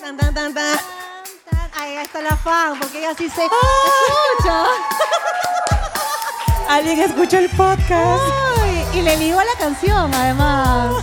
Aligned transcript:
Tan, 0.00 0.16
tan, 0.16 0.34
tan, 0.34 0.54
tan. 0.54 0.78
Ahí 1.78 1.96
está 1.96 2.20
la 2.20 2.36
fan, 2.36 2.78
porque 2.78 2.98
ella 2.98 3.14
sí 3.16 3.28
se 3.30 3.42
¡Ah! 3.42 3.48
escucha. 4.36 4.64
Alguien 6.68 7.00
escuchó 7.00 7.38
el 7.38 7.48
podcast. 7.50 8.22
Ay, 8.60 8.84
y 8.94 9.02
le 9.02 9.16
ligó 9.16 9.40
a 9.40 9.44
la 9.44 9.54
canción, 9.58 10.12
además. 10.12 11.02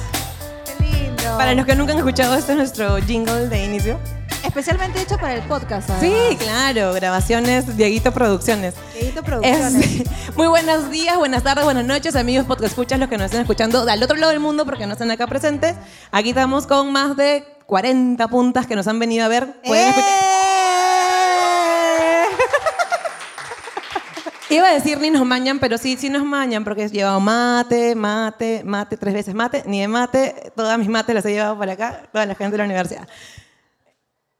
Qué 0.66 0.84
lindo. 0.84 1.38
Para 1.38 1.54
los 1.56 1.66
que 1.66 1.76
nunca 1.76 1.94
han 1.94 2.00
escuchado, 2.00 2.36
este 2.36 2.52
es 2.52 2.58
nuestro 2.58 2.98
jingle 2.98 3.48
de 3.48 3.66
inicio. 3.66 4.00
Especialmente 4.44 5.02
hecho 5.02 5.18
para 5.18 5.36
el 5.36 5.42
podcast, 5.44 5.90
además. 5.90 6.18
Sí, 6.30 6.36
claro, 6.38 6.94
grabaciones, 6.94 7.78
Dieguito 7.78 8.12
Producciones. 8.12 8.76
Dieguito 8.94 9.24
Producciones. 9.24 10.02
Es- 10.02 10.08
muy 10.36 10.48
buenos 10.48 10.92
días, 10.92 11.18
buenas 11.18 11.44
tardes, 11.44 11.64
buenas 11.64 11.86
noches, 11.86 12.16
amigos 12.16 12.46
podcast 12.46 12.72
escuchas, 12.72 13.00
los 13.00 13.10
que 13.10 13.18
nos 13.18 13.26
están 13.26 13.42
escuchando 13.42 13.86
del 13.86 14.04
otro 14.04 14.18
lado 14.18 14.32
del 14.32 14.42
mundo 14.42 14.66
porque 14.66 14.86
no 14.86 14.94
están 14.94 15.10
acá 15.12 15.28
presentes. 15.28 15.76
Aquí 16.12 16.30
estamos 16.30 16.68
con 16.68 16.92
más 16.92 17.16
de 17.16 17.46
40 17.68 18.28
puntas 18.28 18.68
que 18.68 18.76
nos 18.76 18.88
han 18.88 19.00
venido 19.00 19.26
a 19.26 19.30
ver. 19.30 19.62
Pueden 19.66 19.90
escuchar- 19.90 20.10
¡Eh! 20.10 22.26
Iba 24.50 24.68
a 24.68 24.74
decir 24.74 25.00
ni 25.00 25.10
nos 25.10 25.26
mañan, 25.26 25.58
pero 25.60 25.78
sí, 25.80 25.98
sí 25.98 26.10
nos 26.10 26.24
mañan 26.26 26.64
porque 26.64 26.84
he 26.84 26.90
llevado 26.90 27.20
mate, 27.20 27.96
mate, 27.96 28.62
mate, 28.66 28.98
tres 28.98 29.14
veces 29.14 29.34
mate, 29.34 29.64
ni 29.66 29.80
de 29.82 29.88
mate, 29.88 30.52
todas 30.56 30.78
mis 30.78 30.90
mates 30.90 31.16
las 31.16 31.26
he 31.26 31.32
llevado 31.32 31.58
para 31.58 31.74
acá, 31.74 32.04
toda 32.12 32.26
la 32.28 32.36
gente 32.36 32.52
de 32.52 32.58
la 32.60 32.66
universidad. 32.66 33.08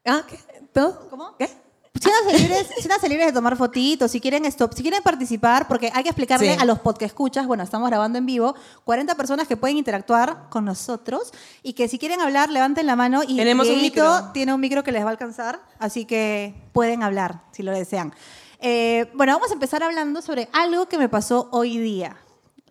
¿Ah? 0.04 0.22
¿Qué? 0.28 0.38
¿Todo? 0.72 1.08
¿Cómo? 1.10 1.36
¿Qué? 1.38 1.48
Siéntanse 2.00 2.38
libres, 2.38 2.66
siéntanse 2.76 3.08
libres 3.08 3.26
de 3.28 3.32
tomar 3.32 3.56
fotitos, 3.56 4.10
si 4.10 4.20
quieren 4.20 4.44
stop, 4.46 4.74
si 4.74 4.82
quieren 4.82 5.02
participar, 5.02 5.68
porque 5.68 5.90
hay 5.94 6.02
que 6.02 6.08
explicarle 6.10 6.54
Sí. 6.54 6.60
a 6.60 6.64
los 6.64 6.80
podcast 6.80 7.02
escuchas, 7.12 7.46
bueno, 7.46 7.62
estamos 7.62 7.88
grabando 7.88 8.18
en 8.18 8.26
vivo, 8.26 8.54
40 8.84 9.14
personas 9.14 9.46
que 9.46 9.56
pueden 9.56 9.76
interactuar 9.78 10.48
con 10.50 10.64
nosotros 10.64 11.32
y 11.62 11.72
que 11.74 11.88
si 11.88 11.98
quieren 11.98 12.20
hablar, 12.20 12.50
levanten 12.50 12.86
la 12.86 12.96
mano 12.96 13.22
y 13.26 13.36
Tenemos 13.36 13.68
un 13.68 13.80
micro. 13.80 14.32
tiene 14.34 14.52
un 14.52 14.60
micro 14.60 14.82
que 14.82 14.90
les 14.92 15.02
va 15.02 15.06
a 15.06 15.10
alcanzar, 15.12 15.62
así 15.78 16.04
que 16.04 16.54
pueden 16.72 17.02
hablar 17.04 17.42
si 17.52 17.62
lo 17.62 17.70
desean. 17.70 18.12
Eh, 18.60 19.10
bueno, 19.14 19.32
vamos 19.34 19.50
a 19.50 19.54
empezar 19.54 19.82
hablando 19.82 20.20
sobre 20.20 20.48
algo 20.52 20.86
que 20.88 20.98
me 20.98 21.08
pasó 21.08 21.48
hoy 21.52 21.78
día. 21.78 22.16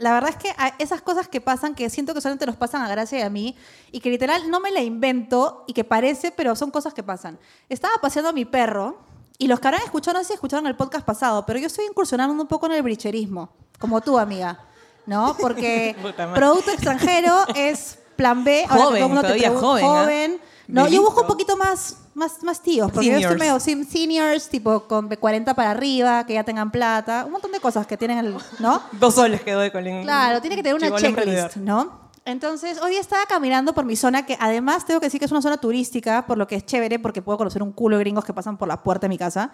La 0.04 0.12
verdad 0.12 0.32
es 0.32 0.36
que 0.36 0.54
esas 0.80 1.02
cosas 1.02 1.30
que 1.30 1.40
pasan, 1.40 1.76
que 1.76 1.90
siento 1.90 2.14
que 2.14 2.20
solamente 2.20 2.46
nos 2.46 2.58
pasan 2.58 2.82
a 2.82 2.90
Gracia 2.90 3.20
y 3.20 3.22
a 3.22 3.30
mí, 3.30 3.56
y 3.90 4.02
que 4.02 4.10
literal 4.10 4.52
no 4.52 4.60
me 4.60 4.70
la 4.70 4.82
invento 4.82 5.64
y 5.66 5.72
que 5.72 5.86
parece, 5.86 6.34
pero 6.34 6.58
son 6.58 6.72
cosas 6.72 6.94
que 6.94 7.04
pasan. 7.04 7.40
Estaba 7.70 7.94
paseando 8.02 8.32
a 8.32 8.34
mi 8.34 8.44
perro, 8.44 8.98
y 9.38 9.48
los 9.48 9.62
que 9.62 9.68
habrán 9.70 9.82
escuchado, 9.84 10.18
no 10.18 10.24
sé 10.26 10.28
si 10.28 10.34
escucharon 10.34 10.68
el 10.68 10.76
podcast 10.76 11.06
pasado, 11.06 11.46
pero 11.46 11.58
yo 11.58 11.68
estoy 11.68 11.86
incursionando 11.86 12.34
un 12.34 12.50
poco 12.50 12.66
en 12.66 12.74
el 12.74 12.82
bricherismo, 12.82 13.50
como 13.80 14.02
tú, 14.02 14.20
amiga, 14.20 14.60
¿no? 15.06 15.38
Porque 15.40 15.96
producto 16.36 16.72
extranjero 16.72 17.46
es 17.56 17.98
plan 18.18 18.44
B. 18.44 18.66
ahora 18.68 18.76
que 18.76 18.84
Joven, 18.84 19.00
todo 19.00 19.08
el 19.08 19.14
mundo 19.14 19.22
te 19.22 19.50
joven, 19.50 19.86
¿ah? 19.86 20.02
joven. 20.02 20.42
No, 20.68 20.88
yo 20.88 21.02
busco 21.02 21.22
un 21.22 21.28
poquito 21.28 21.58
más, 21.58 21.98
más, 22.14 22.42
más 22.44 22.62
tíos, 22.62 22.92
porque 22.92 23.08
yo 23.08 23.14
estoy 23.14 23.24
Seniors. 23.38 23.40
medio 23.40 23.60
sim- 23.60 23.86
seniors, 23.86 24.48
tipo 24.50 24.88
con 24.88 25.10
de 25.10 25.18
40 25.18 25.54
para 25.56 25.72
arriba, 25.72 26.26
que 26.26 26.34
ya 26.36 26.44
tengan 26.44 26.72
plata, 26.72 27.24
un 27.26 27.34
montón 27.34 27.52
de 27.52 27.60
cosas 27.60 27.86
que 27.86 27.98
tienen 27.98 28.18
el, 28.20 28.36
¿no? 28.60 28.82
Dos 28.94 29.16
soles 29.16 29.42
quedó 29.42 29.60
de 29.60 29.72
Colín. 29.72 30.04
Claro, 30.04 30.40
tiene 30.42 30.56
que 30.56 30.64
tener 30.64 30.76
una 30.76 30.96
checklist. 30.96 31.58
¿no? 31.58 32.02
Entonces, 32.26 32.80
hoy 32.82 32.92
día 32.92 33.02
estaba 33.02 33.26
caminando 33.26 33.74
por 33.74 33.84
mi 33.84 33.98
zona, 33.98 34.26
que 34.26 34.38
además 34.40 34.86
tengo 34.86 35.02
que 35.02 35.08
decir 35.08 35.20
que 35.20 35.26
es 35.26 35.32
una 35.32 35.42
zona 35.42 35.58
turística, 35.58 36.26
por 36.26 36.38
lo 36.38 36.48
que 36.48 36.56
es 36.56 36.66
chévere, 36.66 36.98
porque 36.98 37.22
puedo 37.22 37.38
conocer 37.38 37.62
un 37.62 37.74
culo 37.74 37.98
de 37.98 38.04
gringos 38.04 38.24
que 38.24 38.34
pasan 38.34 38.58
por 38.58 38.70
la 38.70 38.82
puerta 38.82 39.08
de 39.08 39.10
mi 39.10 39.18
casa. 39.18 39.52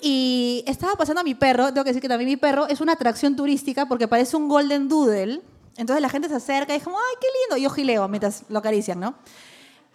Y 0.00 0.62
estaba 0.66 0.94
pasando 0.96 1.22
a 1.22 1.24
mi 1.24 1.34
perro, 1.34 1.68
tengo 1.72 1.84
que 1.84 1.90
decir 1.90 2.02
que 2.02 2.08
también 2.08 2.28
mi 2.28 2.36
perro 2.36 2.66
es 2.68 2.82
una 2.82 2.92
atracción 2.92 3.36
turística 3.36 3.86
porque 3.86 4.06
parece 4.08 4.36
un 4.36 4.48
golden 4.48 4.88
doodle. 4.88 5.40
Entonces 5.78 6.02
la 6.02 6.10
gente 6.10 6.28
se 6.28 6.34
acerca 6.34 6.74
y 6.74 6.76
es 6.76 6.82
como, 6.84 6.98
ay, 6.98 7.14
qué 7.20 7.26
lindo. 7.42 7.56
Y 7.56 7.62
yo 7.62 7.70
gileo 7.70 8.06
mientras 8.08 8.44
lo 8.50 8.58
acarician, 8.58 9.00
¿no? 9.00 9.14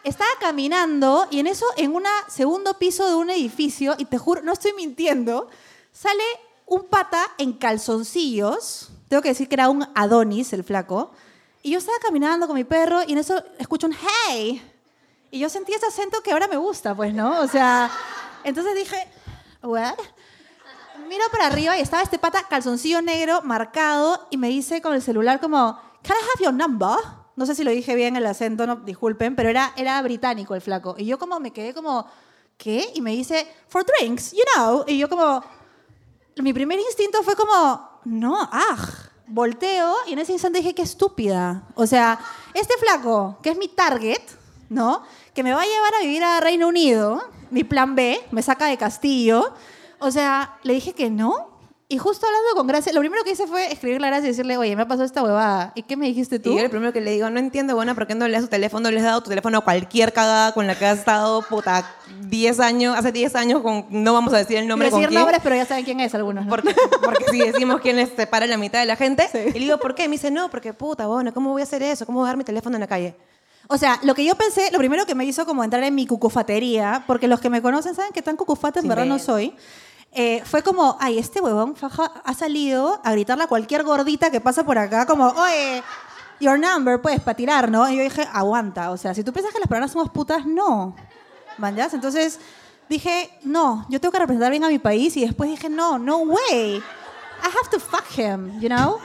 Estaba 0.03 0.29
caminando 0.39 1.27
y 1.29 1.39
en 1.39 1.47
eso, 1.47 1.65
en 1.75 1.93
un 1.93 2.03
segundo 2.27 2.77
piso 2.79 3.07
de 3.07 3.15
un 3.15 3.29
edificio, 3.29 3.95
y 3.97 4.05
te 4.05 4.17
juro, 4.17 4.41
no 4.41 4.53
estoy 4.53 4.73
mintiendo, 4.73 5.49
sale 5.91 6.23
un 6.65 6.85
pata 6.85 7.21
en 7.37 7.53
calzoncillos. 7.53 8.89
Tengo 9.09 9.21
que 9.21 9.29
decir 9.29 9.49
que 9.49 9.55
era 9.55 9.69
un 9.69 9.87
Adonis, 9.95 10.53
el 10.53 10.63
flaco. 10.63 11.11
Y 11.61 11.71
yo 11.71 11.79
estaba 11.79 11.97
caminando 11.99 12.47
con 12.47 12.55
mi 12.55 12.63
perro 12.63 13.01
y 13.05 13.11
en 13.11 13.17
eso 13.17 13.43
escucho 13.57 13.87
un 13.87 13.93
hey. 13.93 14.61
Y 15.31 15.39
yo 15.39 15.49
sentí 15.49 15.73
ese 15.73 15.87
acento 15.87 16.21
que 16.21 16.31
ahora 16.31 16.47
me 16.47 16.57
gusta, 16.57 16.95
pues, 16.95 17.13
¿no? 17.13 17.41
O 17.41 17.47
sea, 17.47 17.91
entonces 18.43 18.75
dije, 18.75 18.95
¿what? 19.61 19.97
Miro 21.07 21.25
para 21.31 21.47
arriba 21.47 21.77
y 21.77 21.81
estaba 21.81 22.03
este 22.03 22.19
pata 22.19 22.43
calzoncillo 22.47 23.01
negro 23.01 23.41
marcado 23.41 24.27
y 24.29 24.37
me 24.37 24.47
dice 24.47 24.81
con 24.81 24.93
el 24.93 25.01
celular 25.01 25.39
como, 25.39 25.79
¿Can 26.03 26.15
I 26.15 26.21
have 26.21 26.43
your 26.43 26.53
number? 26.53 26.97
No 27.39 27.45
sé 27.45 27.55
si 27.55 27.63
lo 27.63 27.71
dije 27.71 27.95
bien 27.95 28.17
el 28.17 28.25
acento, 28.25 28.67
no, 28.67 28.75
disculpen, 28.75 29.33
pero 29.33 29.47
era, 29.47 29.71
era 29.77 30.01
británico 30.01 30.55
el 30.55 30.61
flaco. 30.61 30.95
Y 30.97 31.05
yo 31.05 31.17
como 31.17 31.39
me 31.39 31.51
quedé 31.51 31.73
como, 31.73 32.05
¿qué? 32.57 32.91
Y 32.95 32.99
me 32.99 33.11
dice, 33.11 33.47
for 33.69 33.85
drinks, 33.85 34.33
you 34.33 34.43
know. 34.53 34.83
Y 34.85 34.97
yo 34.97 35.07
como, 35.07 35.41
mi 36.35 36.51
primer 36.51 36.77
instinto 36.77 37.23
fue 37.23 37.37
como, 37.37 38.01
no, 38.03 38.37
ah. 38.51 38.75
Volteo 39.25 39.95
y 40.05 40.11
en 40.11 40.19
ese 40.19 40.33
instante 40.33 40.59
dije, 40.59 40.75
qué 40.75 40.81
estúpida. 40.81 41.63
O 41.75 41.87
sea, 41.87 42.19
este 42.53 42.73
flaco, 42.77 43.37
que 43.41 43.51
es 43.51 43.57
mi 43.57 43.69
target, 43.69 44.21
¿no? 44.67 45.03
Que 45.33 45.41
me 45.41 45.53
va 45.53 45.61
a 45.61 45.65
llevar 45.65 45.95
a 45.95 46.01
vivir 46.01 46.21
a 46.25 46.41
Reino 46.41 46.67
Unido, 46.67 47.23
mi 47.51 47.63
plan 47.63 47.95
B, 47.95 48.19
me 48.31 48.41
saca 48.41 48.65
de 48.65 48.75
Castillo. 48.75 49.53
O 49.99 50.11
sea, 50.11 50.57
le 50.63 50.73
dije 50.73 50.91
que 50.91 51.09
no. 51.09 51.48
Y 51.91 51.97
justo 51.97 52.27
hablando 52.27 52.49
con 52.55 52.67
Gracia, 52.67 52.93
lo 52.93 52.99
primero 52.99 53.23
que 53.23 53.31
hice 53.31 53.47
fue 53.47 53.71
escribirle 53.71 54.05
a 54.05 54.09
Gracia 54.11 54.27
y 54.27 54.29
decirle, 54.29 54.57
oye, 54.57 54.75
me 54.75 54.83
ha 54.83 54.87
pasado 54.87 55.05
esta 55.05 55.23
huevada. 55.23 55.71
¿Y 55.73 55.81
qué 55.81 55.97
me 55.97 56.05
dijiste 56.05 56.35
Y 56.35 56.39
tú? 56.39 56.55
yo 56.55 56.59
el 56.59 56.69
primero 56.69 56.93
que 56.93 57.01
le 57.01 57.09
digo, 57.09 57.27
no 57.31 57.39
entiendo, 57.39 57.73
buena, 57.73 57.95
¿por 57.95 58.05
qué 58.05 58.13
no 58.13 58.27
le 58.27 58.33
das 58.33 58.43
tu 58.43 58.47
teléfono? 58.47 58.91
Le 58.91 58.99
has 58.99 59.05
dado 59.05 59.23
tu 59.23 59.29
teléfono 59.29 59.57
a 59.57 59.61
cualquier 59.61 60.13
cagada 60.13 60.51
con 60.53 60.67
la 60.67 60.77
que 60.77 60.85
has 60.85 60.99
estado, 60.99 61.41
puta, 61.41 61.91
10 62.27 62.59
años, 62.59 62.95
hace 62.95 63.11
10 63.11 63.35
años, 63.35 63.61
con, 63.63 63.87
no 63.89 64.13
vamos 64.13 64.31
a 64.35 64.37
decir 64.37 64.57
el 64.57 64.67
nombre 64.67 64.91
con 64.91 64.99
decir 64.99 65.09
quién. 65.09 65.19
nombres, 65.19 65.41
pero 65.41 65.55
ya 65.55 65.65
saben 65.65 65.83
quién 65.83 65.99
es 65.99 66.13
algunos. 66.13 66.45
¿no? 66.45 66.49
Porque, 66.51 66.75
porque 67.03 67.25
si 67.31 67.39
decimos 67.39 67.81
quién 67.81 67.95
les 67.95 68.09
separa 68.09 68.45
la 68.45 68.57
mitad 68.57 68.79
de 68.81 68.85
la 68.85 68.95
gente. 68.95 69.27
Sí. 69.31 69.39
Y 69.47 69.53
le 69.53 69.59
digo, 69.59 69.79
¿por 69.79 69.95
qué? 69.95 70.07
Me 70.07 70.11
dice, 70.11 70.29
no, 70.29 70.47
porque 70.51 70.73
puta, 70.73 71.07
bueno, 71.07 71.33
¿cómo 71.33 71.49
voy 71.49 71.61
a 71.61 71.65
hacer 71.65 71.81
eso? 71.81 72.05
¿Cómo 72.05 72.19
voy 72.19 72.27
a 72.27 72.29
dar 72.29 72.37
mi 72.37 72.43
teléfono 72.43 72.75
en 72.75 72.81
la 72.81 72.87
calle? 72.87 73.15
O 73.67 73.79
sea, 73.79 73.99
lo 74.03 74.13
que 74.15 74.23
yo 74.23 74.35
pensé, 74.35 74.69
lo 74.71 74.77
primero 74.77 75.05
que 75.07 75.15
me 75.15 75.25
hizo 75.25 75.45
como 75.45 75.63
entrar 75.63 75.83
en 75.83 75.93
mi 75.93 76.07
cucufatería, 76.07 77.03
porque 77.07 77.27
los 77.27 77.39
que 77.39 77.49
me 77.49 77.63
conocen 77.63 77.95
saben 77.95 78.11
que 78.11 78.21
tan 78.21 78.35
cucufata 78.35 78.79
en 78.79 78.87
verdad 78.87 79.05
no 79.05 79.17
soy, 79.19 79.55
eh, 80.11 80.41
fue 80.45 80.63
como, 80.63 80.97
ay, 80.99 81.19
este 81.19 81.39
huevón 81.39 81.75
faja 81.75 82.11
ha 82.23 82.33
salido 82.33 82.99
a 83.03 83.11
gritarle 83.11 83.43
a 83.43 83.47
cualquier 83.47 83.83
gordita 83.83 84.31
que 84.31 84.41
pasa 84.41 84.63
por 84.63 84.77
acá, 84.77 85.05
como, 85.05 85.27
oye, 85.27 85.83
your 86.39 86.59
number, 86.59 87.01
pues, 87.01 87.19
para 87.21 87.35
tirar, 87.35 87.69
¿no? 87.69 87.87
Y 87.89 87.97
yo 87.97 88.03
dije, 88.03 88.27
aguanta, 88.33 88.91
o 88.91 88.97
sea, 88.97 89.13
si 89.13 89.23
tú 89.23 89.31
piensas 89.31 89.53
que 89.53 89.59
las 89.59 89.67
personas 89.67 89.91
somos 89.91 90.09
putas, 90.09 90.45
no. 90.45 90.95
¿Manjas? 91.57 91.93
Entonces 91.93 92.39
dije, 92.89 93.29
no, 93.43 93.85
yo 93.89 94.01
tengo 94.01 94.11
que 94.11 94.19
representar 94.19 94.49
bien 94.49 94.63
a 94.63 94.69
mi 94.69 94.79
país, 94.79 95.15
y 95.15 95.25
después 95.25 95.49
dije, 95.49 95.69
no, 95.69 95.99
no 95.99 96.17
way. 96.19 96.77
I 96.77 97.45
have 97.45 97.69
to 97.71 97.79
fuck 97.79 98.05
him, 98.17 98.59
you 98.59 98.67
know? 98.67 98.97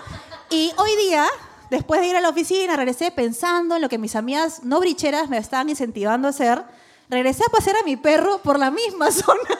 Y 0.50 0.72
hoy 0.76 0.96
día, 0.96 1.26
después 1.70 2.00
de 2.00 2.08
ir 2.08 2.16
a 2.16 2.20
la 2.20 2.30
oficina, 2.30 2.76
regresé 2.76 3.10
pensando 3.10 3.76
en 3.76 3.82
lo 3.82 3.88
que 3.88 3.98
mis 3.98 4.16
amigas 4.16 4.62
no 4.62 4.80
bricheras 4.80 5.28
me 5.28 5.36
estaban 5.36 5.68
incentivando 5.68 6.28
a 6.28 6.30
hacer. 6.30 6.64
Regresé 7.08 7.44
a 7.44 7.50
pasear 7.50 7.76
a 7.76 7.82
mi 7.82 7.96
perro 7.96 8.38
por 8.38 8.58
la 8.58 8.70
misma 8.70 9.10
zona. 9.10 9.58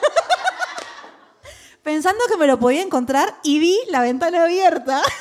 Pensando 1.85 2.19
que 2.29 2.35
me 2.35 2.47
lo 2.47 2.59
podía 2.59 2.81
encontrar 2.81 3.33
y 3.43 3.59
vi 3.59 3.79
la 3.87 4.01
ventana 4.01 4.43
abierta 4.43 5.01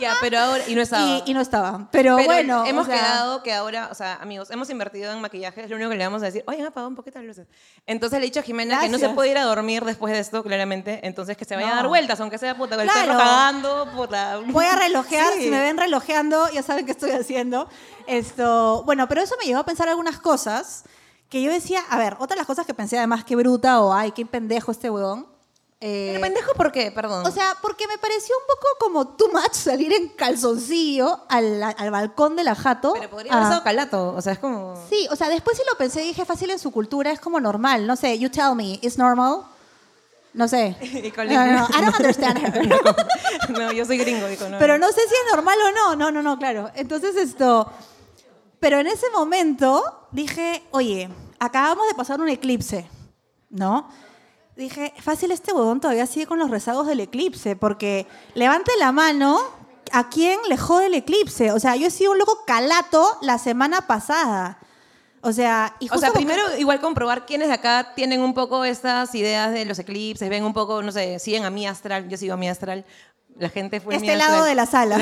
Ya, 0.00 0.14
pero 0.20 0.38
ahora. 0.38 0.64
Y 0.66 0.74
no 0.74 0.80
estaba. 0.82 1.04
y, 1.06 1.22
y 1.26 1.34
no 1.34 1.40
estaba. 1.40 1.88
Pero, 1.92 2.16
Pero 2.16 2.26
bueno, 2.26 2.64
hemos 2.66 2.88
o 2.88 2.90
sea, 2.90 2.98
quedado 2.98 3.42
que 3.42 3.52
ahora, 3.52 3.88
o 3.92 3.94
sea, 3.94 4.14
amigos, 4.16 4.50
hemos 4.50 4.68
invertido 4.70 5.12
en 5.12 5.20
maquillaje, 5.20 5.62
es 5.62 5.70
lo 5.70 5.76
único 5.76 5.90
que 5.90 5.96
le 5.96 6.04
vamos 6.04 6.22
a 6.22 6.26
decir, 6.26 6.42
oye, 6.46 6.58
me 6.58 6.68
apagado 6.68 6.88
un 6.88 6.96
poquito 6.96 7.18
las 7.18 7.26
luces. 7.26 7.46
Entonces 7.86 8.18
le 8.18 8.24
he 8.24 8.28
dicho 8.28 8.40
a 8.40 8.42
Jimena 8.42 8.80
que 8.80 8.86
no 8.88 8.94
se 8.96 9.02
Gracias. 9.02 9.14
puede 9.14 9.30
ir 9.30 9.38
a 9.38 9.42
dormir 9.44 9.84
después 9.84 10.12
de 10.12 10.18
esto, 10.20 10.42
claramente, 10.42 11.00
entonces 11.06 11.36
que 11.36 11.44
se 11.44 11.54
vaya 11.54 11.68
a 11.68 11.70
No. 11.70 11.76
dar 11.76 11.88
vueltas, 11.88 12.18
aunque 12.20 12.38
sea 12.38 12.56
puta, 12.56 12.74
con 12.76 12.84
el 12.84 12.90
Claro. 12.90 13.06
perro 13.12 13.18
cagando, 13.18 13.88
puta. 13.94 14.40
Voy 14.46 14.64
a 14.64 14.74
relojear, 14.76 15.32
Sí. 15.36 15.42
si 15.44 15.50
me 15.50 15.60
ven 15.60 15.76
relojeando, 15.76 16.48
ya 16.50 16.62
saben 16.62 16.86
qué 16.86 16.92
estoy 16.92 17.10
haciendo. 17.10 17.68
Esto, 18.08 18.82
bueno, 18.84 19.06
pero 19.08 19.20
eso 19.20 19.36
me 19.38 19.44
llevó 19.46 19.60
a 19.60 19.64
pensar 19.64 19.88
algunas 19.88 20.18
cosas 20.18 20.84
que 21.28 21.42
yo 21.42 21.52
decía, 21.52 21.80
a 21.90 21.98
ver, 21.98 22.14
otra 22.14 22.34
de 22.34 22.38
las 22.38 22.46
cosas 22.46 22.66
que 22.66 22.74
pensé 22.74 22.96
además, 22.98 23.24
qué 23.24 23.36
bruta 23.36 23.80
o 23.82 23.92
ay, 23.92 24.10
qué 24.12 24.26
pendejo 24.26 24.72
este 24.72 24.90
huevón. 24.90 25.30
Eh, 25.84 26.10
¿Pero 26.12 26.20
pendejo 26.22 26.54
por 26.54 26.70
qué? 26.70 26.92
Perdón. 26.92 27.26
o 27.26 27.30
sea, 27.32 27.56
porque 27.60 27.88
me 27.88 27.98
pareció 27.98 28.36
un 28.36 28.44
poco 28.46 28.66
como 28.78 29.08
too 29.16 29.28
much 29.32 29.52
salir 29.54 29.92
en 29.92 30.10
calzoncillo 30.10 31.22
al, 31.28 31.60
al 31.60 31.90
balcón 31.90 32.36
de 32.36 32.44
la 32.44 32.54
jato. 32.54 32.92
pero 32.94 33.10
podría 33.10 33.32
haber 33.32 33.42
a- 33.42 33.48
estado 33.48 33.64
calato, 33.64 34.14
o 34.14 34.22
sea, 34.22 34.34
es 34.34 34.38
como... 34.38 34.80
Sí, 34.88 35.08
o 35.10 35.16
sea, 35.16 35.28
después 35.28 35.56
sí 35.56 35.64
lo 35.68 35.76
pensé 35.76 36.04
y 36.04 36.08
dije, 36.08 36.24
fácil 36.24 36.50
en 36.50 36.60
su 36.60 36.70
cultura, 36.70 37.10
es 37.10 37.18
como 37.18 37.40
normal. 37.40 37.84
No 37.86 37.96
sé, 37.96 38.16
you 38.18 38.30
tell 38.30 38.54
me, 38.54 38.78
is 38.80 38.96
normal? 38.96 39.38
No 40.34 40.46
sé. 40.46 40.76
No, 41.16 41.24
no, 41.24 41.58
no, 41.58 41.68
I 41.68 41.82
don't 41.82 41.96
understand 41.98 42.38
her. 42.38 43.50
no, 43.50 43.72
yo 43.72 43.84
soy 43.84 43.98
gringo, 43.98 44.26
dijo, 44.28 44.48
no. 44.48 44.58
Pero 44.60 44.78
no 44.78 44.86
sé 44.88 45.00
si 45.00 45.14
es 45.14 45.34
normal 45.34 45.58
o 45.66 45.70
no. 45.72 45.96
No, 45.96 46.10
no, 46.12 46.22
no, 46.22 46.38
claro. 46.38 46.70
Entonces 46.76 47.16
esto... 47.16 47.70
Pero 48.60 48.78
en 48.78 48.86
ese 48.86 49.10
momento 49.10 49.82
dije, 50.12 50.62
oye, 50.70 51.08
acabamos 51.40 51.88
de 51.88 51.94
pasar 51.94 52.20
un 52.20 52.28
eclipse, 52.28 52.88
¿no? 53.50 53.90
Dije, 54.56 54.92
fácil 55.00 55.30
este 55.30 55.52
huevón 55.52 55.80
todavía 55.80 56.06
sigue 56.06 56.26
con 56.26 56.38
los 56.38 56.50
rezagos 56.50 56.86
del 56.86 57.00
eclipse, 57.00 57.56
porque 57.56 58.06
levante 58.34 58.70
la 58.78 58.92
mano 58.92 59.40
a 59.92 60.08
quién 60.08 60.38
le 60.48 60.56
jode 60.56 60.86
el 60.86 60.94
eclipse. 60.94 61.52
O 61.52 61.58
sea, 61.58 61.76
yo 61.76 61.86
he 61.86 61.90
sido 61.90 62.12
un 62.12 62.18
loco 62.18 62.44
calato 62.46 63.18
la 63.22 63.38
semana 63.38 63.86
pasada. 63.86 64.58
O 65.22 65.32
sea, 65.32 65.76
y 65.78 65.86
O 65.86 65.98
sea, 65.98 66.08
justo 66.08 66.12
primero 66.14 66.42
igual 66.58 66.80
comprobar 66.80 67.24
quiénes 67.26 67.48
de 67.48 67.54
acá 67.54 67.92
tienen 67.94 68.20
un 68.20 68.34
poco 68.34 68.64
estas 68.64 69.14
ideas 69.14 69.52
de 69.52 69.64
los 69.64 69.78
eclipses, 69.78 70.28
ven 70.28 70.44
un 70.44 70.52
poco, 70.52 70.82
no 70.82 70.90
sé, 70.90 71.18
siguen 71.20 71.44
a 71.44 71.50
mi 71.50 71.66
astral, 71.66 72.08
yo 72.08 72.16
sigo 72.16 72.34
a 72.34 72.36
mi 72.36 72.48
astral. 72.48 72.84
La 73.38 73.48
gente 73.48 73.80
fue 73.80 73.96
Este 73.96 74.14
lado 74.16 74.44
de 74.44 74.54
la 74.54 74.66
sala. 74.66 74.96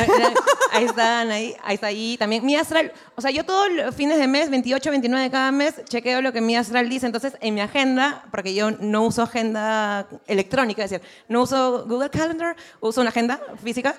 Ahí 0.72 0.84
están, 0.84 1.30
ahí, 1.30 1.56
ahí 1.64 1.74
está 1.74 1.88
ahí 1.88 2.16
también. 2.16 2.44
Mi 2.46 2.54
astral, 2.56 2.92
o 3.16 3.20
sea, 3.20 3.30
yo 3.32 3.44
todos 3.44 3.68
los 3.72 3.94
fines 3.94 4.18
de 4.18 4.28
mes, 4.28 4.50
28, 4.50 4.88
29 4.90 5.24
de 5.24 5.30
cada 5.30 5.50
mes, 5.50 5.74
chequeo 5.88 6.22
lo 6.22 6.32
que 6.32 6.40
mi 6.40 6.56
astral 6.56 6.88
dice. 6.88 7.06
Entonces, 7.06 7.34
en 7.40 7.54
mi 7.54 7.60
agenda, 7.60 8.24
porque 8.30 8.54
yo 8.54 8.70
no 8.70 9.02
uso 9.04 9.22
agenda 9.24 10.06
electrónica, 10.28 10.84
es 10.84 10.90
decir, 10.90 11.06
no 11.28 11.42
uso 11.42 11.84
Google 11.88 12.08
Calendar, 12.10 12.54
uso 12.80 13.00
una 13.00 13.10
agenda 13.10 13.40
física 13.62 13.94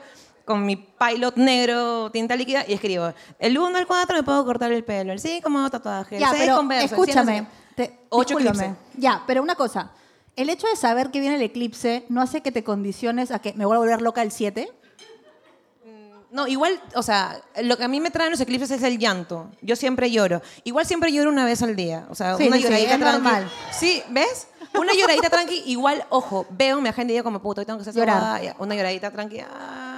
con 0.45 0.65
mi 0.65 0.75
pilot 0.77 1.35
negro, 1.35 2.09
tinta 2.11 2.35
líquida, 2.35 2.63
y 2.67 2.73
escribo, 2.73 3.13
el 3.37 3.57
1 3.57 3.77
al 3.77 3.85
4 3.85 4.15
me 4.15 4.23
puedo 4.23 4.43
cortar 4.45 4.71
el 4.71 4.83
pelo, 4.83 5.11
el 5.13 5.19
5 5.19 5.49
me 5.49 5.59
hago 5.59 5.69
tatuaje, 5.69 6.15
el 6.15 6.21
Ya, 6.21 6.29
6 6.29 6.41
pero 6.41 6.55
converso, 6.57 6.85
el 6.85 6.91
escúchame. 7.01 7.47
qué. 7.75 7.87
te- 7.87 7.99
Ocho 8.09 8.37
discúlpame. 8.37 8.65
eclipse. 8.71 8.99
Ya, 8.99 9.23
pero 9.27 9.43
una 9.43 9.55
cosa. 9.55 9.91
El 10.35 10.49
hecho 10.49 10.67
de 10.67 10.75
saber 10.75 11.11
que 11.11 11.19
viene 11.19 11.35
el 11.35 11.41
eclipse 11.41 12.05
no 12.09 12.21
hace 12.21 12.41
que 12.41 12.51
te 12.51 12.63
condiciones 12.63 13.31
a 13.31 13.39
que 13.39 13.53
me 13.53 13.65
voy 13.65 13.75
a 13.75 13.79
volver 13.79 14.01
loca 14.01 14.21
el 14.21 14.31
7. 14.31 14.71
No, 16.31 16.47
igual, 16.47 16.81
o 16.95 17.03
sea, 17.03 17.41
lo 17.61 17.75
que 17.77 17.83
a 17.83 17.87
mí 17.89 17.99
me 17.99 18.09
traen 18.09 18.31
los 18.31 18.39
eclipses 18.39 18.71
es 18.71 18.83
el 18.83 18.97
llanto. 18.97 19.49
Yo 19.61 19.75
siempre 19.75 20.09
lloro. 20.11 20.41
Igual 20.63 20.85
siempre 20.85 21.11
lloro 21.11 21.29
una 21.29 21.43
vez 21.43 21.61
al 21.61 21.75
día. 21.75 22.05
O 22.09 22.15
sea, 22.15 22.37
Sí, 22.37 22.47
una 22.47 22.55
sí, 22.55 22.63
lloradita 22.63 22.93
es 22.93 22.99
tranqui. 22.99 23.21
normal. 23.21 23.51
Sí, 23.77 24.01
¿ves? 24.09 24.47
Una 24.79 24.93
lloradita 24.93 25.29
tranqui, 25.29 25.63
igual, 25.65 26.05
ojo, 26.09 26.45
veo 26.51 26.79
mi 26.79 26.87
agenda 26.87 27.11
y 27.11 27.15
digo 27.15 27.25
como, 27.25 27.41
puto, 27.41 27.59
hoy 27.59 27.65
tengo 27.65 27.77
que 27.79 27.81
hacer 27.89 27.91
esa 28.07 28.39
Llorar. 28.39 28.55
Una 28.59 28.75
lloradita 28.75 29.11
tranqui, 29.11 29.39
ah. 29.41 29.90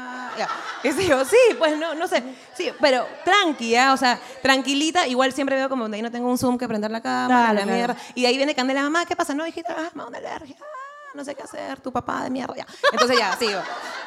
Y 0.83 0.91
digo, 0.91 1.23
sí, 1.25 1.37
pues 1.57 1.77
no, 1.77 1.95
no 1.95 2.07
sé. 2.07 2.23
Sí, 2.55 2.71
pero 2.81 3.07
tranqui, 3.23 3.71
¿ya? 3.71 3.93
O 3.93 3.97
sea, 3.97 4.19
tranquilita, 4.41 5.07
igual 5.07 5.31
siempre 5.33 5.55
veo 5.55 5.69
como, 5.69 5.87
de 5.87 5.95
ahí 5.97 6.01
no 6.01 6.11
tengo 6.11 6.29
un 6.29 6.37
Zoom 6.37 6.57
que 6.57 6.67
prender 6.67 6.91
la 6.91 7.01
cámara, 7.01 7.53
la 7.53 7.61
claro. 7.61 7.77
mierda. 7.77 7.97
Y 8.15 8.21
de 8.21 8.27
ahí 8.27 8.37
viene 8.37 8.53
Candela, 8.53 8.81
mamá, 8.83 9.05
¿qué 9.05 9.15
pasa? 9.15 9.33
No, 9.33 9.47
hijita, 9.47 9.75
ah, 9.77 9.91
da 9.93 10.05
una 10.05 10.17
alergia. 10.17 10.55
ah, 10.59 11.11
no 11.13 11.23
sé 11.23 11.35
qué 11.35 11.43
hacer, 11.43 11.79
tu 11.79 11.91
papá 11.91 12.23
de 12.23 12.29
mierda, 12.29 12.55
ya. 12.55 12.67
Entonces 12.91 13.17
ya, 13.17 13.35
sigo. 13.37 13.61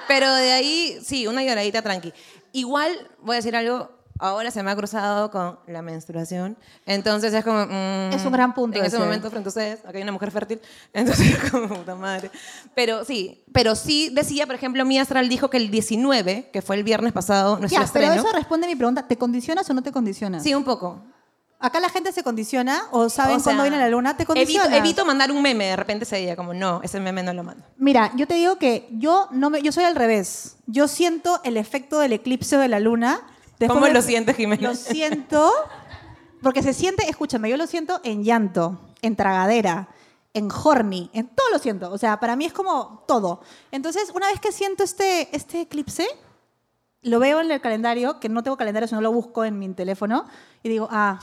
Pero 0.08 0.32
de 0.34 0.52
ahí, 0.52 1.00
sí, 1.04 1.26
una 1.26 1.42
lloradita 1.42 1.82
tranqui. 1.82 2.12
Igual, 2.52 3.10
voy 3.20 3.34
a 3.34 3.38
decir 3.38 3.56
algo, 3.56 3.90
ahora 4.18 4.50
se 4.50 4.62
me 4.62 4.70
ha 4.70 4.76
cruzado 4.76 5.30
con 5.30 5.58
la 5.66 5.82
menstruación. 5.82 6.56
Entonces 6.86 7.32
es 7.34 7.44
como... 7.44 7.66
mm, 7.66 8.12
Es 8.12 8.24
un 8.24 8.32
gran 8.32 8.54
punto 8.54 8.78
En 8.78 8.84
ese 8.84 8.96
ese. 8.96 9.04
momento, 9.04 9.30
frente 9.30 9.48
a 9.48 9.50
ustedes, 9.50 9.80
acá 9.84 9.96
hay 9.96 10.02
una 10.02 10.12
mujer 10.12 10.30
fértil. 10.30 10.60
Entonces 10.92 11.34
es 11.42 11.50
como, 11.50 11.68
puta 11.68 11.94
madre. 11.94 12.30
Pero 12.74 13.04
sí, 13.04 13.44
pero 13.52 13.74
sí 13.74 14.10
decía, 14.12 14.46
por 14.46 14.54
ejemplo, 14.54 14.84
mi 14.84 14.98
astral 14.98 15.28
dijo 15.28 15.50
que 15.50 15.56
el 15.58 15.70
19, 15.70 16.50
que 16.52 16.62
fue 16.62 16.76
el 16.76 16.84
viernes 16.84 17.12
pasado, 17.12 17.58
nuestro 17.58 17.80
Ya, 17.80 17.90
pero 17.92 18.06
estreno... 18.06 18.26
eso 18.28 18.36
responde 18.36 18.66
a 18.66 18.68
mi 18.70 18.76
pregunta. 18.76 19.06
¿Te 19.06 19.16
condicionas 19.16 19.68
o 19.70 19.74
no 19.74 19.82
te 19.82 19.92
condicionas? 19.92 20.42
Sí, 20.42 20.54
un 20.54 20.64
poco. 20.64 21.00
Acá 21.58 21.80
la 21.80 21.88
gente 21.88 22.12
se 22.12 22.22
condiciona 22.22 22.82
o 22.90 23.08
saben 23.08 23.36
O 23.36 23.40
sea, 23.40 23.44
cuándo 23.44 23.62
viene 23.62 23.78
la 23.78 23.88
luna, 23.88 24.14
te 24.14 24.24
evito, 24.24 24.34
condicionas. 24.34 24.78
evito 24.78 25.06
mandar 25.06 25.32
un 25.32 25.40
meme 25.40 25.64
de 25.64 25.76
repente 25.76 26.04
ese 26.04 26.16
día, 26.18 26.36
como 26.36 26.52
no, 26.52 26.82
ese 26.82 27.00
meme 27.00 27.22
no 27.22 27.32
lo 27.32 27.42
mando. 27.44 27.64
Mira, 27.78 28.12
yo 28.14 28.26
te 28.26 28.34
digo 28.34 28.56
que 28.56 28.86
yo 28.92 29.28
no 29.30 29.48
me, 29.48 29.62
yo 29.62 29.72
soy 29.72 29.84
al 29.84 29.94
revés. 29.96 30.56
Yo 30.66 30.86
siento 30.86 31.40
el 31.44 31.56
efecto 31.56 31.98
del 31.98 32.12
eclipse 32.12 32.58
de 32.58 32.68
la 32.68 32.78
luna. 32.78 33.20
Después 33.58 33.68
¿Cómo 33.76 33.86
me- 33.86 33.92
lo 33.92 34.02
sientes, 34.02 34.36
Jimena? 34.36 34.68
Lo 34.68 34.74
siento 34.74 35.50
porque 36.42 36.62
se 36.62 36.72
siente, 36.74 37.08
escúchame, 37.08 37.48
yo 37.50 37.56
lo 37.56 37.66
siento 37.66 38.00
en 38.04 38.22
llanto, 38.22 38.78
en 39.02 39.16
tragadera, 39.16 39.88
en 40.34 40.48
horny, 40.52 41.10
en 41.14 41.28
todo 41.28 41.46
lo 41.50 41.58
siento. 41.58 41.90
O 41.90 41.98
sea, 41.98 42.20
para 42.20 42.36
mí 42.36 42.44
es 42.44 42.52
como 42.52 43.02
todo. 43.08 43.40
Entonces, 43.72 44.10
una 44.14 44.28
vez 44.28 44.38
que 44.40 44.52
siento 44.52 44.84
este, 44.84 45.34
este 45.34 45.62
eclipse, 45.62 46.06
lo 47.02 47.18
veo 47.18 47.40
en 47.40 47.50
el 47.50 47.60
calendario, 47.60 48.20
que 48.20 48.28
no 48.28 48.42
tengo 48.42 48.56
calendario, 48.56 48.86
sino 48.86 49.00
lo 49.00 49.12
busco 49.12 49.44
en 49.44 49.58
mi 49.58 49.68
teléfono, 49.70 50.26
y 50.62 50.68
digo, 50.68 50.88
ah, 50.90 51.20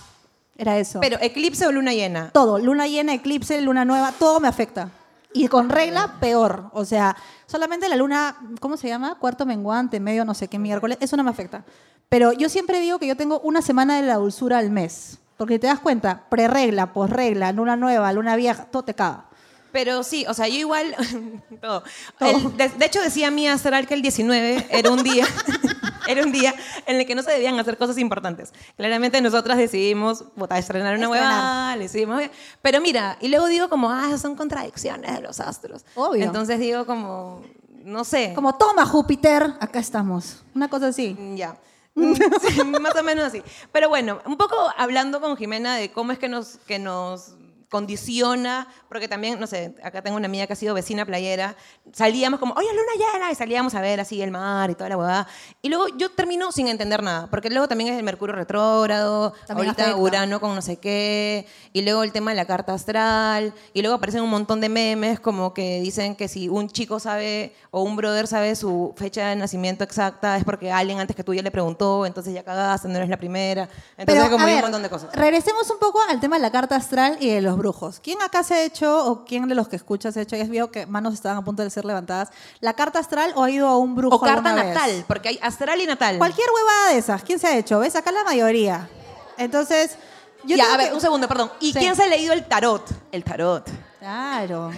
era 0.58 0.78
eso. 0.78 1.00
Pero 1.00 1.18
eclipse 1.22 1.68
o 1.68 1.72
luna 1.72 1.94
llena. 1.94 2.32
Todo, 2.32 2.58
luna 2.58 2.88
llena, 2.88 3.14
eclipse, 3.14 3.62
luna 3.62 3.86
nueva, 3.86 4.12
todo 4.18 4.40
me 4.40 4.48
afecta. 4.48 4.90
Y 5.34 5.48
con 5.48 5.70
regla, 5.70 6.16
peor. 6.20 6.70
O 6.74 6.86
sea, 6.86 7.16
solamente 7.48 7.90
la 7.90 7.96
luna, 7.96 8.36
¿cómo 8.60 8.78
se 8.78 8.88
llama? 8.88 9.16
Cuarto 9.16 9.46
menguante, 9.46 10.00
medio 10.00 10.26
no 10.26 10.34
sé 10.34 10.48
qué 10.48 10.60
miércoles, 10.60 10.98
eso 11.02 11.18
no 11.18 11.24
me 11.24 11.32
afecta. 11.32 11.64
Pero 12.10 12.32
yo 12.34 12.50
siempre 12.50 12.80
digo 12.80 13.00
que 13.00 13.08
yo 13.08 13.18
tengo 13.18 13.40
una 13.40 13.62
semana 13.62 13.96
de 13.96 14.04
la 14.04 14.16
dulzura 14.16 14.60
al 14.60 14.70
mes. 14.70 15.18
Porque 15.38 15.58
te 15.58 15.68
das 15.68 15.80
cuenta, 15.80 16.26
preregla, 16.30 16.94
posregla, 16.94 17.52
luna 17.52 17.76
nueva, 17.76 18.14
luna 18.14 18.36
vieja, 18.36 18.66
todo 18.66 18.84
te 18.84 18.94
caga. 18.94 19.26
Pero 19.74 20.04
sí, 20.04 20.24
o 20.30 20.34
sea, 20.36 20.48
yo 20.48 20.56
igual, 20.56 20.96
todo. 21.62 21.84
El- 22.22 22.56
de, 22.56 22.70
de 22.70 22.86
hecho, 22.86 23.02
decía 23.02 23.30
mi 23.32 23.48
astral 23.48 23.88
que 23.88 23.96
el 23.96 24.02
19 24.04 24.68
era 24.70 24.90
un 24.92 25.04
día, 25.04 25.26
era 26.08 26.24
un 26.24 26.32
día 26.32 26.54
en 26.86 26.98
el 27.02 27.06
que 27.08 27.16
no 27.16 27.24
se 27.24 27.32
debían 27.32 27.60
hacer 27.60 27.78
cosas 27.78 27.98
importantes. 27.98 28.54
Claramente 28.78 29.20
nosotras 29.20 29.58
decidimos 29.58 30.24
puta, 30.38 30.58
estrenar 30.60 30.96
una 30.96 31.10
huevada, 31.10 31.76
le 31.76 31.84
decidimos, 31.84 32.22
pero 32.62 32.80
mira, 32.80 33.18
y 33.20 33.30
luego 33.30 33.48
digo 33.48 33.68
como, 33.68 33.90
ah, 33.90 34.16
son 34.20 34.36
contradicciones 34.36 35.12
de 35.16 35.22
los 35.22 35.40
astros. 35.40 35.84
Obvio. 35.96 36.24
Entonces 36.24 36.60
digo 36.60 36.86
como, 36.86 37.42
no 37.84 38.04
sé. 38.04 38.34
Como, 38.36 38.56
toma 38.56 38.86
Júpiter, 38.86 39.56
acá 39.60 39.80
estamos. 39.80 40.44
Una 40.54 40.70
cosa 40.70 40.88
así. 40.88 41.18
Ya. 41.36 41.58
Mm, 41.96 42.14
sí, 42.48 42.64
más 42.64 42.96
o 42.96 43.04
menos 43.04 43.26
así. 43.26 43.42
Pero 43.72 43.90
bueno, 43.90 44.20
un 44.26 44.38
poco 44.38 44.56
hablando 44.78 45.20
con 45.20 45.36
Jimena 45.36 45.76
de 45.76 45.92
cómo 45.92 46.12
es 46.12 46.20
que 46.20 46.30
nos, 46.30 46.58
que 46.68 46.78
nos 46.78 47.36
condiciona, 47.74 48.68
porque 48.88 49.08
también, 49.08 49.40
no 49.40 49.48
sé, 49.48 49.74
acá 49.84 50.04
tengo 50.04 50.16
una 50.16 50.28
amiga 50.28 50.46
que 50.46 50.54
ha 50.54 50.56
sido 50.56 50.76
vecina 50.76 51.06
playera, 51.06 51.56
salíamos 51.92 52.40
como, 52.40 52.54
oye, 52.54 52.68
luna 52.70 53.12
llena, 53.14 53.32
y 53.32 53.36
salíamos 53.36 53.74
a 53.74 53.82
ver 53.82 54.00
así 54.00 54.22
el 54.22 54.30
mar 54.30 54.70
y 54.70 54.76
toda 54.76 54.90
la 54.90 54.98
huevada. 54.98 55.28
Y 55.64 55.70
luego 55.70 55.88
yo 55.98 56.12
termino 56.12 56.52
sin 56.52 56.68
entender 56.68 57.02
nada, 57.02 57.28
porque 57.32 57.50
luego 57.50 57.68
también 57.68 57.92
es 57.92 57.98
el 57.98 58.04
Mercurio 58.04 58.36
retrógrado, 58.36 59.32
También 59.48 59.70
ahorita 59.70 59.84
afecta. 59.86 60.02
Urano 60.02 60.40
con 60.40 60.54
no 60.54 60.62
sé 60.62 60.78
qué, 60.78 61.48
y 61.74 61.82
luego 61.82 62.04
el 62.04 62.12
tema 62.12 62.30
de 62.30 62.38
la 62.38 62.46
carta 62.46 62.74
astral, 62.74 63.56
y 63.74 63.82
luego 63.82 63.96
aparecen 63.96 64.22
un 64.22 64.30
montón 64.30 64.62
de 64.62 64.70
memes 64.70 65.20
como 65.20 65.54
que 65.56 65.82
dicen 65.82 66.16
que 66.16 66.28
si 66.28 66.48
un 66.48 66.70
chico 66.70 67.00
sabe 67.00 67.56
o 67.72 67.82
un 67.82 67.96
brother 67.96 68.28
sabe 68.28 68.56
su 68.56 68.94
fecha 68.96 69.30
de 69.30 69.36
nacimiento 69.36 69.84
exacta 69.84 70.38
es 70.38 70.44
porque 70.44 70.72
alguien 70.72 71.00
antes 71.00 71.16
que 71.16 71.24
tú 71.24 71.34
ya 71.34 71.42
le 71.42 71.50
preguntó, 71.50 72.06
entonces 72.06 72.34
ya 72.34 72.44
cagaste, 72.44 72.88
no 72.88 72.98
eres 72.98 73.10
la 73.10 73.18
primera. 73.18 73.68
Entonces 73.98 74.30
como 74.30 74.44
a 74.44 74.48
hay 74.48 74.54
un 74.54 74.58
ver, 74.58 74.64
montón 74.66 74.84
de 74.84 74.90
cosas. 74.90 75.10
Regresemos 75.16 75.70
un 75.72 75.80
poco 75.80 76.00
al 76.08 76.20
tema 76.20 76.36
de 76.36 76.44
la 76.44 76.52
carta 76.52 76.76
astral 76.76 77.18
y 77.20 77.30
de 77.30 77.42
los 77.42 77.58
brujos. 77.64 78.00
¿Quién 78.00 78.22
acá 78.22 78.44
se 78.44 78.54
ha 78.54 78.62
hecho, 78.64 79.06
o 79.08 79.24
quién 79.26 79.48
de 79.48 79.56
los 79.56 79.68
que 79.70 79.78
escuchas 79.78 80.14
se 80.14 80.20
ha 80.20 80.24
hecho, 80.24 80.36
ya 80.36 80.44
visto 80.44 80.70
que 80.70 80.86
manos 80.86 81.14
estaban 81.14 81.38
a 81.38 81.44
punto 81.44 81.64
de 81.64 81.70
ser 81.70 81.86
levantadas, 81.86 82.30
la 82.60 82.74
carta 82.74 83.00
astral 83.00 83.32
o 83.36 83.44
ha 83.44 83.50
ido 83.50 83.68
a 83.68 83.78
un 83.78 83.96
brujo 83.96 84.16
O 84.18 84.20
carta 84.20 84.54
vez? 84.54 84.66
natal, 84.66 85.06
porque 85.08 85.30
hay 85.30 85.40
astral 85.42 85.80
y 85.82 85.86
natal. 85.88 86.18
Cualquier 86.18 86.48
huevada 86.54 86.90
de 86.92 86.98
esas, 87.00 87.24
¿quién 87.24 87.40
se 87.40 87.48
ha 87.48 87.58
hecho? 87.58 87.80
¿Ves? 87.80 87.96
Acá 87.96 88.12
la 88.12 88.24
mayoría. 88.24 88.90
Entonces, 89.38 89.98
yo 90.44 90.56
ya, 90.58 90.74
a 90.74 90.78
ver, 90.78 90.90
que- 90.90 90.94
un 90.96 91.02
segundo, 91.02 91.28
perdón. 91.28 91.50
¿Y 91.62 91.72
Sí. 91.74 91.80
quién 91.80 91.96
se 91.96 92.04
ha 92.04 92.08
leído 92.08 92.34
el 92.34 92.46
tarot? 92.46 92.84
El 93.12 93.24
tarot. 93.24 93.68
Claro. 94.00 94.72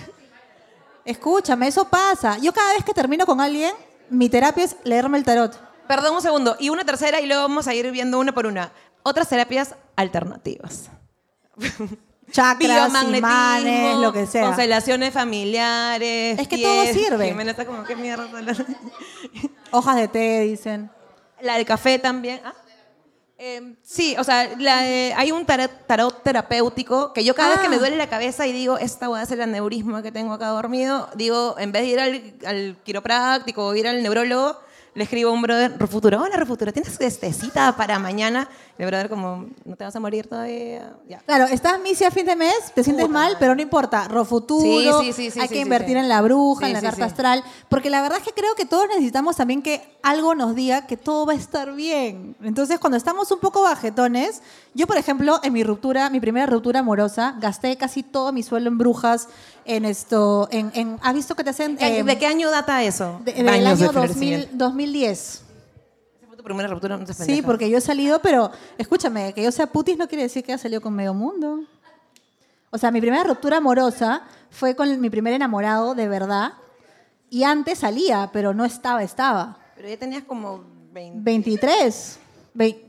Escúchame, 1.03 1.67
eso 1.67 1.85
pasa. 1.85 2.37
Yo 2.37 2.53
cada 2.53 2.73
vez 2.73 2.83
que 2.83 2.93
termino 2.93 3.25
con 3.25 3.41
alguien, 3.41 3.73
mi 4.09 4.29
terapia 4.29 4.63
es 4.63 4.75
leerme 4.83 5.17
el 5.17 5.23
tarot. 5.23 5.57
Perdón 5.87 6.15
un 6.15 6.21
segundo. 6.21 6.55
Y 6.59 6.69
una 6.69 6.83
tercera 6.83 7.19
y 7.19 7.25
luego 7.27 7.43
vamos 7.43 7.67
a 7.67 7.73
ir 7.73 7.89
viendo 7.91 8.19
una 8.19 8.31
por 8.33 8.45
una. 8.45 8.71
Otras 9.03 9.27
terapias 9.29 9.75
alternativas. 9.95 10.89
Chakras, 12.31 12.91
imanes, 13.15 13.97
lo 13.97 14.11
que 14.11 14.25
sea. 14.25 14.43
Constelaciones 14.47 15.13
familiares. 15.13 16.39
Es 16.39 16.47
que 16.47 16.57
todo 16.57 16.81
pies. 16.83 16.95
sirve. 16.95 17.27
Jimena 17.27 17.51
está 17.51 17.65
como, 17.65 17.83
¿qué 17.83 17.95
mierda? 17.95 18.27
Hojas 19.71 19.95
de 19.95 20.07
té, 20.07 20.41
dicen. 20.41 20.89
La 21.41 21.55
del 21.55 21.65
café 21.65 21.99
también. 21.99 22.41
¿Ah? 22.43 22.53
Eh, 23.37 23.75
sí, 23.83 24.15
o 24.17 24.23
sea, 24.23 24.49
la 24.57 24.81
de- 24.81 25.13
hay 25.15 25.31
un 25.31 25.45
tarot, 25.45 25.69
tarot 25.87 26.23
terapéutico 26.23 27.11
que 27.11 27.23
yo 27.25 27.35
cada 27.35 27.49
vez 27.51 27.59
que 27.59 27.67
me 27.69 27.75
Ah. 27.75 27.79
duele 27.79 27.97
la 27.97 28.07
cabeza 28.07 28.47
y 28.47 28.53
digo, 28.53 28.77
esta 28.77 29.09
voy 29.09 29.19
a 29.19 29.23
hacer 29.23 29.37
el 29.39 29.43
aneurisma 29.43 30.01
que 30.01 30.11
tengo 30.13 30.33
acá 30.33 30.47
dormido, 30.47 31.09
digo, 31.15 31.55
en 31.59 31.73
vez 31.73 31.81
de 31.81 31.87
ir 31.89 31.99
al, 31.99 32.33
al 32.45 32.77
quiropráctico 32.85 33.65
o 33.67 33.75
ir 33.75 33.89
al 33.89 34.01
neurólogo, 34.01 34.57
le 34.95 35.03
escribo 35.03 35.29
a 35.29 35.33
un 35.33 35.41
brother, 35.41 35.77
Refuturo, 35.77 36.21
hola 36.21 36.37
Refuturo, 36.37 36.71
¿tienes 36.71 36.99
este 37.01 37.33
cita 37.33 37.75
para 37.75 37.99
mañana? 37.99 38.47
El 38.77 38.87
brother 38.87 39.09
como, 39.09 39.47
¿no 39.65 39.75
te 39.75 39.83
vas 39.83 39.93
a 39.93 39.99
morir 39.99 40.27
todavía? 40.27 40.93
Ya. 41.07 41.19
Claro, 41.19 41.45
estás 41.45 41.81
misia 41.81 42.07
a 42.07 42.11
fin 42.11 42.25
de 42.25 42.37
mes, 42.37 42.55
te 42.73 42.81
sientes 42.81 43.05
Puta 43.05 43.13
mal, 43.13 43.25
madre. 43.25 43.37
pero 43.39 43.55
no 43.55 43.61
importa. 43.61 44.07
Rofuturo, 44.07 45.01
Sí, 45.01 45.11
sí, 45.11 45.31
sí, 45.31 45.39
hay 45.39 45.49
que 45.49 45.59
invertir 45.59 45.97
en 45.97 46.07
la 46.07 46.21
bruja, 46.21 46.67
en 46.67 46.73
la 46.73 46.81
carta 46.81 47.05
astral. 47.05 47.43
Porque 47.67 47.89
la 47.89 48.01
verdad 48.01 48.19
es 48.19 48.23
que 48.23 48.31
creo 48.31 48.55
que 48.55 48.65
todos 48.65 48.87
necesitamos 48.87 49.35
también 49.35 49.61
que 49.61 49.97
algo 50.01 50.33
nos 50.33 50.55
diga 50.55 50.87
que 50.87 50.95
todo 50.95 51.25
va 51.25 51.33
a 51.33 51.35
estar 51.35 51.73
bien. 51.73 52.37
Entonces, 52.41 52.79
cuando 52.79 52.95
estamos 52.95 53.29
un 53.31 53.39
poco 53.39 53.63
bajetones, 53.63 54.41
yo, 54.73 54.87
por 54.87 54.97
ejemplo, 54.97 55.39
en 55.43 55.51
mi 55.51 55.63
ruptura, 55.63 56.09
mi 56.09 56.21
primera 56.21 56.45
ruptura 56.45 56.79
amorosa, 56.79 57.35
gasté 57.39 57.75
casi 57.75 58.01
todo 58.01 58.31
mi 58.31 58.43
sueldo 58.43 58.69
en 58.69 58.77
brujas, 58.77 59.27
en 59.65 59.85
esto, 59.85 60.47
en, 60.51 60.71
en- 60.75 60.99
¿has 61.01 61.13
visto 61.13 61.35
que 61.35 61.43
te 61.43 61.49
hacen? 61.49 61.75
¿De, 61.75 61.99
eh, 61.99 62.03
de 62.03 62.17
qué 62.17 62.27
año 62.27 62.49
data 62.51 62.83
eso? 62.83 63.19
de- 63.23 63.33
del 63.33 63.49
Años 63.49 63.79
de 63.79 63.85
año 63.85 63.91
2000, 63.91 63.91
florecimiento. 63.93 64.47
2010. 64.57 65.19
¿Esa 66.17 66.27
fue 66.27 66.37
tu 66.37 66.43
primera 66.43 66.67
ruptura? 66.69 66.97
No 66.97 67.05
te 67.05 67.13
Sí, 67.13 67.41
porque 67.41 67.69
yo 67.69 67.77
he 67.77 67.81
salido, 67.81 68.19
pero 68.19 68.51
escúchame, 68.77 69.33
que 69.33 69.43
yo 69.43 69.51
sea 69.51 69.67
putis 69.67 69.97
no 69.97 70.07
quiere 70.07 70.23
decir 70.23 70.43
que 70.43 70.53
haya 70.53 70.61
salido 70.61 70.81
con 70.81 70.93
medio 70.93 71.13
mundo. 71.13 71.61
O 72.69 72.77
sea, 72.77 72.91
mi 72.91 72.99
primera 73.01 73.23
ruptura 73.23 73.57
amorosa 73.57 74.23
fue 74.51 74.75
con 74.75 74.99
mi 74.99 75.09
primer 75.09 75.33
enamorado 75.33 75.95
de 75.95 76.07
verdad. 76.07 76.53
Y 77.29 77.43
antes 77.43 77.79
salía, 77.79 78.29
pero 78.31 78.53
no 78.53 78.65
estaba, 78.65 79.01
estaba. 79.03 79.57
Pero 79.75 79.89
ya 79.89 79.97
tenías 79.97 80.23
como 80.23 80.63
20. 80.93 81.19
23. 81.23 82.19
Ve- 82.53 82.84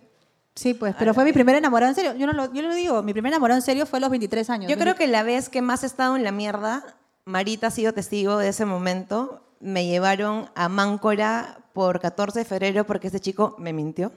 Sí, 0.56 0.72
pues, 0.74 0.94
pero 0.98 1.12
fue 1.14 1.24
mi 1.24 1.32
primer 1.32 1.54
enamorado 1.54 1.90
en 1.90 1.94
serio. 1.94 2.14
Yo 2.16 2.26
no 2.26 2.32
lo, 2.32 2.52
yo 2.52 2.62
lo 2.62 2.74
digo, 2.74 3.02
mi 3.02 3.12
primer 3.12 3.30
enamorado 3.30 3.58
en 3.58 3.62
serio 3.62 3.84
fue 3.86 3.98
a 3.98 4.00
los 4.00 4.10
23 4.10 4.50
años. 4.50 4.70
Yo 4.70 4.78
creo 4.78 4.94
que 4.96 5.06
la 5.06 5.22
vez 5.22 5.48
que 5.50 5.60
más 5.62 5.82
he 5.82 5.86
estado 5.86 6.16
en 6.16 6.24
la 6.24 6.32
mierda, 6.32 6.82
Marita 7.26 7.66
ha 7.66 7.70
sido 7.70 7.92
testigo 7.92 8.38
de 8.38 8.48
ese 8.48 8.64
momento. 8.64 9.42
Me 9.60 9.86
llevaron 9.86 10.48
a 10.54 10.68
Máncora 10.70 11.58
por 11.74 12.00
14 12.00 12.38
de 12.40 12.44
febrero 12.46 12.84
porque 12.86 13.08
ese 13.08 13.20
chico 13.20 13.54
me 13.58 13.72
mintió. 13.74 14.12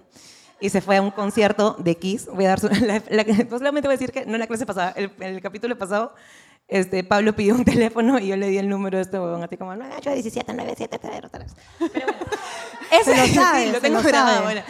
Y 0.62 0.70
se 0.70 0.80
fue 0.82 0.98
a 0.98 1.02
un 1.02 1.12
concierto 1.12 1.76
de 1.80 1.96
Kiss. 1.98 2.28
Voy 2.34 2.46
a 2.46 2.50
dar 2.50 2.60
su, 2.62 2.68
la, 2.86 3.02
la- 3.10 3.26
solamente 3.50 3.88
voy 3.90 3.96
a 3.96 3.98
decir 3.98 4.12
que 4.14 4.26
no 4.26 4.34
en 4.36 4.40
la 4.40 4.48
clase 4.48 4.66
pasada, 4.66 4.94
el, 4.96 5.12
el 5.20 5.42
capítulo 5.42 5.78
pasado, 5.78 6.14
este, 6.70 7.04
Pablo 7.04 7.36
pidió 7.36 7.56
un 7.56 7.66
teléfono 7.66 8.18
y 8.18 8.28
yo 8.28 8.38
le 8.38 8.48
di 8.48 8.58
el 8.60 8.70
número 8.70 8.98
de 8.98 9.04
este 9.04 9.20
huevón, 9.20 9.44
así 9.44 9.58
como 9.58 9.76
9817 9.76 10.54
9703. 10.54 11.52
Pero 11.94 12.06
bueno, 12.06 13.04
Se 13.04 13.16
lo 13.28 13.42
sabe, 13.42 13.66
sí, 13.66 13.72
lo 13.74 13.82
tengo 13.82 14.02
lo 14.02 14.08
grabado. 14.08 14.44
bueno. 14.44 14.62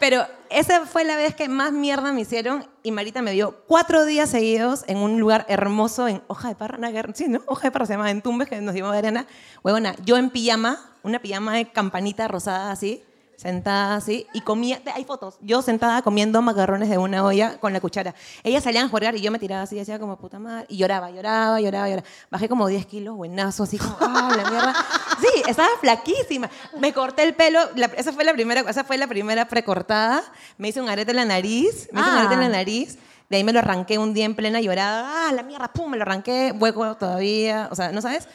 Pero 0.00 0.26
esa 0.54 0.86
fue 0.86 1.04
la 1.04 1.16
vez 1.16 1.34
que 1.34 1.48
más 1.48 1.72
mierda 1.72 2.12
me 2.12 2.22
hicieron 2.22 2.66
y 2.82 2.92
Marita 2.92 3.22
me 3.22 3.32
vio 3.32 3.64
cuatro 3.66 4.04
días 4.04 4.30
seguidos 4.30 4.84
en 4.86 4.98
un 4.98 5.18
lugar 5.18 5.46
hermoso 5.48 6.08
en 6.08 6.22
Hoja 6.26 6.48
de 6.48 6.54
Parra, 6.54 6.78
sí, 7.14 7.28
¿no? 7.28 7.40
Hoja 7.46 7.68
de 7.68 7.70
Parra 7.70 7.86
se 7.86 7.94
llama, 7.94 8.10
en 8.10 8.22
Tumbes, 8.22 8.48
que 8.48 8.60
nos 8.60 8.74
llevó 8.74 8.90
de 8.90 8.98
arena. 8.98 9.26
Huevona, 9.62 9.94
yo 10.04 10.16
en 10.16 10.30
pijama, 10.30 10.78
una 11.02 11.20
pijama 11.20 11.54
de 11.54 11.70
campanita 11.70 12.28
rosada 12.28 12.70
así, 12.70 13.02
sentada 13.42 13.96
así, 13.96 14.26
y 14.32 14.40
comía, 14.40 14.80
hay 14.94 15.04
fotos, 15.04 15.36
yo 15.40 15.62
sentada 15.62 16.00
comiendo 16.02 16.40
macarrones 16.42 16.88
de 16.88 16.96
una 16.96 17.24
olla 17.24 17.58
con 17.58 17.72
la 17.72 17.80
cuchara. 17.80 18.14
Ellas 18.44 18.62
salían 18.62 18.86
a 18.86 18.88
jugar 18.88 19.16
y 19.16 19.20
yo 19.20 19.32
me 19.32 19.40
tiraba 19.40 19.62
así, 19.62 19.74
decía 19.74 19.98
como 19.98 20.16
puta 20.16 20.38
madre, 20.38 20.66
y 20.68 20.76
lloraba, 20.76 21.10
lloraba, 21.10 21.60
lloraba, 21.60 21.88
lloraba. 21.88 22.06
Bajé 22.30 22.48
como 22.48 22.68
10 22.68 22.86
kilos, 22.86 23.16
buenazo, 23.16 23.64
así 23.64 23.78
como, 23.78 23.96
ah, 24.00 24.32
la 24.36 24.48
mierda. 24.48 24.74
Sí, 25.20 25.42
estaba 25.48 25.68
flaquísima. 25.80 26.48
Me 26.78 26.92
corté 26.92 27.24
el 27.24 27.34
pelo, 27.34 27.58
la- 27.74 27.86
esa 27.96 28.12
fue 28.12 28.24
la 28.24 28.32
primera, 28.32 28.60
esa 28.60 28.84
fue 28.84 28.96
la 28.96 29.08
primera 29.08 29.48
precortada. 29.48 30.22
Me 30.58 30.68
hice 30.68 30.80
un 30.80 30.88
arete 30.88 31.10
en 31.10 31.16
la 31.16 31.24
nariz, 31.24 31.88
me 31.92 32.00
hice 32.00 32.10
un 32.10 32.16
Ah. 32.16 32.20
arete 32.20 32.34
en 32.34 32.40
la 32.40 32.48
nariz. 32.48 32.98
De 33.28 33.36
ahí 33.38 33.44
me 33.44 33.52
lo 33.52 33.58
arranqué 33.58 33.98
un 33.98 34.14
día 34.14 34.24
en 34.26 34.34
plena 34.36 34.60
llorada. 34.60 35.28
Ah, 35.28 35.32
la 35.32 35.42
mierda, 35.42 35.72
pum, 35.72 35.90
me 35.90 35.96
lo 35.96 36.02
arranqué, 36.02 36.52
hueco 36.58 36.96
todavía, 36.96 37.68
o 37.72 37.74
sea, 37.74 37.90
¿no 37.90 38.00
sabes? 38.02 38.28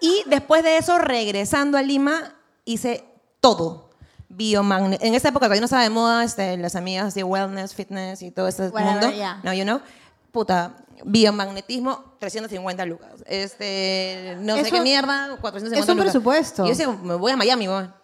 Y 0.00 0.22
después 0.26 0.62
de 0.62 0.76
eso, 0.76 0.98
regresando 0.98 1.78
a 1.78 1.82
Lima, 1.82 2.34
hice 2.64 3.04
todo. 3.40 3.87
Biomagnetismo. 4.28 5.06
En 5.08 5.14
esa 5.14 5.28
época 5.28 5.46
todavía 5.46 5.60
no 5.60 5.64
estaba 5.66 5.82
de 5.82 5.90
moda 5.90 6.22
este, 6.24 6.56
las 6.58 6.76
amigas 6.76 7.06
así, 7.06 7.22
wellness, 7.22 7.74
fitness 7.74 8.22
y 8.22 8.30
todo 8.30 8.48
ese 8.48 8.68
Whatever, 8.68 8.92
mundo. 9.02 9.10
yeah. 9.12 9.40
No, 9.42 9.52
you 9.54 9.62
know. 9.64 9.80
Puta, 10.32 10.74
biomagnetismo, 11.04 12.14
350 12.18 12.84
lucas. 12.84 13.10
Este, 13.26 14.36
no 14.40 14.54
sé 14.56 14.60
Eso- 14.62 14.70
qué 14.72 14.80
mierda, 14.82 15.36
450 15.40 15.78
es 15.78 15.88
un 15.88 15.96
lucas. 15.96 16.12
presupuesto. 16.12 16.62
Y 16.64 16.66
yo 16.66 16.70
decía, 16.70 16.88
me 17.02 17.14
voy 17.14 17.32
a 17.32 17.36
Miami, 17.36 17.68
weón. 17.68 17.94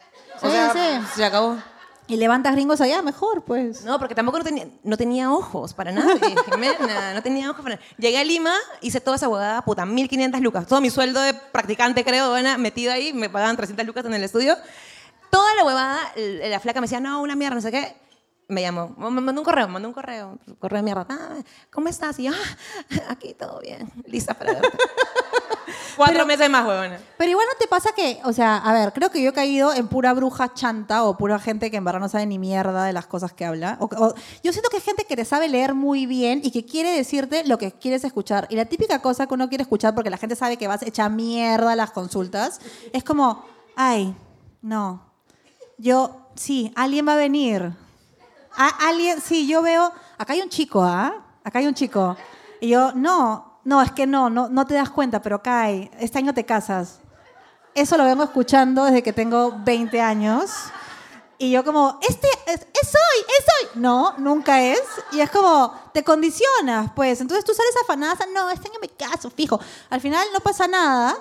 O 0.42 0.46
Sí, 0.46 0.50
sea, 0.52 0.72
sí. 0.72 1.06
se 1.16 1.24
acabó. 1.24 1.58
Y 2.06 2.16
levantas 2.16 2.52
gringos 2.54 2.80
allá, 2.82 3.00
mejor, 3.02 3.44
pues. 3.44 3.82
No, 3.84 3.98
porque 3.98 4.14
tampoco 4.14 4.38
no 4.38 4.44
tenía, 4.44 4.66
no 4.82 4.96
tenía 4.98 5.32
ojos 5.32 5.72
para 5.72 5.90
nadie, 5.92 6.20
Jimena, 6.50 7.14
no 7.14 7.22
tenía 7.22 7.50
ojos 7.50 7.62
para 7.62 7.78
Llegué 7.96 8.18
a 8.18 8.24
Lima, 8.24 8.52
hice 8.82 9.00
toda 9.00 9.16
esa 9.16 9.28
huevada, 9.28 9.62
puta, 9.62 9.84
1.500 9.86 10.40
lucas. 10.40 10.66
Todo 10.66 10.80
mi 10.82 10.90
sueldo 10.90 11.20
de 11.22 11.32
practicante, 11.32 12.04
creo, 12.04 12.28
buena, 12.30 12.58
metido 12.58 12.92
ahí, 12.92 13.12
me 13.14 13.30
pagaban 13.30 13.56
300 13.56 13.86
lucas 13.86 14.04
en 14.04 14.12
el 14.14 14.22
estudio. 14.24 14.54
Toda 15.34 15.54
la 15.56 15.64
huevada, 15.64 15.98
la 16.16 16.60
flaca 16.60 16.80
me 16.80 16.84
decía, 16.84 17.00
no, 17.00 17.20
una 17.20 17.34
mierda, 17.34 17.56
no 17.56 17.60
sé 17.60 17.72
qué. 17.72 17.96
Me 18.46 18.60
llamó, 18.60 18.94
me 18.98 19.20
mandó 19.22 19.40
un 19.40 19.44
correo, 19.44 19.66
me 19.66 19.72
mandó 19.72 19.88
un 19.88 19.94
correo, 19.94 20.38
un 20.46 20.54
correo 20.56 20.76
de 20.76 20.82
mierda. 20.84 21.06
Ah, 21.08 21.30
¿Cómo 21.72 21.88
estás? 21.88 22.18
Y 22.20 22.24
yo, 22.24 22.32
ah, 22.32 22.96
aquí 23.08 23.34
todo 23.34 23.58
bien, 23.60 23.90
lista 24.06 24.34
para 24.34 24.52
verte. 24.52 24.78
Cuatro 25.96 26.26
meses 26.26 26.50
más, 26.50 26.66
huevona. 26.66 27.00
Pero 27.16 27.30
igual 27.30 27.46
no 27.50 27.58
te 27.58 27.66
pasa 27.66 27.90
que, 27.96 28.20
o 28.24 28.32
sea, 28.32 28.58
a 28.58 28.72
ver, 28.72 28.92
creo 28.92 29.10
que 29.10 29.22
yo 29.22 29.30
he 29.30 29.32
caído 29.32 29.72
en 29.72 29.88
pura 29.88 30.12
bruja 30.12 30.52
chanta 30.52 31.04
o 31.04 31.16
pura 31.16 31.38
gente 31.38 31.70
que 31.70 31.78
en 31.78 31.84
verdad 31.84 32.00
no 32.00 32.08
sabe 32.08 32.26
ni 32.26 32.38
mierda 32.38 32.84
de 32.84 32.92
las 32.92 33.06
cosas 33.06 33.32
que 33.32 33.44
habla. 33.44 33.76
O- 33.80 33.86
o- 33.86 34.14
yo 34.42 34.52
siento 34.52 34.68
que 34.70 34.76
es 34.76 34.84
gente 34.84 35.04
que 35.04 35.16
te 35.16 35.24
sabe 35.24 35.48
leer 35.48 35.74
muy 35.74 36.04
bien 36.06 36.40
y 36.44 36.50
que 36.50 36.64
quiere 36.66 36.90
decirte 36.90 37.44
lo 37.44 37.58
que 37.58 37.72
quieres 37.72 38.04
escuchar. 38.04 38.46
Y 38.50 38.56
la 38.56 38.66
típica 38.66 39.00
cosa 39.00 39.26
que 39.26 39.34
uno 39.34 39.48
quiere 39.48 39.62
escuchar 39.62 39.94
porque 39.94 40.10
la 40.10 40.18
gente 40.18 40.36
sabe 40.36 40.56
que 40.58 40.68
vas 40.68 40.82
hecha 40.82 41.08
mierda 41.08 41.72
a 41.72 41.76
las 41.76 41.92
consultas 41.92 42.60
es 42.92 43.02
como, 43.04 43.44
ay, 43.76 44.14
no, 44.62 45.13
yo, 45.78 46.28
sí, 46.34 46.72
alguien 46.76 47.06
va 47.06 47.14
a 47.14 47.16
venir. 47.16 47.72
A- 48.56 48.88
alguien, 48.88 49.20
sí, 49.20 49.46
yo 49.46 49.62
veo, 49.62 49.92
acá 50.18 50.32
hay 50.32 50.40
un 50.42 50.48
chico, 50.48 50.82
¿ah? 50.82 51.14
Acá 51.42 51.58
hay 51.58 51.66
un 51.66 51.74
chico. 51.74 52.16
Y 52.60 52.68
yo, 52.68 52.92
no, 52.92 53.58
no, 53.64 53.82
es 53.82 53.92
que 53.92 54.06
no, 54.06 54.30
no, 54.30 54.48
no 54.48 54.66
te 54.66 54.74
das 54.74 54.90
cuenta, 54.90 55.20
pero 55.20 55.42
cae, 55.42 55.90
este 55.98 56.18
año 56.18 56.32
te 56.32 56.44
casas. 56.44 57.00
Eso 57.74 57.96
lo 57.96 58.04
vengo 58.04 58.22
escuchando 58.22 58.84
desde 58.84 59.02
que 59.02 59.12
tengo 59.12 59.52
20 59.64 60.00
años. 60.00 60.50
Y 61.36 61.50
yo 61.50 61.64
como, 61.64 61.98
este 62.08 62.28
es, 62.46 62.60
es 62.60 62.94
hoy, 62.94 63.24
es 63.38 63.44
hoy. 63.74 63.80
No, 63.80 64.14
nunca 64.18 64.62
es. 64.62 64.80
Y 65.10 65.20
es 65.20 65.28
como, 65.30 65.74
te 65.92 66.04
condicionas, 66.04 66.92
pues. 66.94 67.20
Entonces 67.20 67.44
tú 67.44 67.52
sales 67.52 67.74
afanada, 67.82 68.24
no, 68.32 68.48
este 68.50 68.68
año 68.68 68.78
me 68.80 68.88
caso, 68.88 69.28
fijo. 69.30 69.58
Al 69.90 70.00
final 70.00 70.24
no 70.32 70.38
pasa 70.38 70.68
nada. 70.68 71.16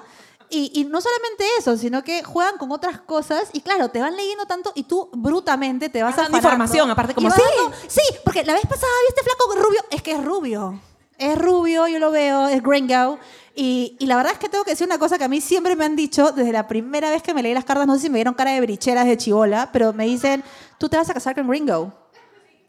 Y, 0.56 0.72
y 0.76 0.84
no 0.86 1.02
solamente 1.02 1.46
eso, 1.58 1.76
sino 1.78 2.04
que 2.04 2.24
juegan 2.24 2.58
con 2.60 2.72
otras 2.72 3.02
cosas 3.02 3.50
y 3.54 3.62
claro, 3.62 3.90
te 3.90 4.00
van 4.00 4.16
leyendo 4.16 4.46
tanto 4.46 4.72
y 4.76 4.84
tú 4.84 5.10
brutamente 5.14 5.90
te 5.90 6.04
vas 6.04 6.14
afanando. 6.14 6.38
información, 6.38 6.92
aparte, 6.92 7.16
como, 7.16 7.32
sí. 7.32 7.42
dando- 7.42 7.76
sí, 7.88 8.02
porque 8.24 8.44
la 8.44 8.54
vez 8.54 8.62
pasada 8.68 8.92
vi 9.02 9.08
este 9.10 9.24
flaco 9.24 9.68
rubio, 9.68 9.82
es 9.90 10.02
que 10.04 10.12
es 10.12 10.24
rubio. 10.24 10.80
Es 11.18 11.38
rubio, 11.38 11.88
yo 11.88 11.98
lo 12.00 12.12
veo, 12.12 12.48
es 12.50 12.62
gringo. 12.62 13.18
Y, 13.56 13.96
y 14.00 14.06
la 14.08 14.16
verdad 14.18 14.34
es 14.34 14.40
que 14.40 14.50
tengo 14.50 14.64
que 14.64 14.72
decir 14.72 14.86
una 14.88 14.98
cosa 15.00 15.18
que 15.18 15.24
a 15.24 15.28
mí 15.28 15.40
siempre 15.42 15.76
me 15.76 15.86
han 15.86 15.96
dicho 15.96 16.32
desde 16.32 16.52
la 16.52 16.68
primera 16.68 17.10
vez 17.12 17.22
que 17.24 17.34
me 17.34 17.42
leí 17.44 17.54
las 17.54 17.66
cartas, 17.66 17.86
no 17.88 17.96
sé 17.96 18.02
si 18.02 18.10
me 18.10 18.18
dieron 18.20 18.34
cara 18.34 18.52
de 18.52 18.62
bricheras 18.62 19.06
de 19.06 19.18
chivola, 19.18 19.70
pero 19.72 19.94
me 19.94 20.06
dicen, 20.06 20.44
tú 20.78 20.90
te 20.90 20.98
vas 20.98 21.10
a 21.10 21.14
casar 21.14 21.34
con 21.36 21.48
gringo. 21.48 21.94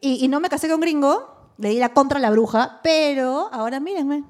Y, 0.00 0.24
y 0.24 0.28
no 0.28 0.40
me 0.40 0.48
casé 0.48 0.68
con 0.68 0.80
gringo, 0.80 1.26
le 1.58 1.70
di 1.70 1.78
la 1.78 1.90
contra 1.94 2.18
a 2.18 2.20
la 2.20 2.30
bruja, 2.30 2.80
pero 2.82 3.48
ahora 3.52 3.80
mírenme, 3.80 4.24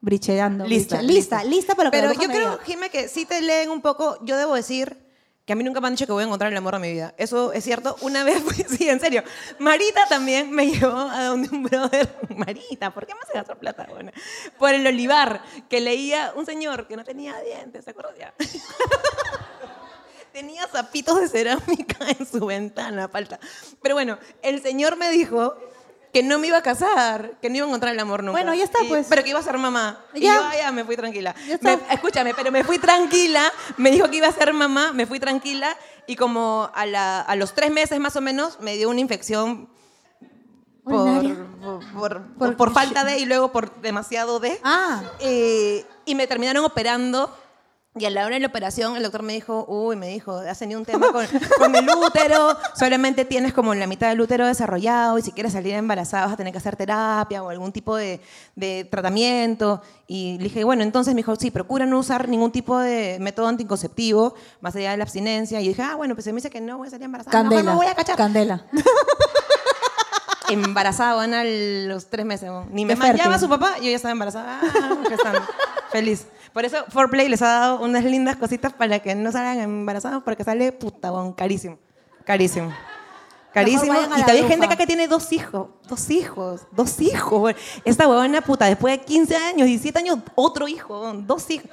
bricheando. 0.00 0.66
Lista, 0.66 0.98
briche- 0.98 1.06
lista, 1.12 1.44
lista 1.44 1.74
para 1.74 1.86
lo 1.88 1.90
que 1.90 1.98
Pero 2.00 2.12
yo 2.12 2.28
creo. 2.28 2.58
Jimé, 2.64 2.90
que 2.90 3.08
sí 3.08 3.24
te 3.26 3.40
leen 3.40 3.70
un 3.70 3.80
poco. 3.82 4.18
Yo 4.24 4.36
debo 4.36 4.54
decir 4.54 5.04
que 5.44 5.52
a 5.52 5.56
mí 5.56 5.62
nunca 5.62 5.80
me 5.80 5.86
han 5.86 5.94
dicho 5.94 6.06
que 6.06 6.12
voy 6.12 6.24
a 6.24 6.26
encontrar 6.26 6.50
el 6.50 6.58
amor 6.58 6.74
de 6.74 6.80
mi 6.80 6.92
vida. 6.92 7.14
Eso 7.18 7.52
es 7.52 7.62
cierto. 7.62 7.96
Una 8.00 8.24
vez 8.24 8.42
fui, 8.42 8.64
sí, 8.76 8.88
en 8.88 8.98
serio. 9.00 9.22
Marita 9.60 10.00
también 10.08 10.50
me 10.50 10.66
llevó 10.66 10.96
a 10.98 11.24
donde 11.26 11.48
un 11.54 11.62
brother. 11.62 12.08
Marita, 12.36 12.92
¿por 12.92 13.06
qué 13.06 13.14
me 13.14 13.20
hace 13.20 13.32
gastar 13.34 13.58
plata? 13.58 13.86
Bueno, 13.90 14.10
por 14.58 14.74
el 14.74 14.86
olivar, 14.86 15.42
que 15.68 15.80
leía 15.80 16.32
un 16.36 16.46
señor 16.46 16.86
que 16.88 16.96
no 16.96 17.04
tenía 17.04 17.38
dientes, 17.40 17.84
¿se 17.84 17.90
acuerdan 17.90 18.14
ya? 18.18 18.34
Tenía 20.32 20.66
zapitos 20.68 21.18
de 21.18 21.28
cerámica 21.28 21.96
en 22.18 22.26
su 22.26 22.44
ventana, 22.44 23.08
falta. 23.08 23.40
Pero 23.82 23.94
bueno, 23.94 24.18
el 24.42 24.60
señor 24.62 24.96
me 24.96 25.08
dijo 25.10 25.56
que 26.16 26.22
no 26.22 26.38
me 26.38 26.46
iba 26.46 26.56
a 26.56 26.62
casar, 26.62 27.32
que 27.42 27.50
no 27.50 27.56
iba 27.56 27.66
a 27.66 27.68
encontrar 27.68 27.92
el 27.92 28.00
amor 28.00 28.22
nunca. 28.22 28.32
Bueno, 28.38 28.54
ya 28.54 28.64
está, 28.64 28.82
Y- 28.82 28.88
pues. 28.88 29.06
Pero 29.06 29.22
que 29.22 29.28
iba 29.28 29.38
a 29.38 29.42
ser 29.42 29.58
mamá. 29.58 30.00
Y 30.14 30.20
Ya. 30.22 30.36
yo, 30.36 30.40
ah, 30.44 30.56
ya, 30.56 30.72
me 30.72 30.82
fui 30.82 30.96
tranquila. 30.96 31.34
Me- 31.60 31.78
escúchame, 31.90 32.32
pero 32.32 32.50
me 32.50 32.64
fui 32.64 32.78
tranquila. 32.78 33.52
Me 33.76 33.90
dijo 33.90 34.08
que 34.08 34.16
iba 34.16 34.26
a 34.28 34.32
ser 34.32 34.54
mamá, 34.54 34.94
me 34.94 35.04
fui 35.04 35.20
tranquila. 35.20 35.76
Y 36.06 36.16
como 36.16 36.70
a, 36.74 36.86
la- 36.86 37.20
a 37.20 37.36
los 37.36 37.52
tres 37.52 37.70
meses 37.70 38.00
más 38.00 38.16
o 38.16 38.22
menos, 38.22 38.58
me 38.60 38.76
dio 38.78 38.88
una 38.88 39.00
infección 39.00 39.68
por, 40.84 40.94
Urinaria. 40.94 41.36
por, 41.60 41.84
por- 41.92 42.22
Por- 42.38 42.56
por 42.56 42.72
falta 42.72 43.04
de 43.04 43.18
y 43.18 43.26
luego 43.26 43.52
por 43.52 43.74
demasiado 43.82 44.40
de. 44.40 44.58
Ah, 44.64 45.02
Eh, 45.20 45.84
y 46.06 46.14
me 46.14 46.26
terminaron 46.26 46.64
operando. 46.64 47.30
Y 47.98 48.04
a 48.04 48.10
la 48.10 48.26
hora 48.26 48.34
de 48.34 48.40
la 48.40 48.48
operación, 48.48 48.96
el 48.96 49.02
doctor 49.02 49.22
me 49.22 49.32
dijo, 49.32 49.64
uy, 49.68 49.96
me 49.96 50.08
dijo, 50.08 50.36
has 50.36 50.58
tenido 50.58 50.78
un 50.78 50.84
tema 50.84 51.10
con, 51.12 51.26
con 51.58 51.74
el 51.74 51.88
útero, 51.88 52.56
solamente 52.74 53.24
tienes 53.24 53.54
como 53.54 53.74
la 53.74 53.86
mitad 53.86 54.10
del 54.10 54.20
útero 54.20 54.46
desarrollado 54.46 55.18
y 55.18 55.22
si 55.22 55.32
quieres 55.32 55.54
salir 55.54 55.72
embarazada 55.74 56.26
vas 56.26 56.34
a 56.34 56.36
tener 56.36 56.52
que 56.52 56.58
hacer 56.58 56.76
terapia 56.76 57.42
o 57.42 57.48
algún 57.48 57.72
tipo 57.72 57.96
de, 57.96 58.20
de 58.54 58.84
tratamiento. 58.84 59.80
Y 60.06 60.36
le 60.38 60.44
dije, 60.44 60.62
bueno, 60.62 60.82
entonces 60.82 61.14
me 61.14 61.20
dijo, 61.20 61.34
sí, 61.36 61.50
procura 61.50 61.86
no 61.86 61.98
usar 61.98 62.28
ningún 62.28 62.52
tipo 62.52 62.78
de 62.78 63.16
método 63.18 63.48
anticonceptivo 63.48 64.34
más 64.60 64.76
allá 64.76 64.90
de 64.90 64.98
la 64.98 65.04
abstinencia. 65.04 65.60
Y 65.62 65.68
dije, 65.68 65.82
ah, 65.82 65.94
bueno, 65.94 66.14
pues 66.14 66.24
se 66.24 66.32
me 66.32 66.36
dice 66.36 66.50
que 66.50 66.60
no 66.60 66.76
voy 66.76 66.88
a 66.88 66.90
salir 66.90 67.06
embarazada. 67.06 67.32
candela. 67.32 67.62
me 67.62 67.76
voy 67.76 67.86
a 67.86 67.94
cachar. 67.94 68.16
Candela. 68.16 68.66
embarazada, 70.50 71.14
van 71.14 71.32
a 71.32 71.44
los 71.44 72.06
tres 72.06 72.26
meses. 72.26 72.48
¿no? 72.48 72.66
Ni 72.70 72.84
me 72.84 72.94
manchaba 72.94 73.38
su 73.38 73.48
papá, 73.48 73.78
yo 73.78 73.84
ya 73.84 73.96
estaba 73.96 74.12
embarazada. 74.12 74.60
Ah. 74.62 75.48
Feliz. 75.90 76.26
Por 76.56 76.64
eso 76.64 76.86
Foreplay 76.88 77.28
les 77.28 77.42
ha 77.42 77.48
dado 77.48 77.80
unas 77.82 78.02
lindas 78.02 78.36
cositas 78.36 78.72
para 78.72 78.98
que 79.00 79.14
no 79.14 79.30
salgan 79.30 79.58
embarazados, 79.58 80.22
porque 80.22 80.42
sale 80.42 80.72
puta, 80.72 81.10
bon, 81.10 81.34
carísimo. 81.34 81.76
Carísimo. 82.24 82.72
Carísimo. 83.52 83.92
Y 83.92 84.22
todavía 84.22 84.42
hay 84.42 84.48
gente 84.48 84.64
acá 84.64 84.74
que 84.74 84.86
tiene 84.86 85.06
dos 85.06 85.34
hijos. 85.34 85.68
Dos 85.86 86.08
hijos. 86.08 86.62
Dos 86.72 86.98
hijos. 87.02 87.54
Esta 87.84 88.08
huevona 88.08 88.40
puta, 88.40 88.64
después 88.64 88.98
de 88.98 89.04
15 89.04 89.36
años, 89.36 89.66
17 89.66 89.98
años, 89.98 90.20
otro 90.34 90.66
hijo. 90.66 91.12
Dos 91.26 91.50
hijos. 91.50 91.68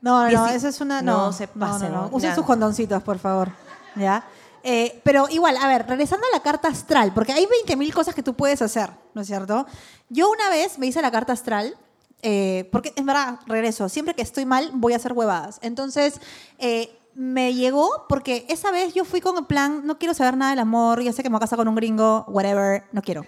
No, 0.00 0.24
no, 0.24 0.30
no, 0.30 0.46
eso 0.48 0.68
es 0.68 0.80
una... 0.80 1.02
No 1.02 1.26
No, 1.26 1.32
se 1.34 1.46
pasen. 1.46 1.92
¿no? 1.92 2.08
Usen 2.10 2.30
Ya. 2.30 2.34
sus 2.34 2.46
condoncitos, 2.46 3.02
por 3.02 3.18
favor. 3.18 3.50
¿Ya? 3.94 4.24
Eh, 4.62 5.02
pero 5.04 5.28
igual, 5.28 5.58
a 5.58 5.68
ver, 5.68 5.86
regresando 5.86 6.26
a 6.32 6.34
la 6.34 6.42
carta 6.42 6.68
astral, 6.68 7.12
porque 7.12 7.34
hay 7.34 7.46
20.000 7.66 7.92
cosas 7.92 8.14
que 8.14 8.22
tú 8.22 8.32
puedes 8.32 8.62
hacer, 8.62 8.88
¿no 9.12 9.20
es 9.20 9.26
cierto? 9.26 9.66
Yo 10.08 10.30
una 10.30 10.48
vez 10.48 10.78
me 10.78 10.86
hice 10.86 11.02
la 11.02 11.10
carta 11.10 11.34
astral, 11.34 11.76
eh, 12.22 12.68
porque 12.72 12.92
en 12.96 13.06
verdad, 13.06 13.40
regreso, 13.46 13.88
siempre 13.88 14.14
que 14.14 14.22
estoy 14.22 14.46
mal 14.46 14.70
voy 14.72 14.92
a 14.92 14.96
hacer 14.96 15.12
huevadas. 15.12 15.58
Entonces, 15.62 16.20
eh, 16.58 16.96
me 17.14 17.54
llegó 17.54 18.06
porque 18.08 18.46
esa 18.48 18.70
vez 18.70 18.94
yo 18.94 19.04
fui 19.04 19.20
con 19.20 19.36
el 19.38 19.46
plan, 19.46 19.86
no 19.86 19.98
quiero 19.98 20.14
saber 20.14 20.36
nada 20.36 20.50
del 20.50 20.60
amor, 20.60 21.02
ya 21.02 21.12
sé 21.12 21.22
que 21.22 21.28
me 21.28 21.34
voy 21.34 21.38
a 21.38 21.40
casar 21.40 21.58
con 21.58 21.68
un 21.68 21.74
gringo, 21.74 22.24
whatever, 22.28 22.84
no 22.92 23.02
quiero. 23.02 23.24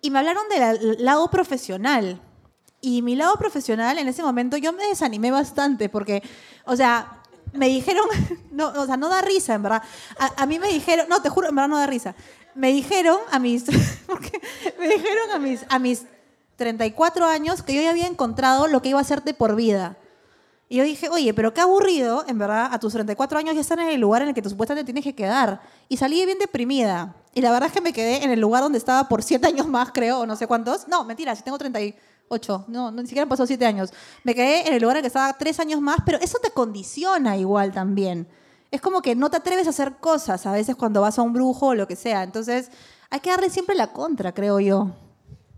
Y 0.00 0.10
me 0.10 0.18
hablaron 0.18 0.44
del 0.48 1.04
lado 1.04 1.28
profesional. 1.28 2.20
Y 2.80 3.02
mi 3.02 3.16
lado 3.16 3.34
profesional, 3.36 3.98
en 3.98 4.08
ese 4.08 4.22
momento, 4.22 4.56
yo 4.56 4.72
me 4.72 4.86
desanimé 4.86 5.30
bastante 5.30 5.88
porque, 5.88 6.22
o 6.64 6.76
sea, 6.76 7.22
me 7.52 7.68
dijeron, 7.68 8.06
no, 8.50 8.68
o 8.68 8.86
sea, 8.86 8.96
no 8.96 9.08
da 9.08 9.22
risa, 9.22 9.54
en 9.54 9.62
verdad. 9.62 9.82
A, 10.18 10.42
a 10.42 10.46
mí 10.46 10.58
me 10.58 10.68
dijeron, 10.68 11.06
no, 11.08 11.22
te 11.22 11.28
juro, 11.28 11.48
en 11.48 11.54
verdad 11.54 11.68
no 11.68 11.78
da 11.78 11.86
risa. 11.86 12.14
Me 12.54 12.72
dijeron 12.72 13.18
a 13.30 13.38
mis, 13.38 13.64
porque 14.06 14.40
me 14.78 14.88
dijeron 14.88 15.30
a 15.32 15.38
mis, 15.38 15.64
a 15.68 15.78
mis 15.78 16.06
34 16.56 17.26
años 17.26 17.62
que 17.62 17.74
yo 17.74 17.82
ya 17.82 17.90
había 17.90 18.06
encontrado 18.06 18.66
lo 18.66 18.82
que 18.82 18.88
iba 18.88 18.98
a 18.98 19.02
hacer 19.02 19.22
de 19.22 19.34
por 19.34 19.54
vida. 19.56 19.96
Y 20.68 20.76
yo 20.78 20.84
dije, 20.84 21.08
oye, 21.08 21.32
pero 21.32 21.54
qué 21.54 21.60
aburrido, 21.60 22.24
en 22.26 22.38
verdad, 22.38 22.70
a 22.72 22.80
tus 22.80 22.92
34 22.92 23.38
años 23.38 23.54
ya 23.54 23.60
estar 23.60 23.78
en 23.78 23.88
el 23.88 24.00
lugar 24.00 24.22
en 24.22 24.28
el 24.28 24.34
que 24.34 24.42
tú 24.42 24.50
supuestamente 24.50 24.86
tienes 24.86 25.04
que 25.04 25.14
quedar. 25.14 25.60
Y 25.88 25.96
salí 25.96 26.24
bien 26.24 26.38
deprimida. 26.40 27.14
Y 27.34 27.40
la 27.40 27.52
verdad 27.52 27.68
es 27.68 27.72
que 27.72 27.80
me 27.80 27.92
quedé 27.92 28.24
en 28.24 28.32
el 28.32 28.40
lugar 28.40 28.62
donde 28.64 28.78
estaba 28.78 29.08
por 29.08 29.22
7 29.22 29.46
años 29.46 29.68
más, 29.68 29.92
creo, 29.92 30.20
o 30.20 30.26
no 30.26 30.34
sé 30.34 30.48
cuántos. 30.48 30.88
No, 30.88 31.04
mentira, 31.04 31.36
si 31.36 31.44
tengo 31.44 31.56
38. 31.56 32.64
No, 32.66 32.90
no, 32.90 33.02
ni 33.02 33.06
siquiera 33.06 33.22
han 33.22 33.28
pasado 33.28 33.46
7 33.46 33.64
años. 33.64 33.92
Me 34.24 34.34
quedé 34.34 34.66
en 34.66 34.74
el 34.74 34.82
lugar 34.82 34.96
en 34.96 34.98
el 34.98 35.02
que 35.04 35.08
estaba 35.08 35.32
3 35.34 35.60
años 35.60 35.80
más, 35.80 35.98
pero 36.04 36.18
eso 36.20 36.38
te 36.42 36.50
condiciona 36.50 37.36
igual 37.36 37.70
también. 37.72 38.26
Es 38.72 38.80
como 38.80 39.02
que 39.02 39.14
no 39.14 39.30
te 39.30 39.36
atreves 39.36 39.68
a 39.68 39.70
hacer 39.70 39.98
cosas 39.98 40.46
a 40.46 40.52
veces 40.52 40.74
cuando 40.74 41.00
vas 41.00 41.16
a 41.16 41.22
un 41.22 41.32
brujo 41.32 41.66
o 41.66 41.74
lo 41.74 41.86
que 41.86 41.94
sea. 41.94 42.24
Entonces, 42.24 42.70
hay 43.08 43.20
que 43.20 43.30
darle 43.30 43.50
siempre 43.50 43.76
la 43.76 43.92
contra, 43.92 44.32
creo 44.32 44.58
yo. 44.58 44.90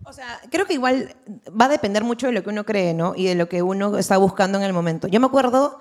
O 0.09 0.13
sea, 0.13 0.41
creo 0.51 0.65
que 0.65 0.73
igual 0.73 1.15
va 1.49 1.67
a 1.67 1.69
depender 1.69 2.03
mucho 2.03 2.29
de 2.29 2.33
lo 2.33 2.43
que 2.43 2.49
uno 2.49 2.65
cree, 2.65 2.95
¿no? 2.95 3.13
Y 3.15 3.27
de 3.27 3.35
lo 3.35 3.47
que 3.47 3.61
uno 3.61 3.99
está 3.99 4.17
buscando 4.17 4.57
en 4.57 4.65
el 4.65 4.73
momento. 4.73 5.07
Yo 5.07 5.21
me 5.21 5.27
acuerdo, 5.27 5.81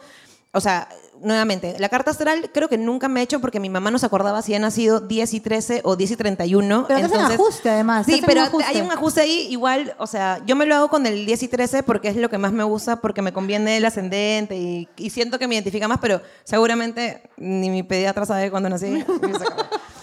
o 0.52 0.60
sea, 0.60 0.90
nuevamente, 1.22 1.78
la 1.80 1.88
carta 1.88 2.12
astral 2.12 2.52
creo 2.54 2.68
que 2.68 2.78
nunca 2.78 3.08
me 3.08 3.22
he 3.22 3.24
hecho 3.24 3.40
porque 3.40 3.62
mi 3.62 3.70
mamá 3.70 3.90
no 3.90 4.00
se 4.00 4.06
acordaba 4.06 4.42
si 4.42 4.54
he 4.54 4.60
nacido 4.60 5.00
10 5.00 5.34
y 5.34 5.40
13 5.40 5.82
o 5.86 5.96
10 5.96 6.12
y 6.12 6.16
31. 6.18 6.86
Pero 6.88 7.00
hacen 7.00 7.12
entonces- 7.14 7.40
ajuste, 7.40 7.70
además. 7.70 8.06
Sí, 8.06 8.22
pero 8.26 8.44
un 8.52 8.62
hay 8.64 8.82
un 8.82 8.92
ajuste 8.92 9.22
ahí 9.22 9.48
igual, 9.50 9.96
o 9.98 10.08
sea, 10.08 10.42
yo 10.46 10.58
me 10.58 10.66
lo 10.66 10.76
hago 10.76 10.90
con 10.90 11.06
el 11.06 11.26
10 11.26 11.44
y 11.44 11.48
13 11.48 11.84
porque 11.84 12.10
es 12.10 12.18
lo 12.18 12.30
que 12.30 12.38
más 12.38 12.52
me 12.52 12.66
gusta, 12.66 12.98
porque 13.00 13.22
me 13.22 13.32
conviene 13.32 13.78
el 13.78 13.86
ascendente 13.86 14.58
y, 14.58 14.90
y 14.98 15.10
siento 15.10 15.40
que 15.40 15.48
me 15.48 15.56
identifica 15.56 15.88
más, 15.88 16.00
pero 16.02 16.22
seguramente 16.44 17.22
ni 17.38 17.70
mi 17.70 17.84
pediatra 17.84 18.26
sabe 18.26 18.52
cuándo 18.52 18.68
nací. 18.68 19.06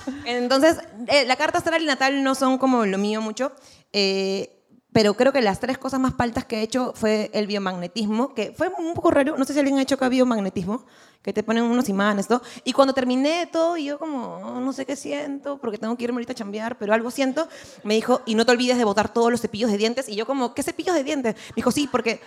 Entonces, 0.24 0.78
eh, 1.08 1.24
la 1.26 1.36
carta 1.36 1.58
astral 1.58 1.82
y 1.82 1.86
natal 1.86 2.22
no 2.22 2.34
son 2.34 2.58
como 2.58 2.86
lo 2.86 2.98
mío 2.98 3.20
mucho, 3.20 3.52
eh, 3.94 4.50
pero 4.92 5.14
creo 5.14 5.32
que 5.32 5.40
las 5.40 5.58
tres 5.60 5.78
cosas 5.78 5.98
más 5.98 6.14
paltas 6.14 6.44
que 6.44 6.58
he 6.58 6.62
hecho 6.62 6.92
fue 6.94 7.30
el 7.32 7.46
biomagnetismo, 7.46 8.34
que 8.34 8.52
fue 8.56 8.72
un 8.78 8.94
poco 8.94 9.10
raro, 9.10 9.36
no 9.38 9.44
sé 9.44 9.52
si 9.52 9.58
alguien 9.58 9.78
ha 9.78 9.82
hecho 9.82 9.94
acá 9.94 10.08
biomagnetismo, 10.08 10.84
que 11.22 11.32
te 11.32 11.42
ponen 11.42 11.64
unos 11.64 11.88
imanes, 11.88 12.28
todo. 12.28 12.42
Y 12.64 12.72
cuando 12.72 12.92
terminé 12.92 13.48
todo, 13.50 13.76
yo 13.76 13.98
como, 13.98 14.36
"Oh, 14.36 14.60
no 14.60 14.72
sé 14.72 14.84
qué 14.84 14.94
siento, 14.94 15.58
porque 15.58 15.78
tengo 15.78 15.96
que 15.96 16.04
irme 16.04 16.16
ahorita 16.16 16.32
a 16.32 16.36
chambear, 16.36 16.76
pero 16.76 16.92
algo 16.92 17.10
siento, 17.10 17.48
me 17.82 17.94
dijo, 17.94 18.20
y 18.26 18.34
no 18.34 18.44
te 18.44 18.52
olvides 18.52 18.78
de 18.78 18.84
botar 18.84 19.12
todos 19.12 19.30
los 19.30 19.40
cepillos 19.40 19.70
de 19.70 19.78
dientes. 19.78 20.08
Y 20.08 20.16
yo 20.16 20.26
como, 20.26 20.54
¿qué 20.54 20.62
cepillos 20.62 20.94
de 20.94 21.02
dientes? 21.02 21.34
Me 21.34 21.54
dijo, 21.56 21.70
sí, 21.70 21.88
porque... 21.90 22.20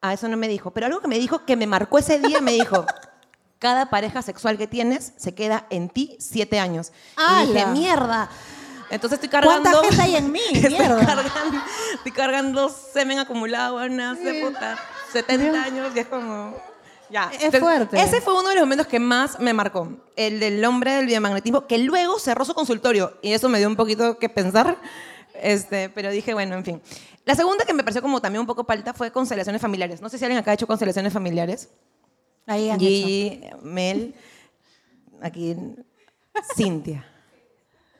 Ah, 0.00 0.12
eso 0.12 0.28
no 0.28 0.36
me 0.36 0.48
dijo, 0.48 0.72
pero 0.72 0.86
algo 0.86 1.00
que 1.00 1.08
me 1.08 1.18
dijo, 1.18 1.44
que 1.44 1.56
me 1.56 1.66
marcó 1.66 1.98
ese 1.98 2.18
día, 2.18 2.40
me 2.40 2.52
dijo, 2.52 2.84
cada 3.60 3.88
pareja 3.88 4.20
sexual 4.22 4.58
que 4.58 4.66
tienes 4.66 5.12
se 5.16 5.34
queda 5.34 5.66
en 5.70 5.88
ti 5.88 6.16
siete 6.18 6.58
años. 6.58 6.92
Y 7.44 7.46
dije, 7.46 7.66
mierda. 7.66 8.28
Entonces 8.92 9.16
estoy 9.16 9.30
cargando... 9.30 9.70
¿Cuánta 9.70 9.88
gente 9.88 10.02
hay 10.02 10.16
en 10.16 10.30
mí? 10.32 10.40
estoy, 10.52 10.76
cargando, 10.76 11.22
estoy 11.94 12.12
cargando 12.12 12.68
semen 12.68 13.18
acumulado, 13.18 13.74
bueno, 13.74 14.10
hace 14.10 14.44
puta 14.44 14.78
70 15.12 15.62
años 15.62 15.92
y 15.96 15.98
es 15.98 16.06
como... 16.06 16.54
Ya. 17.08 17.30
Es 17.40 17.58
fuerte. 17.58 18.00
Ese 18.00 18.20
fue 18.20 18.38
uno 18.38 18.50
de 18.50 18.54
los 18.54 18.64
momentos 18.64 18.86
que 18.86 18.98
más 18.98 19.38
me 19.38 19.52
marcó. 19.52 19.88
El 20.16 20.40
del 20.40 20.64
hombre 20.64 20.92
del 20.92 21.06
biomagnetismo, 21.06 21.66
que 21.66 21.76
luego 21.78 22.18
cerró 22.18 22.44
su 22.44 22.54
consultorio. 22.54 23.18
Y 23.20 23.32
eso 23.32 23.50
me 23.50 23.58
dio 23.58 23.68
un 23.68 23.76
poquito 23.76 24.18
que 24.18 24.30
pensar. 24.30 24.78
Este, 25.34 25.90
pero 25.90 26.10
dije, 26.10 26.32
bueno, 26.32 26.54
en 26.54 26.64
fin. 26.64 26.82
La 27.26 27.34
segunda 27.34 27.66
que 27.66 27.74
me 27.74 27.82
pareció 27.82 28.00
como 28.00 28.22
también 28.22 28.40
un 28.40 28.46
poco 28.46 28.64
palta 28.64 28.94
fue 28.94 29.12
constelaciones 29.12 29.60
familiares. 29.60 30.00
No 30.00 30.08
sé 30.08 30.16
si 30.16 30.24
alguien 30.24 30.38
acá 30.38 30.52
ha 30.52 30.54
hecho 30.54 30.66
constelaciones 30.66 31.12
familiares. 31.12 31.68
Ahí 32.46 32.70
han 32.70 32.76
hecho. 32.76 32.86
Gigi, 32.86 33.40
Mel, 33.62 34.14
aquí 35.20 35.54
Cintia. 36.56 37.11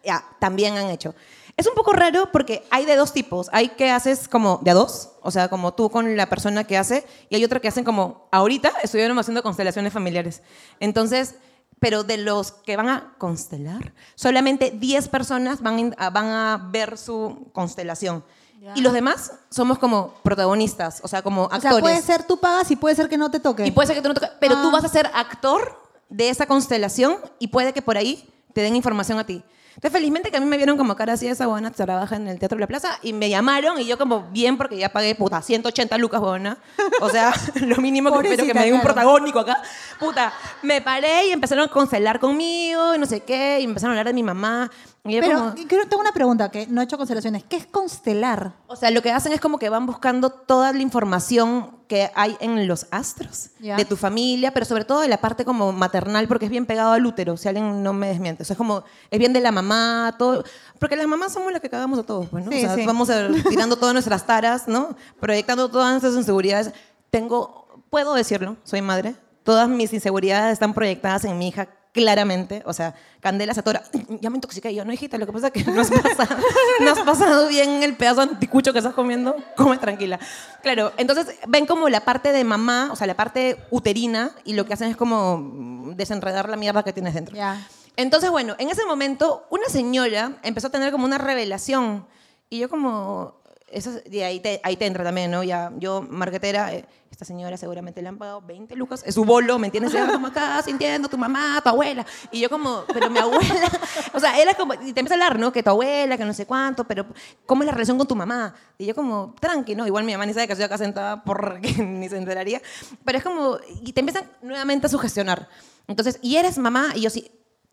Ya, 0.05 0.25
también 0.38 0.77
han 0.77 0.91
hecho. 0.91 1.15
Es 1.57 1.67
un 1.67 1.75
poco 1.75 1.93
raro 1.93 2.31
porque 2.33 2.65
hay 2.71 2.85
de 2.87 2.97
dos 2.97 3.12
tipos. 3.12 3.49
Hay 3.53 3.69
que 3.71 3.91
haces 3.91 4.27
como 4.27 4.59
de 4.62 4.71
a 4.71 4.75
dos, 4.75 5.11
o 5.21 5.31
sea, 5.31 5.49
como 5.49 5.75
tú 5.75 5.91
con 5.91 6.17
la 6.17 6.27
persona 6.29 6.65
que 6.65 6.79
hace, 6.79 7.05
y 7.29 7.37
hay 7.37 7.45
otra 7.45 7.61
que 7.61 7.69
hacen 7.69 7.85
como, 7.85 8.27
ahorita 8.33 8.73
estuvieron 8.83 9.19
haciendo 9.19 9.43
constelaciones 9.43 9.93
familiares. 9.93 10.43
Entonces, 10.81 11.35
pero 11.79 12.05
de 12.05 12.17
los 12.17 12.53
que 12.53 12.77
van 12.77 12.88
a 12.88 13.15
constelar, 13.19 13.93
solamente 14.15 14.71
10 14.71 15.09
personas 15.09 15.61
van, 15.61 15.95
a- 15.99 16.11
van 16.11 16.27
a 16.27 16.69
ver 16.73 16.97
su 16.97 17.49
constelación. 17.53 18.25
Ya. 18.61 18.73
Y 18.77 18.81
los 18.81 18.93
demás 18.93 19.33
somos 19.51 19.79
como 19.79 20.15
protagonistas, 20.23 21.01
o 21.03 21.09
sea, 21.09 21.23
como 21.23 21.43
O 21.43 21.45
actores. 21.47 21.62
sea, 21.73 21.81
puede 21.81 22.01
ser 22.01 22.23
tú 22.25 22.38
pagas 22.38 22.71
y 22.71 22.77
puede 22.77 22.95
ser 22.95 23.09
que 23.09 23.19
no 23.19 23.31
te 23.31 23.41
toque. 23.41 23.67
Y 23.67 23.73
puede 23.73 23.88
ser 23.88 23.97
que 23.97 24.03
tú 24.03 24.09
no 24.09 24.15
toques, 24.15 24.31
pero 24.41 24.55
tú 24.62 24.69
Ah. 24.69 24.73
vas 24.73 24.85
a 24.85 24.88
ser 24.88 25.11
actor 25.12 25.77
de 26.09 26.29
esa 26.31 26.47
constelación 26.47 27.17
y 27.41 27.49
puede 27.49 27.73
que 27.73 27.83
por 27.83 27.97
ahí 27.97 28.29
te 28.53 28.61
den 28.62 28.77
información 28.77 29.19
a 29.19 29.27
ti. 29.27 29.43
Entonces, 29.75 29.93
felizmente 29.93 30.31
que 30.31 30.37
a 30.37 30.41
mí 30.41 30.47
me 30.47 30.57
vieron 30.57 30.77
como 30.77 30.95
cara 30.97 31.15
así, 31.15 31.27
esa 31.27 31.47
buena 31.47 31.71
trabaja 31.71 32.17
en 32.17 32.29
el 32.29 32.39
Teatro 32.39 32.57
de 32.57 32.61
la 32.61 32.67
Plaza 32.67 32.99
y 33.03 33.13
me 33.13 33.29
llamaron 33.31 33.81
y 33.81 33.87
yo 33.87 33.97
como 33.99 34.29
bien 34.31 34.57
porque 34.57 34.77
ya 34.77 34.91
pagué, 34.91 35.15
puta, 35.15 35.41
180 35.41 35.97
lucas, 35.99 36.21
buena. 36.21 36.59
O 37.01 37.09
sea, 37.09 37.33
lo 37.61 37.77
mínimo 37.77 38.11
que 38.13 38.29
espero 38.29 38.47
que 38.47 38.55
me 38.55 38.65
den 38.65 38.75
un 38.75 38.81
claro. 38.81 38.95
protagónico 38.95 39.41
acá. 39.41 39.63
Puta, 39.99 40.33
me 40.63 40.81
paré 40.83 41.29
y 41.29 41.31
empezaron 41.31 41.65
a 41.65 41.69
constelar 41.69 42.21
conmigo 42.21 42.95
y 42.95 42.99
no 42.99 43.07
sé 43.07 43.21
qué, 43.21 43.59
y 43.61 43.65
empezaron 43.65 43.97
a 43.97 44.01
hablar 44.01 44.07
de 44.07 44.15
mi 44.15 44.23
mamá. 44.23 44.71
Y 45.05 45.15
yo 45.15 45.21
Pero 45.21 45.37
como, 45.38 45.55
creo- 45.67 45.88
tengo 45.88 46.01
una 46.01 46.12
pregunta 46.12 46.49
que 46.51 46.69
no 46.69 46.81
he 46.81 46.85
hecho 46.85 46.97
constelaciones. 46.97 47.43
¿Qué 47.43 47.57
es 47.57 47.67
constelar? 47.67 48.53
o 48.69 48.77
sea, 48.77 48.91
lo 48.93 49.03
que 49.03 49.11
hacen 49.11 49.33
es 49.33 49.41
como 49.41 49.59
que 49.59 49.69
van 49.69 49.85
buscando 49.85 50.31
toda 50.31 50.73
la 50.73 50.81
información 50.81 51.77
que 51.88 52.11
hay 52.15 52.37
en 52.41 52.69
los 52.69 52.87
astros 52.93 53.51
Ya. 53.59 53.77
de 53.77 53.85
tu 53.85 53.97
familia, 53.97 54.55
pero 54.55 54.65
sobre 54.65 54.85
todo 54.85 55.01
de 55.01 55.09
la 55.09 55.19
parte 55.21 55.45
como 55.45 55.73
maternal, 55.73 56.29
porque 56.29 56.45
es 56.45 56.51
bien 56.53 56.67
pegado 56.67 56.93
al 56.93 57.05
útero, 57.05 57.37
si 57.37 57.49
alguien 57.49 57.83
no 57.83 57.93
me 57.93 58.09
desmiente. 58.09 58.45
O 58.45 58.47
sea, 58.47 58.55
es 58.55 58.59
como, 58.59 58.85
es 59.11 59.19
bien 59.19 59.33
de 59.33 59.41
la 59.41 59.51
mamá, 59.51 60.15
todo. 60.19 60.45
Porque 60.79 60.95
las 60.97 61.07
mamás 61.09 61.33
somos 61.33 61.51
las 61.53 61.61
que 61.61 61.69
cagamos 61.69 61.99
a 61.99 62.05
todos, 62.05 62.29
pues, 62.29 62.45
¿no? 62.45 62.53
Sí, 62.53 62.59
o 62.59 62.61
sea, 62.69 62.75
sí. 62.77 62.87
vamos 62.87 63.11
a- 63.11 63.29
tirando 63.51 63.77
todas 63.77 63.93
nuestras 63.95 64.25
taras, 64.25 64.69
¿no? 64.69 64.95
Proyectando 65.19 65.69
todas 65.69 65.91
nuestras 65.91 66.15
inseguridades. 66.15 66.73
Tengo, 67.11 67.67
puedo 67.91 68.15
decirlo, 68.15 68.57
soy 68.62 68.81
madre. 68.83 69.17
Todas 69.43 69.69
mis 69.69 69.93
inseguridades 69.93 70.53
están 70.53 70.73
proyectadas 70.73 71.25
en 71.25 71.37
mi 71.37 71.49
hija 71.49 71.67
claramente, 71.92 72.62
o 72.64 72.72
sea, 72.72 72.94
Candela 73.20 73.52
se 73.55 73.61
atora, 73.61 73.83
ya 74.20 74.31
me 74.31 74.37
intoxiqué, 74.37 74.72
Y 74.72 74.76
yo 74.76 74.85
no, 74.85 74.92
hijita, 74.92 75.18
lo 75.18 75.26
que 75.26 75.33
pasa 75.33 75.48
es 75.48 75.52
que 75.52 75.64
no 75.70 75.83
has 75.83 75.90
pasado, 75.90 76.37
no 76.81 76.90
has 76.90 77.00
pasado 77.00 77.48
bien 77.48 77.83
el 77.83 77.96
pedazo 77.96 78.24
de 78.24 78.33
anticucho 78.33 78.72
que 78.72 78.78
estás 78.78 78.94
comiendo, 78.94 79.37
come 79.57 79.78
tranquila. 79.78 80.18
Claro, 80.62 80.92
entonces 80.96 81.37
ven 81.46 81.66
como 81.66 81.88
la 81.88 82.00
parte 82.00 82.33
de 82.33 82.44
mamá, 82.44 82.88
o 82.92 82.96
sea, 82.96 83.07
la 83.07 83.14
parte 83.14 83.59
uterina, 83.70 84.33
y 84.44 84.55
lo 84.55 84.64
que 84.64 84.72
hacen 84.72 84.90
es 84.90 84.96
como 84.96 85.92
desenredar 85.94 86.48
la 86.48 86.57
mierda 86.57 86.83
que 86.83 86.92
tienes 86.92 87.14
dentro. 87.14 87.37
Ya. 87.37 87.64
Entonces, 87.96 88.31
bueno, 88.31 88.57
en 88.59 88.70
ese 88.70 88.87
momento, 88.87 89.46
una 89.50 89.68
señora 89.68 90.38
empezó 90.42 90.68
a 90.68 90.70
tener 90.70 90.92
como 90.92 91.05
una 91.05 91.18
revelación, 91.18 92.07
y 92.48 92.59
yo 92.59 92.68
como, 92.68 93.41
eso, 93.73 94.01
y 94.11 94.21
ahí 94.21 94.41
te, 94.41 94.61
ahí 94.63 94.77
te 94.77 94.87
entra 94.87 95.03
también, 95.03 95.31
¿no? 95.31 95.43
Ya, 95.43 95.73
yo, 95.79 96.03
marquetera, 96.03 96.73
eh, 96.75 96.85
esta 97.11 97.25
señora 97.25 97.57
seguramente 97.57 98.01
le 98.03 98.09
han 98.09 98.19
pagado 98.19 98.41
20 98.43 98.75
lucas, 98.77 99.03
es 99.07 99.15
su 99.15 99.25
bolo, 99.25 99.59
¿me 99.59 99.69
entiendes? 99.69 99.95
Ella 99.95 100.07
como 100.13 100.27
acá 100.27 100.63
sintiendo 100.63 101.09
tu 101.09 101.19
mamá, 101.19 101.61
tu 101.63 101.69
abuela, 101.69 102.07
y 102.31 102.41
yo 102.41 102.51
como, 102.51 102.85
pero 102.93 103.11
mi 103.11 103.19
abuela, 103.19 103.71
o 104.15 104.21
sea, 104.21 104.39
era 104.41 104.55
como, 104.55 104.75
y 104.75 104.93
te 104.93 105.01
empieza 105.01 105.15
a 105.15 105.17
hablar, 105.17 105.39
¿no? 105.39 105.53
Que 105.53 105.63
tu 105.63 105.71
abuela, 105.71 106.17
que 106.17 106.25
no 106.25 106.35
sé 106.35 106.47
cuánto, 106.47 106.85
pero 106.85 107.07
¿cómo 107.47 107.63
es 107.63 107.67
la 107.67 107.73
relación 107.73 107.99
con 107.99 108.07
tu 108.07 108.17
mamá? 108.17 108.55
Y 108.79 108.87
yo 108.87 108.95
como, 108.95 109.35
tranqui, 109.41 109.75
¿no? 109.75 109.87
Igual 109.87 110.05
mi 110.05 110.13
mamá 110.13 110.27
ni 110.27 110.35
sabe 110.35 110.47
que 110.47 110.53
estoy 110.53 110.67
acá 110.67 110.79
sentada 110.79 111.25
porque 111.25 111.73
ni 111.83 112.09
se 112.09 112.17
enteraría, 112.17 112.61
pero 113.05 113.19
es 113.19 113.25
como, 113.25 113.59
y 113.83 113.93
te 113.93 114.01
empiezan 114.01 114.31
nuevamente 114.43 114.87
a 114.87 114.91
sugestionar. 114.91 115.49
Entonces, 115.89 116.19
¿y 116.23 116.37
eres 116.37 116.59
mamá? 116.59 116.93
Y 116.95 117.03
yo 117.03 117.11
sí, 117.11 117.31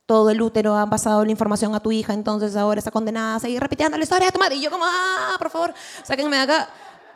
todo 0.10 0.32
el 0.32 0.42
útero 0.42 0.76
ha 0.76 0.90
pasado 0.90 1.24
la 1.24 1.30
información 1.30 1.76
a 1.76 1.80
tu 1.80 1.92
hija, 1.92 2.14
entonces 2.14 2.56
ahora 2.56 2.80
está 2.80 2.90
condenada 2.90 3.36
a 3.36 3.40
seguir 3.40 3.62
repitiendo 3.62 3.96
la 3.96 4.02
historia 4.04 4.26
de 4.26 4.32
tu 4.32 4.40
madre. 4.40 4.56
Y 4.56 4.62
yo 4.62 4.72
como, 4.72 4.84
ah, 4.84 5.36
por 5.38 5.52
favor, 5.52 5.72
sáquenme 6.02 6.36
de 6.36 6.42
acá. 6.42 6.68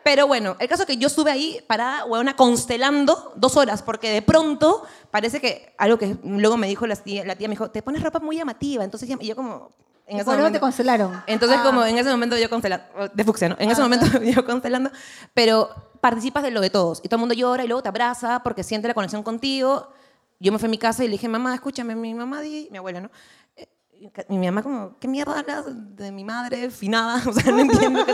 Pero 0.04 0.28
bueno, 0.28 0.54
el 0.60 0.68
caso 0.68 0.82
es 0.82 0.86
que 0.86 0.96
yo 0.96 1.08
estuve 1.08 1.32
ahí 1.32 1.58
parada, 1.66 2.04
huevona, 2.04 2.36
constelando 2.36 3.32
dos 3.34 3.56
horas, 3.56 3.82
porque 3.82 4.10
de 4.12 4.22
pronto 4.22 4.84
parece 5.10 5.40
que 5.40 5.74
algo 5.76 5.98
que 5.98 6.16
luego 6.22 6.56
me 6.56 6.68
dijo 6.68 6.86
la 6.86 6.94
tía, 6.94 7.24
la 7.24 7.34
tía 7.34 7.48
me 7.48 7.54
dijo, 7.54 7.68
te 7.68 7.82
pones 7.82 8.00
ropa 8.00 8.20
muy 8.20 8.36
llamativa. 8.36 8.84
Entonces 8.84 9.08
y 9.10 9.26
yo 9.26 9.34
como... 9.34 9.70
En 10.06 10.18
ese 10.18 10.22
eso 10.22 10.30
te 10.30 10.36
momento- 10.36 10.60
constelaron. 10.60 11.20
entonces, 11.26 11.58
Ah. 11.60 11.64
como 11.64 11.84
en 11.84 11.98
ese 11.98 12.10
momento 12.10 12.36
yo 12.38 12.48
constelando, 12.48 12.84
de 13.12 13.24
fucsia, 13.24 13.48
¿no? 13.48 13.56
En 13.58 13.70
ese 13.72 13.80
momento 13.82 14.06
yo 14.22 14.44
constelando, 14.44 14.90
pero 15.32 15.68
participas 16.00 16.44
de 16.44 16.52
lo 16.52 16.60
de 16.60 16.70
todos. 16.70 17.00
Y 17.02 17.08
todo 17.08 17.16
el 17.16 17.20
mundo 17.20 17.34
llora 17.34 17.64
y 17.64 17.66
luego 17.66 17.82
te 17.82 17.88
abraza 17.88 18.40
porque 18.44 18.62
siente 18.62 18.86
la 18.86 18.94
conexión 18.94 19.24
contigo. 19.24 19.88
Yo 20.40 20.52
me 20.52 20.58
fui 20.58 20.66
a 20.66 20.70
mi 20.70 20.78
casa 20.78 21.04
y 21.04 21.08
le 21.08 21.12
dije, 21.12 21.28
mamá, 21.28 21.54
escúchame, 21.54 21.94
mi 21.94 22.14
mamá, 22.14 22.40
di, 22.40 22.68
mi 22.70 22.78
abuela, 22.78 23.00
¿no? 23.00 23.10
Eh, 23.56 23.68
y 24.28 24.36
mi 24.36 24.46
mamá 24.46 24.62
como, 24.62 24.98
¿qué 24.98 25.08
mierda 25.08 25.38
hablas 25.38 25.64
de 25.96 26.12
mi 26.12 26.24
madre 26.24 26.70
finada? 26.70 27.22
O 27.28 27.32
sea, 27.32 27.50
no 27.52 27.60
entiendo 27.60 28.04
qué. 28.04 28.12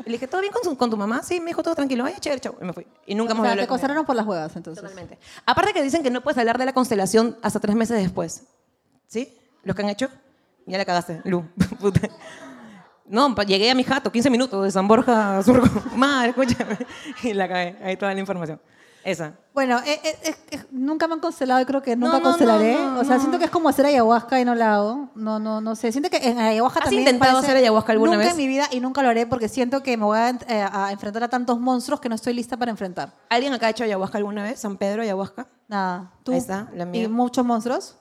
Y 0.00 0.04
le 0.06 0.12
dije, 0.12 0.26
¿todo 0.26 0.40
bien 0.40 0.52
con, 0.52 0.62
su- 0.64 0.76
con 0.76 0.90
tu 0.90 0.96
mamá? 0.96 1.22
Sí, 1.22 1.40
me 1.40 1.46
dijo 1.46 1.62
todo 1.62 1.74
tranquilo. 1.74 2.04
Ay, 2.04 2.14
chévere, 2.20 2.40
chao. 2.40 2.56
Y 2.60 2.64
me 2.64 2.72
fui. 2.72 2.86
Y 3.06 3.14
nunca 3.14 3.32
O 3.32 3.36
más 3.36 3.46
sea, 3.46 3.56
te 3.62 3.66
costaron 3.68 4.04
por 4.04 4.16
las 4.16 4.26
huevas, 4.26 4.54
entonces. 4.56 4.82
Totalmente. 4.82 5.18
Aparte 5.46 5.72
que 5.72 5.82
dicen 5.82 6.02
que 6.02 6.10
no 6.10 6.20
puedes 6.22 6.36
hablar 6.38 6.58
de 6.58 6.66
la 6.66 6.72
constelación 6.72 7.38
hasta 7.42 7.60
tres 7.60 7.76
meses 7.76 7.96
después. 8.02 8.44
¿Sí? 9.06 9.38
¿Los 9.62 9.76
que 9.76 9.82
han 9.82 9.88
hecho? 9.88 10.08
Ya 10.66 10.78
la 10.78 10.84
cagaste, 10.84 11.20
Lu. 11.24 11.44
Puta. 11.80 12.00
No, 13.06 13.34
llegué 13.36 13.70
a 13.70 13.74
mi 13.74 13.84
jato, 13.84 14.10
15 14.10 14.30
minutos 14.30 14.64
de 14.64 14.70
San 14.70 14.88
Borja 14.88 15.38
a 15.38 15.42
Surco. 15.42 15.68
Madre, 15.96 16.30
escúchame. 16.30 16.78
Y 17.22 17.32
la 17.34 17.48
cagué. 17.48 17.76
Ahí 17.82 17.96
toda 17.96 18.14
la 18.14 18.20
información. 18.20 18.60
Esa. 19.04 19.34
Bueno, 19.52 19.78
eh, 19.84 20.00
eh, 20.04 20.34
eh, 20.50 20.64
nunca 20.70 21.06
me 21.08 21.14
han 21.14 21.20
constelado 21.20 21.60
y 21.60 21.64
creo 21.64 21.82
que 21.82 21.94
nunca 21.96 22.18
no, 22.18 22.22
constelaré. 22.22 22.74
no, 22.74 22.92
no, 22.92 23.00
o 23.00 23.04
sea, 23.04 23.16
no. 23.16 23.20
siento 23.20 23.38
que 23.38 23.44
es 23.46 23.50
como 23.50 23.68
hacer 23.68 23.84
ayahuasca 23.84 24.40
y 24.40 24.44
no 24.44 24.54
la 24.54 24.76
hago. 24.76 25.10
No, 25.14 25.38
no, 25.38 25.60
no 25.60 25.76
sé. 25.76 25.92
Siento 25.92 26.08
que 26.08 26.16
en 26.18 26.38
ayahuasca 26.38 26.78
¿Has 26.78 26.84
también. 26.84 27.02
intentado 27.02 27.38
hacer 27.38 27.56
ayahuasca 27.56 27.92
alguna 27.92 28.12
nunca 28.12 28.24
vez? 28.24 28.32
en 28.32 28.38
mi 28.38 28.46
vida 28.46 28.68
y 28.70 28.80
nunca 28.80 29.02
lo 29.02 29.08
haré 29.08 29.26
porque 29.26 29.48
siento 29.48 29.82
que 29.82 29.96
me 29.96 30.04
voy 30.04 30.18
a, 30.18 30.30
eh, 30.30 30.66
a 30.72 30.92
enfrentar 30.92 31.24
a 31.24 31.28
tantos 31.28 31.60
monstruos 31.60 32.00
que 32.00 32.08
no 32.08 32.14
estoy 32.14 32.32
lista 32.32 32.56
para 32.56 32.70
enfrentar. 32.70 33.12
¿Alguien 33.28 33.52
acá 33.52 33.66
ha 33.66 33.70
hecho 33.70 33.84
ayahuasca 33.84 34.18
alguna 34.18 34.44
vez? 34.44 34.60
¿San 34.60 34.76
Pedro, 34.76 35.02
ayahuasca? 35.02 35.48
Nada. 35.68 36.12
¿Tú? 36.22 36.32
Ahí 36.32 36.38
está, 36.38 36.70
la 36.74 36.86
mía. 36.86 37.02
¿Y 37.02 37.08
muchos 37.08 37.44
monstruos? 37.44 37.96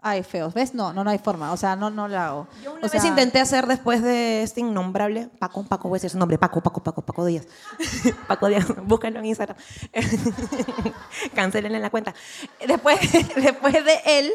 Ay, 0.00 0.22
feos. 0.22 0.54
¿Ves? 0.54 0.74
No, 0.74 0.92
no, 0.92 1.02
no 1.02 1.10
hay 1.10 1.18
forma. 1.18 1.52
O 1.52 1.56
sea, 1.56 1.74
no, 1.74 1.90
no 1.90 2.06
la 2.06 2.28
hago. 2.28 2.48
Yo 2.62 2.72
una 2.72 2.86
O 2.86 2.88
sea, 2.88 3.00
vez 3.00 3.08
intenté 3.08 3.40
hacer 3.40 3.66
después 3.66 4.00
de 4.00 4.42
este 4.42 4.60
innombrable, 4.60 5.28
Paco, 5.40 5.64
Paco, 5.64 5.88
voy 5.88 5.96
a 5.96 5.98
decir 5.98 6.10
su 6.10 6.18
nombre, 6.18 6.38
Paco, 6.38 6.60
Paco, 6.60 6.80
Paco, 6.82 7.02
Paco 7.02 7.24
Díaz. 7.24 7.46
Paco 8.28 8.46
Díaz, 8.46 8.66
búscalo 8.84 9.18
en 9.18 9.26
Instagram. 9.26 9.56
Cancelenle 11.34 11.80
la 11.80 11.90
cuenta. 11.90 12.14
Después, 12.64 12.98
después 13.36 13.74
de 13.74 14.00
él, 14.06 14.32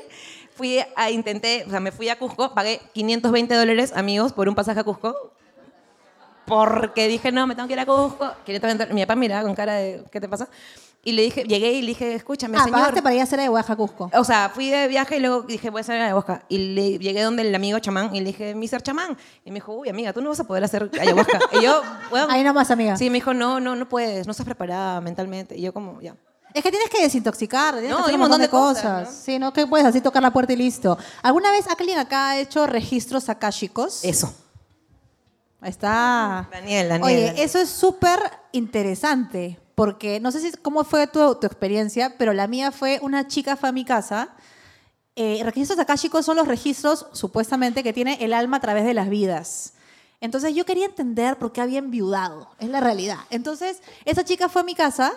fui 0.54 0.80
a, 0.98 1.12
intenté, 1.12 1.64
o 1.66 1.70
sea, 1.70 1.80
me 1.80 1.94
fui 1.94 2.10
a 2.10 2.20
Cusco, 2.20 2.54
pagué 2.54 2.82
520 2.94 3.56
dólares, 3.56 3.94
amigos, 3.96 4.34
por 4.34 4.50
un 4.50 4.56
pasaje 4.56 4.82
a 4.82 4.84
Cusco. 4.84 5.32
Porque 6.46 7.08
dije, 7.08 7.32
no, 7.32 7.48
me 7.48 7.56
tengo 7.56 7.68
que 7.68 7.74
ir 7.74 7.80
a 7.80 7.86
Cusco. 7.86 8.34
520 8.46 8.94
Mi 8.94 9.02
papá 9.04 9.16
miraba 9.16 9.44
con 9.44 9.56
cara 9.56 9.76
de, 9.76 10.04
¿qué 10.12 10.20
te 10.20 10.28
pasa? 10.28 10.50
Y 11.06 11.12
le 11.12 11.24
dije, 11.24 11.44
llegué 11.44 11.74
y 11.74 11.82
le 11.82 11.88
dije, 11.88 12.14
escúchame, 12.14 12.58
Ah, 12.58 12.64
señor. 12.64 12.80
pagaste 12.80 13.02
para 13.02 13.14
ir 13.14 13.20
a 13.20 13.24
hacer 13.26 13.40
a 13.42 13.76
Cusco. 13.76 14.10
O 14.14 14.24
sea, 14.24 14.50
fui 14.54 14.70
de 14.70 14.88
viaje 14.88 15.18
y 15.18 15.20
luego 15.20 15.42
dije, 15.42 15.70
voy 15.70 15.80
a 15.80 15.82
hacer 15.82 16.00
ayahuasca. 16.02 16.46
Y 16.48 16.58
le, 16.74 16.98
llegué 16.98 17.22
donde 17.24 17.42
el 17.42 17.54
amigo 17.54 17.78
chamán 17.80 18.16
y 18.16 18.20
le 18.22 18.28
dije, 18.28 18.56
Mr. 18.56 18.82
Chamán. 18.82 19.18
Y 19.44 19.52
me 19.52 19.56
dijo, 19.56 19.74
uy, 19.74 19.90
amiga, 19.90 20.14
tú 20.14 20.22
no 20.22 20.30
vas 20.30 20.40
a 20.40 20.46
poder 20.46 20.64
hacer 20.64 20.90
ayahuasca. 21.00 21.40
y 21.60 21.62
yo, 21.62 21.82
bueno. 22.10 22.28
Ahí 22.30 22.42
nomás, 22.42 22.72
amiga. 22.72 22.96
Sí, 22.96 23.10
me 23.10 23.16
dijo, 23.16 23.34
no, 23.34 23.60
no, 23.60 23.76
no 23.76 23.90
puedes, 23.90 24.26
no 24.26 24.32
estás 24.32 24.46
preparada 24.46 25.02
mentalmente. 25.02 25.58
Y 25.58 25.62
yo, 25.62 25.74
como, 25.74 26.00
ya. 26.00 26.16
Es 26.54 26.64
que 26.64 26.70
tienes 26.70 26.90
que 26.90 27.02
desintoxicar, 27.02 27.74
tienes 27.74 27.90
No, 27.90 27.98
que 27.98 28.02
hacer 28.04 28.14
un 28.16 28.20
montón 28.22 28.40
de 28.40 28.46
de 28.48 28.52
cosas. 28.52 29.08
cosas, 29.10 29.24
Sí, 29.26 29.40
¿no? 29.40 29.52
Que 29.52 29.68
puedes 29.68 29.86
así 29.86 30.00
tocar 30.00 30.22
la 30.24 30.32
puerta 30.32 30.54
y 30.54 30.56
listo. 30.56 30.98
¿Alguna 31.22 31.52
vez 31.52 31.66
alguien 31.68 31.98
acá 32.00 32.30
ha 32.30 32.40
hecho 32.40 32.66
registros 32.66 33.28
akáshicos? 33.28 34.06
Eso. 34.06 34.34
Ahí 35.60 35.72
está. 35.72 36.48
Daniel, 36.52 36.90
Daniel. 36.90 37.04
Oye, 37.04 37.44
eso 37.44 37.60
es 37.60 37.70
súper 37.70 38.20
interesante, 38.52 39.60
porque 39.76 40.20
no 40.20 40.32
sé 40.32 40.40
si 40.40 40.52
cómo 40.58 40.84
fue 40.84 41.08
tu, 41.08 41.36
tu 41.36 41.48
experiencia, 41.48 42.16
pero 42.18 42.34
la 42.34 42.48
mía 42.48 42.72
fue 42.72 43.00
una 43.02 43.28
chica 43.28 43.56
fue 43.56 43.70
a 43.70 43.72
mi 43.72 43.86
casa. 43.86 44.36
Eh, 45.16 45.42
registros 45.44 45.80
akáshicos 45.80 46.26
son 46.26 46.38
los 46.38 46.48
registros, 46.48 47.08
supuestamente, 47.14 47.84
que 47.84 47.94
tiene 47.94 48.18
el 48.22 48.34
alma 48.34 48.58
a 48.58 48.62
través 48.62 48.86
de 48.86 48.94
las 48.94 49.10
vidas. 49.10 49.74
Entonces 50.22 50.56
yo 50.56 50.66
quería 50.66 50.86
entender 50.86 51.38
por 51.38 51.52
qué 51.52 51.62
había 51.62 51.80
enviudado, 51.80 52.50
es 52.60 52.70
la 52.70 52.80
realidad. 52.80 53.20
Entonces, 53.30 53.82
esa 54.06 54.24
chica 54.24 54.48
fue 54.48 54.62
a 54.62 54.66
mi 54.66 54.74
casa 54.74 55.12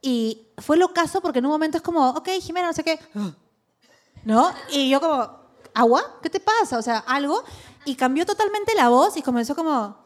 y 0.00 0.48
fue 0.58 0.76
lo 0.76 0.92
caso 0.92 1.20
porque 1.20 1.40
en 1.40 1.46
un 1.46 1.52
momento 1.52 1.76
es 1.76 1.82
como, 1.82 2.10
ok, 2.10 2.28
Jimena, 2.40 2.68
no 2.68 2.72
sé 2.72 2.84
qué. 2.84 3.00
¿No? 4.24 4.52
Y 4.70 4.88
yo 4.88 5.00
como, 5.00 5.28
¿agua? 5.74 6.20
¿Qué 6.22 6.30
te 6.30 6.38
pasa? 6.38 6.78
O 6.78 6.82
sea, 6.82 6.98
algo. 6.98 7.42
Y 7.84 7.96
cambió 7.96 8.24
totalmente 8.24 8.74
la 8.74 8.88
voz 8.88 9.16
y 9.16 9.22
comenzó 9.22 9.56
como, 9.56 10.01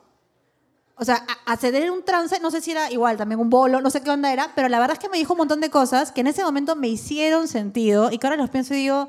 o 0.98 1.04
sea, 1.04 1.24
a, 1.46 1.52
a 1.52 1.56
ceder 1.56 1.82
en 1.84 1.90
un 1.90 2.04
trance, 2.04 2.40
no 2.40 2.50
sé 2.50 2.60
si 2.60 2.70
era 2.72 2.90
igual, 2.90 3.16
también 3.16 3.38
un 3.40 3.50
bolo, 3.50 3.80
no 3.80 3.90
sé 3.90 4.02
qué 4.02 4.10
onda 4.10 4.32
era, 4.32 4.52
pero 4.54 4.68
la 4.68 4.78
verdad 4.80 4.94
es 4.94 4.98
que 4.98 5.08
me 5.10 5.18
dijo 5.18 5.34
un 5.34 5.38
montón 5.38 5.60
de 5.60 5.70
cosas 5.70 6.10
que 6.12 6.22
en 6.22 6.26
ese 6.28 6.42
momento 6.42 6.74
me 6.76 6.88
hicieron 6.88 7.48
sentido 7.48 8.10
y 8.10 8.18
que 8.18 8.26
ahora 8.26 8.36
los 8.36 8.50
pienso 8.50 8.74
y 8.74 8.78
digo, 8.78 9.08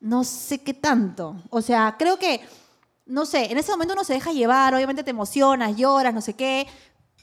no 0.00 0.24
sé 0.24 0.58
qué 0.62 0.74
tanto. 0.74 1.36
O 1.50 1.60
sea, 1.62 1.96
creo 1.98 2.18
que, 2.18 2.40
no 3.06 3.26
sé, 3.26 3.50
en 3.50 3.58
ese 3.58 3.72
momento 3.72 3.94
uno 3.94 4.04
se 4.04 4.12
deja 4.14 4.32
llevar, 4.32 4.74
obviamente 4.74 5.02
te 5.04 5.10
emocionas, 5.10 5.76
lloras, 5.76 6.14
no 6.14 6.20
sé 6.20 6.34
qué, 6.34 6.66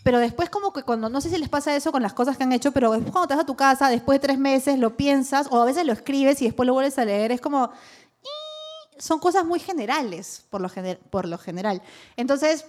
pero 0.04 0.20
después 0.20 0.50
como 0.50 0.74
que 0.74 0.84
cuando, 0.84 1.08
no 1.08 1.22
sé 1.22 1.30
si 1.30 1.38
les 1.38 1.48
pasa 1.50 1.74
eso 1.76 1.92
con 1.94 2.02
las 2.02 2.14
cosas 2.14 2.36
que 2.36 2.44
han 2.44 2.52
hecho, 2.52 2.74
pero 2.74 2.92
después 2.92 3.12
cuando 3.14 3.28
te 3.30 3.36
vas 3.36 3.44
a 3.44 3.46
tu 3.46 3.56
casa, 3.56 3.88
después 3.90 4.20
de 4.20 4.28
tres 4.28 4.38
meses, 4.38 4.78
lo 4.78 4.98
piensas 4.98 5.48
o 5.50 5.62
a 5.62 5.66
veces 5.66 5.86
lo 5.86 5.94
escribes 5.94 6.42
y 6.42 6.46
después 6.46 6.68
lo 6.68 6.74
vuelves 6.74 6.98
a 7.00 7.06
leer, 7.06 7.32
es 7.32 7.40
como, 7.40 7.72
son 8.98 9.20
cosas 9.20 9.46
muy 9.46 9.60
generales 9.60 10.46
por 10.50 10.62
lo, 10.62 10.70
gener- 10.70 11.00
por 11.10 11.28
lo 11.28 11.38
general. 11.38 11.82
Entonces, 12.18 12.66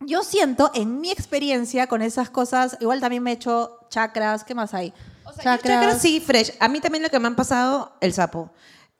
yo 0.00 0.22
siento 0.22 0.70
en 0.74 1.00
mi 1.00 1.10
experiencia 1.10 1.86
con 1.86 2.02
esas 2.02 2.30
cosas, 2.30 2.76
igual 2.80 3.00
también 3.00 3.22
me 3.22 3.30
he 3.30 3.34
hecho 3.34 3.78
chakras, 3.88 4.44
¿qué 4.44 4.54
más 4.54 4.74
hay? 4.74 4.92
O 5.24 5.32
sea, 5.32 5.56
yo 5.56 5.62
chakras 5.62 6.02
sí, 6.02 6.20
fresh. 6.20 6.52
A 6.60 6.68
mí 6.68 6.80
también 6.80 7.02
lo 7.02 7.10
que 7.10 7.18
me 7.18 7.26
han 7.26 7.36
pasado, 7.36 7.92
el 8.00 8.12
sapo. 8.12 8.50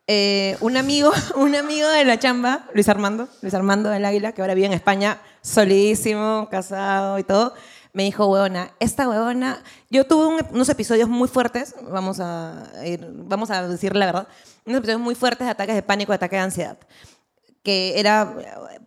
Eh, 0.07 0.57
un 0.61 0.77
amigo, 0.77 1.13
un 1.37 1.55
amigo 1.55 1.89
de 1.89 2.05
la 2.05 2.19
chamba, 2.19 2.67
Luis 2.75 2.89
Armando, 2.89 3.29
Luis 3.43 3.55
Armando 3.55 3.89
del 3.91 4.05
Águila, 4.05 4.33
que 4.33 4.41
ahora 4.43 4.55
vive 4.55 4.67
en 4.67 4.73
España, 4.73 5.21
solidísimo, 5.43 6.49
casado 6.51 7.19
y 7.19 7.25
todo, 7.25 7.55
me 7.93 8.03
dijo, 8.03 8.27
huevona, 8.27 8.73
esta 8.81 9.09
huevona, 9.09 9.63
yo 9.91 10.07
tuve 10.07 10.27
un- 10.27 10.47
unos 10.53 10.69
episodios 10.69 11.09
muy 11.09 11.29
fuertes, 11.29 11.75
vamos 11.83 12.19
a, 12.21 12.65
ir- 12.85 13.07
vamos 13.13 13.51
a 13.51 13.67
decir 13.69 13.95
la 13.97 14.07
verdad, 14.07 14.29
unos 14.67 14.79
episodios 14.79 15.01
muy 15.01 15.15
fuertes 15.15 15.47
de 15.47 15.51
ataques 15.53 15.75
de 15.75 15.83
pánico, 15.83 16.13
de 16.13 16.17
ataques 16.17 16.39
de 16.39 16.43
ansiedad 16.43 16.79
que 17.63 17.99
era, 17.99 18.35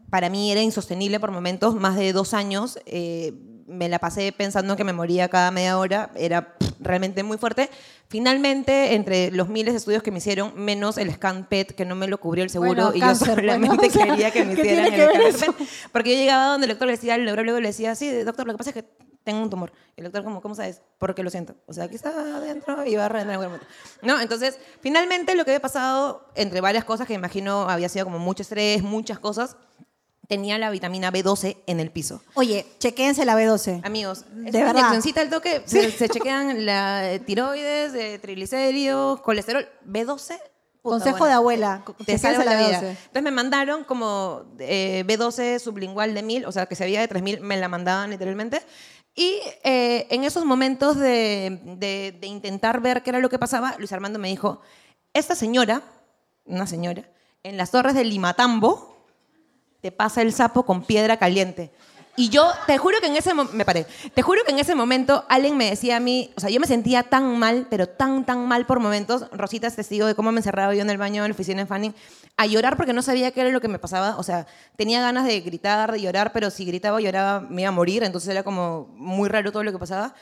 para 0.09 0.29
mí 0.29 0.51
era 0.51 0.61
insostenible 0.61 1.19
por 1.19 1.31
momentos, 1.31 1.75
más 1.75 1.95
de 1.95 2.13
dos 2.13 2.33
años, 2.33 2.79
eh, 2.85 3.33
me 3.67 3.89
la 3.89 3.99
pasé 3.99 4.31
pensando 4.31 4.77
que 4.77 4.85
me 4.85 4.93
moría 4.93 5.27
cada 5.27 5.51
media 5.51 5.77
hora, 5.77 6.11
era 6.15 6.57
pff, 6.57 6.71
realmente 6.79 7.23
muy 7.23 7.37
fuerte. 7.37 7.69
Finalmente, 8.07 8.95
entre 8.95 9.29
los 9.31 9.49
miles 9.49 9.73
de 9.73 9.79
estudios 9.79 10.01
que 10.01 10.11
me 10.11 10.19
hicieron, 10.19 10.53
menos 10.55 10.97
el 10.97 11.13
scan 11.13 11.45
PET, 11.45 11.75
que 11.75 11.83
no 11.83 11.95
me 11.95 12.07
lo 12.07 12.19
cubrió 12.19 12.45
el 12.45 12.49
seguro, 12.49 12.91
Bueno, 12.91 12.95
y 12.95 13.01
cáncer, 13.01 13.27
yo 13.27 13.35
solamente 13.35 13.87
O 13.87 13.89
sea, 13.89 14.05
quería 14.05 14.31
que 14.31 14.45
me 14.45 14.55
¿qué 14.55 14.61
hicieran 14.61 14.85
el 14.85 14.93
escáner 14.93 15.33
PET. 15.33 15.67
Porque 15.91 16.11
yo 16.11 16.17
llegaba 16.17 16.47
donde 16.47 16.65
el 16.65 16.69
doctor 16.69 16.87
le 16.87 16.93
decía, 16.93 17.15
el 17.15 17.25
neurólogo 17.25 17.59
le 17.59 17.67
decía, 17.67 17.93
sí, 17.95 18.09
doctor, 18.23 18.47
lo 18.47 18.53
que 18.53 18.57
pasa 18.57 18.69
es 18.69 18.73
que 18.75 18.85
tengo 19.25 19.41
un 19.41 19.49
tumor. 19.49 19.73
El 19.97 20.05
doctor, 20.05 20.23
como, 20.23 20.41
¿cómo 20.41 20.55
sabes? 20.55 20.81
Porque 20.97 21.21
lo 21.21 21.29
siento. 21.29 21.53
O 21.65 21.73
sea, 21.73 21.83
aquí 21.83 21.95
está 21.95 22.11
adentro 22.37 22.85
y 22.85 22.95
va 22.95 23.07
a 23.07 23.09
reventar 23.09 23.35
en 23.35 23.41
algún 23.41 23.57
momento. 23.57 23.67
¿No? 24.01 24.21
Entonces, 24.21 24.57
finalmente 24.79 25.35
lo 25.35 25.43
que 25.43 25.51
había 25.51 25.59
pasado, 25.59 26.25
entre 26.35 26.61
varias 26.61 26.85
cosas 26.85 27.07
que 27.07 27.13
me 27.13 27.19
imagino 27.19 27.69
había 27.69 27.89
sido 27.89 28.05
como 28.05 28.19
mucho 28.19 28.43
estrés, 28.43 28.81
muchas 28.83 29.19
cosas, 29.19 29.57
tenía 30.27 30.57
la 30.57 30.69
vitamina 30.69 31.11
B12 31.11 31.57
en 31.67 31.79
el 31.79 31.89
piso. 31.91 32.21
Oye, 32.33 32.65
chequéense 32.79 33.25
la 33.25 33.35
B12. 33.35 33.81
Amigos, 33.85 34.25
De 34.31 34.51
verdad. 34.51 34.71
inyeccioncita 34.73 35.21
al 35.21 35.29
toque, 35.29 35.61
se, 35.65 35.89
se 35.91 36.09
chequean 36.09 36.65
la 36.65 37.13
eh, 37.13 37.19
tiroides, 37.19 37.93
eh, 37.93 38.19
triglicéridos, 38.19 39.21
colesterol, 39.21 39.67
B12. 39.87 40.37
puta, 40.81 40.95
Consejo 40.95 41.17
bueno, 41.19 41.25
de 41.27 41.33
abuela, 41.33 41.83
Te 41.85 41.93
chequéense 42.03 42.17
salva 42.35 42.45
la 42.45 42.57
vida. 42.57 42.81
B12. 42.81 42.87
Entonces 42.89 43.23
me 43.23 43.31
mandaron 43.31 43.83
como 43.85 44.43
eh, 44.59 45.03
B12 45.07 45.59
sublingual 45.59 46.13
de 46.13 46.23
1000, 46.23 46.45
o 46.45 46.51
sea, 46.51 46.65
que 46.65 46.75
se 46.75 46.83
veía 46.83 46.99
de 47.01 47.07
3000, 47.07 47.39
me 47.41 47.57
la 47.57 47.67
mandaban 47.69 48.09
literalmente. 48.09 48.61
Y 49.15 49.39
eh, 49.63 50.07
en 50.11 50.23
esos 50.25 50.45
momentos 50.45 50.95
de, 50.97 51.59
de- 51.77 52.15
de 52.19 52.27
intentar 52.27 52.81
ver 52.81 53.01
qué 53.01 53.09
era 53.09 53.19
lo 53.19 53.29
que 53.29 53.39
pasaba, 53.39 53.75
Luis 53.79 53.91
Armando 53.93 54.19
me 54.19 54.27
dijo, 54.27 54.61
esta 55.13 55.35
señora, 55.35 55.81
una 56.45 56.67
señora, 56.67 57.09
en 57.43 57.57
las 57.57 57.71
torres 57.71 57.95
del 57.95 58.09
Limatambo, 58.09 58.96
te 59.87 59.91
pasa 59.93 60.21
el 60.21 60.33
sapo 60.33 60.63
con 60.63 60.83
piedra 60.83 61.15
caliente. 61.15 61.71
Y 62.17 62.27
yo, 62.27 62.51
te 62.65 62.77
juro 62.77 62.99
que 62.99 63.07
en 63.07 63.15
ese 63.15 63.33
me 63.33 63.63
paré, 63.63 63.85
te 64.13 64.21
juro 64.21 64.41
que 64.43 64.51
en 64.51 64.59
ese 64.59 64.75
momento 64.75 65.23
alguien 65.29 65.55
me 65.55 65.69
decía 65.69 65.95
a 65.95 65.99
mí, 66.01 66.29
o 66.35 66.41
sea, 66.41 66.49
yo 66.49 66.59
me 66.59 66.67
sentía 66.67 67.03
tan 67.03 67.39
mal, 67.39 67.67
pero 67.69 67.87
tan, 67.87 68.25
tan 68.25 68.45
mal 68.49 68.65
por 68.65 68.81
momentos, 68.81 69.27
Rosita 69.31 69.67
es 69.67 69.77
testigo 69.77 70.05
de 70.05 70.13
cómo 70.13 70.33
me 70.33 70.39
encerraba 70.39 70.75
yo 70.75 70.81
en 70.81 70.89
el 70.89 70.97
baño 70.97 71.23
en 71.23 71.29
la 71.29 71.33
oficina 71.33 71.61
de 71.61 71.67
Fanning, 71.67 71.95
a 72.35 72.45
llorar 72.47 72.75
porque 72.75 72.91
no 72.91 73.01
sabía 73.01 73.31
qué 73.31 73.39
era 73.39 73.49
lo 73.51 73.61
que 73.61 73.69
me 73.69 73.79
pasaba, 73.79 74.17
o 74.17 74.23
sea, 74.23 74.45
tenía 74.75 74.99
ganas 74.99 75.25
de 75.25 75.39
gritar, 75.39 75.93
de 75.93 76.01
llorar, 76.01 76.33
pero 76.33 76.49
si 76.49 76.65
gritaba 76.65 76.97
o 76.97 76.99
lloraba 76.99 77.39
me 77.39 77.61
iba 77.61 77.69
a 77.69 77.71
morir, 77.71 78.03
entonces 78.03 78.27
era 78.27 78.43
como 78.43 78.89
muy 78.97 79.29
raro 79.29 79.53
todo 79.53 79.63
lo 79.63 79.71
que 79.71 79.79
pasaba. 79.79 80.15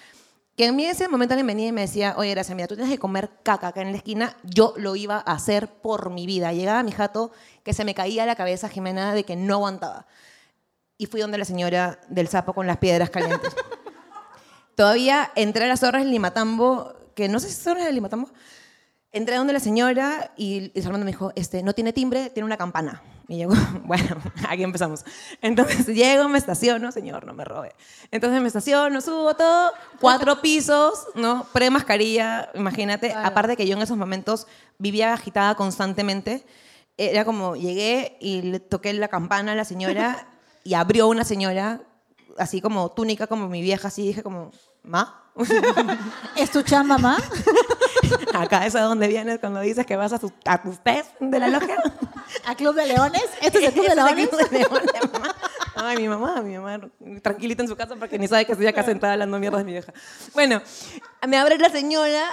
Que 0.55 0.67
en 0.67 0.75
mí 0.75 0.85
en 0.85 0.91
ese 0.91 1.09
momento 1.09 1.33
alguien 1.33 1.47
venía 1.47 1.67
y 1.67 1.71
me 1.73 1.81
decía, 1.81 2.15
oye, 2.17 2.31
gracias, 2.31 2.55
mira, 2.55 2.67
tú 2.67 2.75
tienes 2.75 2.93
que 2.93 2.99
comer 2.99 3.29
caca 3.43 3.67
acá 3.67 3.81
en 3.81 3.91
la 3.91 3.97
esquina. 3.97 4.37
Yo 4.43 4.73
lo 4.77 4.95
iba 4.95 5.17
a 5.17 5.33
hacer 5.33 5.67
por 5.67 6.11
mi 6.11 6.25
vida. 6.25 6.53
Llegaba 6.53 6.79
a 6.79 6.83
mi 6.83 6.91
jato 6.91 7.31
que 7.63 7.73
se 7.73 7.83
me 7.83 7.93
caía 7.93 8.25
la 8.25 8.35
cabeza, 8.35 8.69
Jimena, 8.69 9.13
de 9.13 9.25
que 9.25 9.35
no 9.35 9.55
aguantaba. 9.55 10.07
Y 10.97 11.07
fui 11.07 11.19
donde 11.19 11.37
la 11.37 11.43
señora 11.43 11.99
del 12.07 12.29
sapo 12.29 12.53
con 12.53 12.67
las 12.67 12.77
piedras 12.77 13.09
calientes. 13.09 13.53
Todavía 14.75 15.31
entré 15.35 15.65
a 15.65 15.67
las 15.67 15.81
torres 15.81 16.03
del 16.03 16.11
Limatambo, 16.11 16.93
que 17.15 17.27
no 17.27 17.41
sé 17.41 17.49
si 17.49 17.61
son 17.61 17.77
las 17.77 17.85
del 17.85 17.95
Limatambo. 17.95 18.29
Entré 19.15 19.37
donde 19.37 19.53
la 19.53 19.59
señora 19.59 20.31
y, 20.35 20.71
y 20.77 20.85
Armando 20.85 21.05
me 21.05 21.11
dijo, 21.11 21.31
este, 21.35 21.63
no 21.63 21.73
tiene 21.73 21.93
timbre, 21.93 22.29
tiene 22.29 22.45
una 22.45 22.57
campana. 22.57 23.01
Y 23.27 23.39
yo, 23.39 23.49
bueno, 23.85 24.17
aquí 24.49 24.63
empezamos. 24.63 25.05
Entonces 25.41 25.85
llego, 25.87 26.27
me 26.27 26.37
estaciono, 26.37 26.91
señor, 26.91 27.25
no 27.25 27.33
me 27.33 27.45
robe. 27.45 27.73
Entonces 28.11 28.41
me 28.41 28.47
estaciono, 28.47 28.99
subo 29.01 29.35
todo, 29.35 29.71
cuatro 29.99 30.41
pisos, 30.41 31.07
¿no? 31.15 31.47
Pre-mascarilla, 31.53 32.49
imagínate. 32.55 33.09
Claro. 33.09 33.27
Aparte 33.27 33.55
que 33.55 33.65
yo 33.65 33.75
en 33.75 33.81
esos 33.81 33.97
momentos 33.97 34.47
vivía 34.77 35.13
agitada 35.13 35.55
constantemente. 35.55 36.45
Era 36.97 37.25
como, 37.25 37.55
llegué 37.55 38.17
y 38.21 38.41
le 38.41 38.59
toqué 38.59 38.93
la 38.93 39.09
campana 39.09 39.51
a 39.51 39.55
la 39.55 39.65
señora 39.65 40.27
y 40.63 40.75
abrió 40.75 41.07
una 41.07 41.25
señora, 41.25 41.81
así 42.37 42.61
como 42.61 42.91
túnica, 42.91 43.27
como 43.27 43.49
mi 43.49 43.61
vieja, 43.61 43.89
así 43.89 44.07
dije 44.07 44.23
como, 44.23 44.51
¿ma? 44.81 45.25
¿Es 46.37 46.51
tu 46.51 46.61
chamba, 46.61 46.97
mamá? 46.97 47.17
Acá 48.33 48.65
es 48.65 48.75
a 48.75 48.81
donde 48.81 49.07
vienes 49.07 49.39
cuando 49.39 49.59
dices 49.61 49.85
que 49.85 49.95
vas 49.95 50.13
a, 50.13 50.19
tu- 50.19 50.31
a 50.45 50.61
tus 50.61 50.79
test 50.83 51.09
de 51.19 51.39
la 51.39 51.47
logia. 51.47 51.77
¿A 52.45 52.55
Club 52.55 52.75
de 52.75 52.85
Leones? 52.87 53.23
¿Esto 53.41 53.59
es 53.59 53.65
el 53.65 53.73
Club 53.73 53.85
de 53.85 53.91
Ese 53.91 54.01
es 54.01 54.07
el 54.07 54.15
Leones? 54.15 54.29
Club 54.29 54.49
de 54.49 54.59
Leones, 54.59 55.13
mamá. 55.13 55.35
Ay, 55.75 55.97
mi 55.97 56.07
mamá, 56.07 56.41
mi 56.41 56.57
mamá, 56.57 56.79
tranquilita 57.21 57.61
en 57.63 57.69
su 57.69 57.75
casa 57.75 57.95
porque 57.97 58.17
ni 58.17 58.27
sabe 58.27 58.45
que 58.45 58.53
estoy 58.53 58.67
acá 58.67 58.83
sentada 58.83 59.13
hablando 59.13 59.37
mierda 59.39 59.57
de 59.57 59.63
mi 59.65 59.71
vieja. 59.73 59.93
Bueno, 60.33 60.61
me 61.27 61.37
abre 61.37 61.57
la 61.57 61.69
señora 61.69 62.23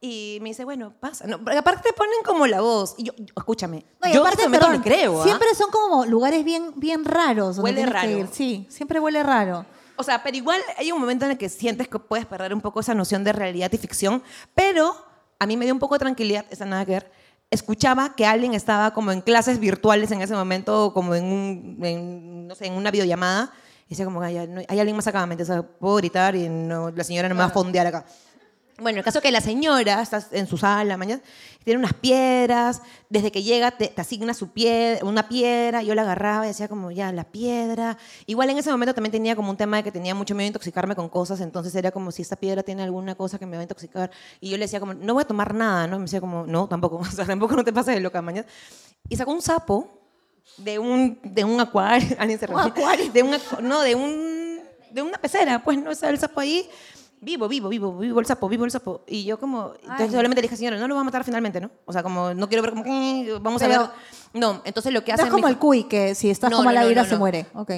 y 0.00 0.38
me 0.42 0.50
dice, 0.50 0.64
bueno, 0.64 0.94
pasa. 1.00 1.26
No, 1.26 1.36
aparte 1.58 1.88
te 1.90 1.92
ponen 1.92 2.22
como 2.24 2.46
la 2.46 2.60
voz. 2.60 2.94
Y 2.98 3.04
yo, 3.04 3.12
escúchame, 3.36 3.84
No, 4.02 4.08
y 4.08 4.14
yo 4.14 4.20
aparte, 4.20 4.42
este 4.44 4.50
perdón, 4.56 4.72
le 4.72 4.80
creo, 4.80 5.20
¿ah? 5.20 5.24
siempre 5.24 5.54
son 5.54 5.70
como 5.70 6.06
lugares 6.06 6.44
bien, 6.44 6.72
bien 6.76 7.04
raros. 7.04 7.56
donde 7.56 7.70
Huele 7.70 7.82
tienes 7.82 7.94
que 8.02 8.06
raro. 8.08 8.18
ir. 8.18 8.28
Sí, 8.32 8.66
siempre 8.70 8.98
huele 9.00 9.22
raro. 9.22 9.64
O 9.96 10.02
sea, 10.04 10.22
pero 10.22 10.36
igual 10.36 10.60
hay 10.78 10.90
un 10.90 10.98
momento 11.00 11.24
en 11.26 11.32
el 11.32 11.38
que 11.38 11.48
sientes 11.48 11.86
que 11.86 11.98
puedes 11.98 12.26
perder 12.26 12.54
un 12.54 12.60
poco 12.60 12.80
esa 12.80 12.94
noción 12.94 13.22
de 13.24 13.32
realidad 13.32 13.70
y 13.72 13.78
ficción, 13.78 14.22
pero 14.54 14.96
a 15.42 15.46
mí 15.46 15.56
me 15.56 15.64
dio 15.64 15.74
un 15.74 15.80
poco 15.80 15.94
de 15.96 15.98
tranquilidad, 16.00 16.44
esa 16.50 16.64
nada 16.64 16.84
que 16.84 16.92
ver. 16.92 17.10
Escuchaba 17.50 18.14
que 18.14 18.24
alguien 18.24 18.54
estaba 18.54 18.92
como 18.94 19.12
en 19.12 19.20
clases 19.20 19.58
virtuales 19.58 20.10
en 20.10 20.22
ese 20.22 20.34
momento, 20.34 20.92
como 20.94 21.14
en, 21.14 21.24
un, 21.24 21.78
en, 21.84 22.46
no 22.48 22.54
sé, 22.54 22.66
en 22.66 22.74
una 22.74 22.90
videollamada, 22.90 23.52
y 23.86 23.90
decía 23.90 24.04
como, 24.06 24.22
"Ay, 24.22 24.46
no- 24.48 24.62
hay 24.66 24.78
alguien 24.80 24.96
más 24.96 25.06
acá, 25.06 25.26
¿me? 25.26 25.42
O 25.42 25.44
sea, 25.44 25.62
puedo 25.62 25.96
gritar 25.96 26.34
y 26.34 26.48
no, 26.48 26.90
la 26.90 27.04
señora 27.04 27.28
no 27.28 27.34
me 27.34 27.40
va 27.40 27.46
a 27.46 27.50
fondear 27.50 27.86
acá. 27.88 28.04
Bueno, 28.82 28.98
el 28.98 29.04
caso 29.04 29.18
es 29.18 29.22
que 29.22 29.30
la 29.30 29.40
señora 29.40 30.02
está 30.02 30.24
en 30.32 30.46
su 30.46 30.58
sala 30.58 30.96
mañana, 30.96 31.22
tiene 31.64 31.78
unas 31.78 31.94
piedras, 31.94 32.82
desde 33.08 33.30
que 33.30 33.42
llega 33.42 33.70
te, 33.70 33.88
te 33.88 34.00
asigna 34.00 34.34
su 34.34 34.50
piedra, 34.50 35.04
una 35.04 35.28
piedra, 35.28 35.82
yo 35.82 35.94
la 35.94 36.02
agarraba 36.02 36.44
y 36.44 36.48
decía 36.48 36.68
como, 36.68 36.90
ya, 36.90 37.12
la 37.12 37.24
piedra. 37.24 37.96
Igual 38.26 38.50
en 38.50 38.58
ese 38.58 38.70
momento 38.70 38.94
también 38.94 39.12
tenía 39.12 39.36
como 39.36 39.50
un 39.50 39.56
tema 39.56 39.76
de 39.76 39.84
que 39.84 39.92
tenía 39.92 40.14
mucho 40.14 40.34
miedo 40.34 40.44
de 40.44 40.48
intoxicarme 40.48 40.96
con 40.96 41.08
cosas, 41.08 41.40
entonces 41.40 41.74
era 41.74 41.90
como 41.92 42.10
si 42.10 42.22
esta 42.22 42.36
piedra 42.36 42.62
tiene 42.62 42.82
alguna 42.82 43.14
cosa 43.14 43.38
que 43.38 43.46
me 43.46 43.56
va 43.56 43.60
a 43.60 43.64
intoxicar. 43.64 44.10
Y 44.40 44.50
yo 44.50 44.56
le 44.56 44.64
decía 44.64 44.80
como, 44.80 44.94
no 44.94 45.14
voy 45.14 45.22
a 45.22 45.26
tomar 45.26 45.54
nada, 45.54 45.86
¿no? 45.86 45.96
Y 45.96 45.98
me 46.00 46.04
decía 46.04 46.20
como, 46.20 46.44
no, 46.46 46.68
tampoco, 46.68 46.96
o 46.98 47.04
sea, 47.04 47.24
tampoco 47.24 47.54
no 47.54 47.64
te 47.64 47.72
pases 47.72 47.94
de 47.94 48.00
loca 48.00 48.20
mañana. 48.20 48.46
Y 49.08 49.16
sacó 49.16 49.32
un 49.32 49.42
sapo 49.42 49.88
de 50.56 50.78
un, 50.78 51.18
de 51.22 51.44
un 51.44 51.60
acuario, 51.60 52.08
alguien 52.18 52.38
se 52.38 52.46
¿Un 52.46 52.58
acuario? 52.58 53.12
De 53.12 53.22
un, 53.22 53.36
no, 53.62 53.82
de 53.82 53.94
un, 53.94 54.60
de 54.90 55.02
una 55.02 55.18
pecera, 55.18 55.62
pues, 55.62 55.78
¿no? 55.78 55.90
Estaba 55.90 56.12
el 56.12 56.18
sapo 56.18 56.40
ahí, 56.40 56.68
vivo, 57.22 57.48
vivo, 57.48 57.68
vivo, 57.68 57.96
vivo 57.96 58.20
el 58.20 58.26
sapo, 58.26 58.48
vivo 58.48 58.64
el 58.64 58.70
sapo. 58.70 59.02
Y 59.06 59.24
yo 59.24 59.38
como, 59.38 59.72
entonces 59.80 60.08
Ay. 60.08 60.10
solamente 60.10 60.42
le 60.42 60.48
dije, 60.48 60.56
señora, 60.56 60.76
no 60.76 60.86
lo 60.88 60.94
va 60.96 61.00
a 61.00 61.04
matar 61.04 61.24
finalmente, 61.24 61.60
¿no? 61.60 61.70
O 61.86 61.92
sea, 61.92 62.02
como, 62.02 62.34
no 62.34 62.48
quiero 62.48 62.62
ver 62.62 62.72
como, 62.72 62.84
"Eh, 62.84 63.38
vamos 63.40 63.62
a 63.62 63.66
Pero- 63.66 63.80
ver. 63.82 63.90
No, 64.34 64.60
entonces 64.64 64.92
lo 64.92 65.02
que 65.04 65.12
No 65.12 65.14
hace 65.14 65.24
es 65.24 65.30
como 65.30 65.46
el 65.48 65.56
cuy, 65.58 65.84
que 65.84 66.14
si 66.14 66.28
estás 66.30 66.50
No, 66.50 66.58
como 66.58 66.70
no, 66.70 66.74
la 66.74 66.84
no, 66.94 67.04
se 67.04 67.16
muere. 67.16 67.46
Ok. 67.54 67.70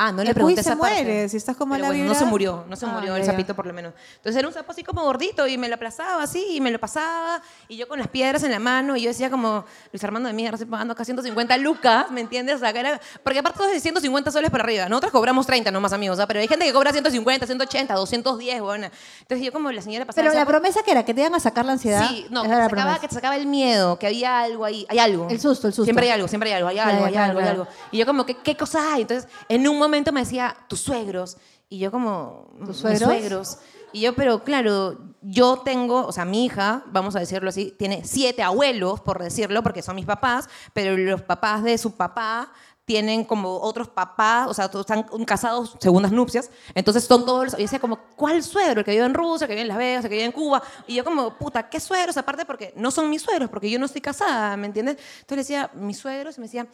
Ah, 0.00 0.12
no 0.12 0.22
le 0.22 0.28
El 0.28 0.34
pregunté 0.34 0.62
se 0.62 0.70
esa 0.70 0.78
parte. 0.78 1.02
muere, 1.02 1.28
si 1.28 1.36
estás 1.36 1.56
como 1.56 1.74
Pero 1.74 1.82
la 1.82 1.88
bueno, 1.88 2.02
vibra. 2.04 2.14
no 2.14 2.18
se 2.18 2.24
murió, 2.24 2.64
no 2.68 2.76
se 2.76 2.86
Ah, 2.86 2.90
murió 2.90 3.16
el 3.16 3.22
ya. 3.22 3.32
sapito 3.32 3.54
por 3.56 3.66
lo 3.66 3.72
menos. 3.72 3.92
Entonces 4.16 4.38
era 4.38 4.46
un 4.46 4.54
sapo 4.54 4.70
así 4.70 4.84
como 4.84 5.02
gordito 5.02 5.44
y 5.48 5.58
me 5.58 5.68
lo 5.68 5.74
aplazaba 5.74 6.22
así 6.22 6.46
y 6.52 6.60
me 6.60 6.70
lo 6.70 6.78
pasaba 6.78 7.42
y 7.68 7.76
yo 7.76 7.88
con 7.88 7.98
las 7.98 8.06
piedras 8.06 8.44
en 8.44 8.52
la 8.52 8.60
mano 8.60 8.96
y 8.96 9.02
yo 9.02 9.08
decía 9.08 9.28
como, 9.28 9.64
Luis 9.92 10.04
Armando 10.04 10.28
de 10.28 10.34
mierda, 10.34 10.54
estoy 10.54 10.70
pagando 10.70 10.92
acá 10.92 11.04
150 11.04 11.56
lucas, 11.56 12.10
¿me 12.12 12.20
entiendes? 12.20 12.54
O 12.54 12.58
sea, 12.60 12.72
que 12.72 12.78
era, 12.78 13.00
porque 13.24 13.40
aparte 13.40 13.58
todos 13.58 13.72
de 13.72 13.80
150 13.80 14.30
soles 14.30 14.50
para 14.52 14.62
arriba, 14.62 14.88
nosotros 14.88 15.10
cobramos 15.10 15.46
30 15.46 15.72
nomás 15.72 15.92
amigos, 15.92 16.20
¿ah? 16.20 16.28
pero 16.28 16.38
hay 16.38 16.46
gente 16.46 16.64
que 16.64 16.72
cobra 16.72 16.92
150, 16.92 17.44
180, 17.46 17.94
210, 17.94 18.60
bueno. 18.60 18.88
Entonces 19.22 19.44
yo 19.44 19.52
como 19.52 19.72
la 19.72 19.82
señora 19.82 20.04
pasaba 20.06 20.22
Pero 20.28 20.32
la 20.34 20.44
sapo- 20.44 20.50
promesa 20.50 20.82
que 20.84 20.92
era 20.92 21.04
que 21.04 21.12
te 21.12 21.22
iban 21.22 21.34
a 21.34 21.40
sacar 21.40 21.64
la 21.64 21.72
ansiedad. 21.72 22.06
Sí, 22.08 22.24
no, 22.30 22.44
que 22.44 22.48
te, 22.50 22.54
sacaba, 22.54 22.98
que 23.00 23.08
te 23.08 23.14
sacaba 23.16 23.34
el 23.36 23.46
miedo, 23.48 23.98
que 23.98 24.06
había 24.06 24.38
algo 24.38 24.64
ahí, 24.64 24.86
hay 24.88 25.00
algo. 25.00 25.26
El 25.28 25.40
susto, 25.40 25.66
el 25.66 25.72
susto. 25.72 25.82
Siempre 25.86 26.06
hay 26.06 26.12
algo, 26.12 26.28
siempre 26.28 26.50
hay 26.50 26.56
algo, 26.56 26.68
hay 26.68 26.78
algo, 26.78 27.04
hay 27.04 27.12
claro, 27.12 27.30
algo, 27.30 27.40
hay 27.40 27.48
algo. 27.48 27.66
Y 27.90 27.98
yo 27.98 28.06
como, 28.06 28.24
¿qué, 28.24 28.36
qué 28.36 28.56
cosa 28.56 28.92
hay? 28.94 29.02
Entonces, 29.02 29.28
en 29.48 29.66
un 29.66 29.74
momento 29.76 29.87
me 29.88 30.20
decía, 30.20 30.56
tus 30.68 30.80
suegros. 30.80 31.36
Y 31.68 31.78
yo 31.78 31.90
como, 31.90 32.48
¿Tus 32.60 32.68
"Mis 32.68 32.76
suegros? 32.78 33.02
suegros. 33.02 33.58
Y 33.92 34.00
yo, 34.00 34.14
pero 34.14 34.44
claro, 34.44 34.98
yo 35.22 35.58
tengo, 35.64 36.06
o 36.06 36.12
sea, 36.12 36.24
mi 36.24 36.44
hija, 36.44 36.82
vamos 36.86 37.16
a 37.16 37.20
decirlo 37.20 37.48
así, 37.48 37.74
tiene 37.78 38.02
siete 38.04 38.42
abuelos, 38.42 39.00
por 39.00 39.22
decirlo, 39.22 39.62
porque 39.62 39.82
son 39.82 39.96
mis 39.96 40.04
papás, 40.06 40.48
pero 40.74 40.96
los 40.96 41.22
papás 41.22 41.62
de 41.62 41.76
su 41.78 41.92
papá 41.92 42.52
tienen 42.84 43.22
como 43.24 43.58
otros 43.60 43.88
papás, 43.88 44.48
o 44.48 44.54
sea, 44.54 44.70
todos 44.70 44.86
están 44.88 45.02
casados, 45.26 45.76
segundas 45.78 46.10
nupcias, 46.10 46.50
entonces 46.74 47.04
son 47.04 47.26
todos, 47.26 47.44
los- 47.46 47.58
y 47.58 47.62
decía 47.62 47.78
como, 47.80 47.98
¿cuál 48.16 48.42
suegro? 48.42 48.80
El 48.80 48.84
que 48.84 48.92
vive 48.92 49.04
en 49.04 49.12
Rusia, 49.14 49.44
el 49.44 49.48
que 49.48 49.54
vive 49.54 49.62
en 49.62 49.68
Las 49.68 49.76
Vegas, 49.78 50.04
el 50.04 50.08
que 50.10 50.14
vive 50.16 50.24
en 50.26 50.32
Cuba, 50.32 50.62
y 50.86 50.94
yo 50.94 51.04
como, 51.04 51.34
puta, 51.36 51.68
¿qué 51.68 51.80
suegros? 51.80 52.16
Aparte 52.16 52.46
porque 52.46 52.72
no 52.76 52.90
son 52.90 53.10
mis 53.10 53.20
suegros, 53.22 53.50
porque 53.50 53.68
yo 53.70 53.78
no 53.78 53.84
estoy 53.86 54.00
casada, 54.00 54.56
¿me 54.56 54.66
entiendes? 54.66 54.96
Entonces 55.20 55.30
le 55.30 55.36
decía, 55.36 55.70
mis 55.74 55.98
suegros, 55.98 56.38
y 56.38 56.40
me 56.40 56.46
decía, 56.46 56.66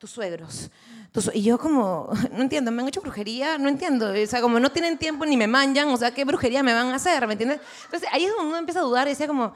tus 0.00 0.10
suegros. 0.10 0.70
tus 1.12 1.24
sue-". 1.26 1.36
y 1.36 1.42
yo 1.42 1.58
como, 1.58 2.08
no 2.32 2.40
entiendo, 2.42 2.70
¿me 2.72 2.80
han 2.82 2.88
hecho 2.88 3.02
brujería? 3.02 3.58
No 3.58 3.68
entiendo, 3.68 4.10
o 4.12 4.26
sea, 4.26 4.40
como 4.40 4.58
no 4.58 4.70
tienen 4.72 4.96
tiempo 4.98 5.26
ni 5.26 5.36
me 5.36 5.46
manjan, 5.46 5.88
o 5.90 5.96
sea, 5.96 6.12
¿qué 6.12 6.24
brujería 6.24 6.62
me 6.62 6.72
van 6.74 6.88
a 6.88 6.96
hacer? 6.96 7.26
¿Me 7.26 7.34
entiendes? 7.34 7.60
Entonces 7.84 8.08
ahí 8.10 8.24
es 8.24 8.30
donde 8.32 8.46
uno 8.48 8.56
empieza 8.56 8.80
a 8.80 8.82
dudar 8.84 9.06
y 9.06 9.10
decía 9.10 9.28
como, 9.28 9.52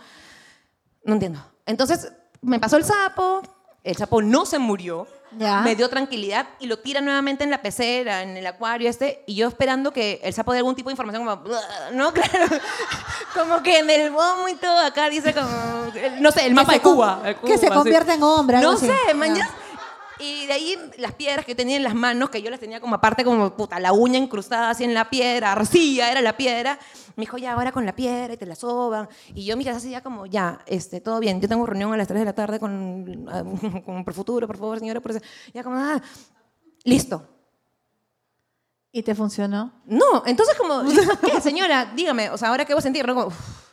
no 1.03 1.15
entiendo. 1.15 1.41
Entonces 1.67 2.13
me 2.43 2.61
pasó 2.61 2.77
el 2.77 2.85
sapo, 2.85 3.41
el 3.83 3.97
sapo 3.97 4.21
no 4.21 4.45
se 4.45 4.59
murió, 4.59 5.07
Ya. 5.39 5.63
me 5.63 5.75
dio 5.75 5.89
tranquilidad 5.89 6.47
y 6.61 6.67
lo 6.67 6.79
tira 6.79 7.01
nuevamente 7.01 7.43
en 7.45 7.51
la 7.51 7.63
pecera, 7.63 8.23
en 8.23 8.37
el 8.37 8.47
acuario 8.47 8.89
este, 8.91 9.25
y 9.27 9.35
yo 9.35 9.49
esperando 9.49 9.93
que 9.93 10.21
el 10.23 10.33
sapo 10.35 10.53
dé 10.53 10.59
algún 10.59 10.75
tipo 10.75 10.91
de 10.91 10.93
información 10.93 11.25
como, 11.25 11.43
no, 11.95 12.13
claro, 12.13 12.47
como 13.35 13.63
que 13.63 13.79
en 13.79 13.89
el 13.89 14.11
vómito 14.11 14.69
acá 14.69 15.09
dice 15.09 15.33
como, 15.33 15.49
no 16.21 16.31
sé, 16.33 16.45
el 16.47 16.53
mapa 16.55 16.73
se 16.73 16.79
de 16.79 16.83
Cuba. 16.83 17.21
de 17.25 17.35
que 17.35 17.41
Cuba, 17.41 17.57
se 17.59 17.69
convierta 17.69 18.13
en 18.15 18.23
hombre, 18.23 18.61
No 18.61 18.77
sé, 18.77 18.87
ya. 19.35 19.51
Y 20.25 20.47
de 20.47 20.53
ahí 20.55 20.79
las 20.97 21.13
piedras 21.13 21.45
que 21.45 21.55
tenía 21.55 21.77
en 21.77 21.83
las 21.83 21.95
manos, 21.95 22.31
que 22.31 22.41
yo 22.41 22.51
las 22.51 22.59
tenía 22.59 22.81
como 22.81 22.95
aparte 22.95 23.25
como 23.25 23.55
puta, 23.55 23.79
la 23.79 23.93
uña 23.93 24.19
incrustada 24.19 24.71
así 24.71 24.85
en 24.85 24.95
la 24.95 25.11
piedra, 25.11 25.53
arcilla 25.53 26.11
era 26.11 26.23
la 26.23 26.37
piedra. 26.37 26.79
Me 27.17 27.23
dijo, 27.23 27.37
ya, 27.37 27.53
ahora 27.53 27.73
con 27.73 27.85
la 27.85 27.95
piedra 27.95 28.33
y 28.33 28.37
te 28.37 28.47
la 28.47 28.55
soban. 28.55 29.09
Y 29.35 29.45
yo, 29.45 29.57
mira, 29.57 29.77
así 29.77 29.91
ya 29.91 30.03
como, 30.03 30.25
ya, 30.27 30.61
este, 30.67 31.01
todo 31.01 31.21
bien. 31.21 31.41
Yo 31.41 31.49
tengo 31.49 31.67
reunión 31.67 31.93
a 31.93 31.97
las 31.97 32.09
3 32.09 32.21
de 32.21 32.25
la 32.25 32.33
tarde 32.33 32.59
con, 32.59 33.27
ah, 33.29 33.45
con 33.85 34.05
Profuturo, 34.05 34.47
por 34.47 34.57
favor, 34.57 34.79
señora. 34.79 35.01
Por 35.01 35.11
eso. 35.11 35.21
Ya 35.53 35.63
como, 35.63 35.77
ah, 35.77 36.01
listo. 36.85 37.29
¿Y 38.91 39.03
te 39.03 39.15
funcionó? 39.15 39.73
No, 39.87 40.23
entonces 40.25 40.57
como, 40.57 40.83
¿qué, 41.21 41.41
señora? 41.41 41.93
Dígame, 41.95 42.31
o 42.31 42.39
sea, 42.39 42.49
¿ahora 42.49 42.65
qué 42.65 42.73
voy 42.73 42.79
a 42.79 42.83
sentir? 42.83 43.07
¿No? 43.07 43.15
Como, 43.15 43.27
uf, 43.27 43.64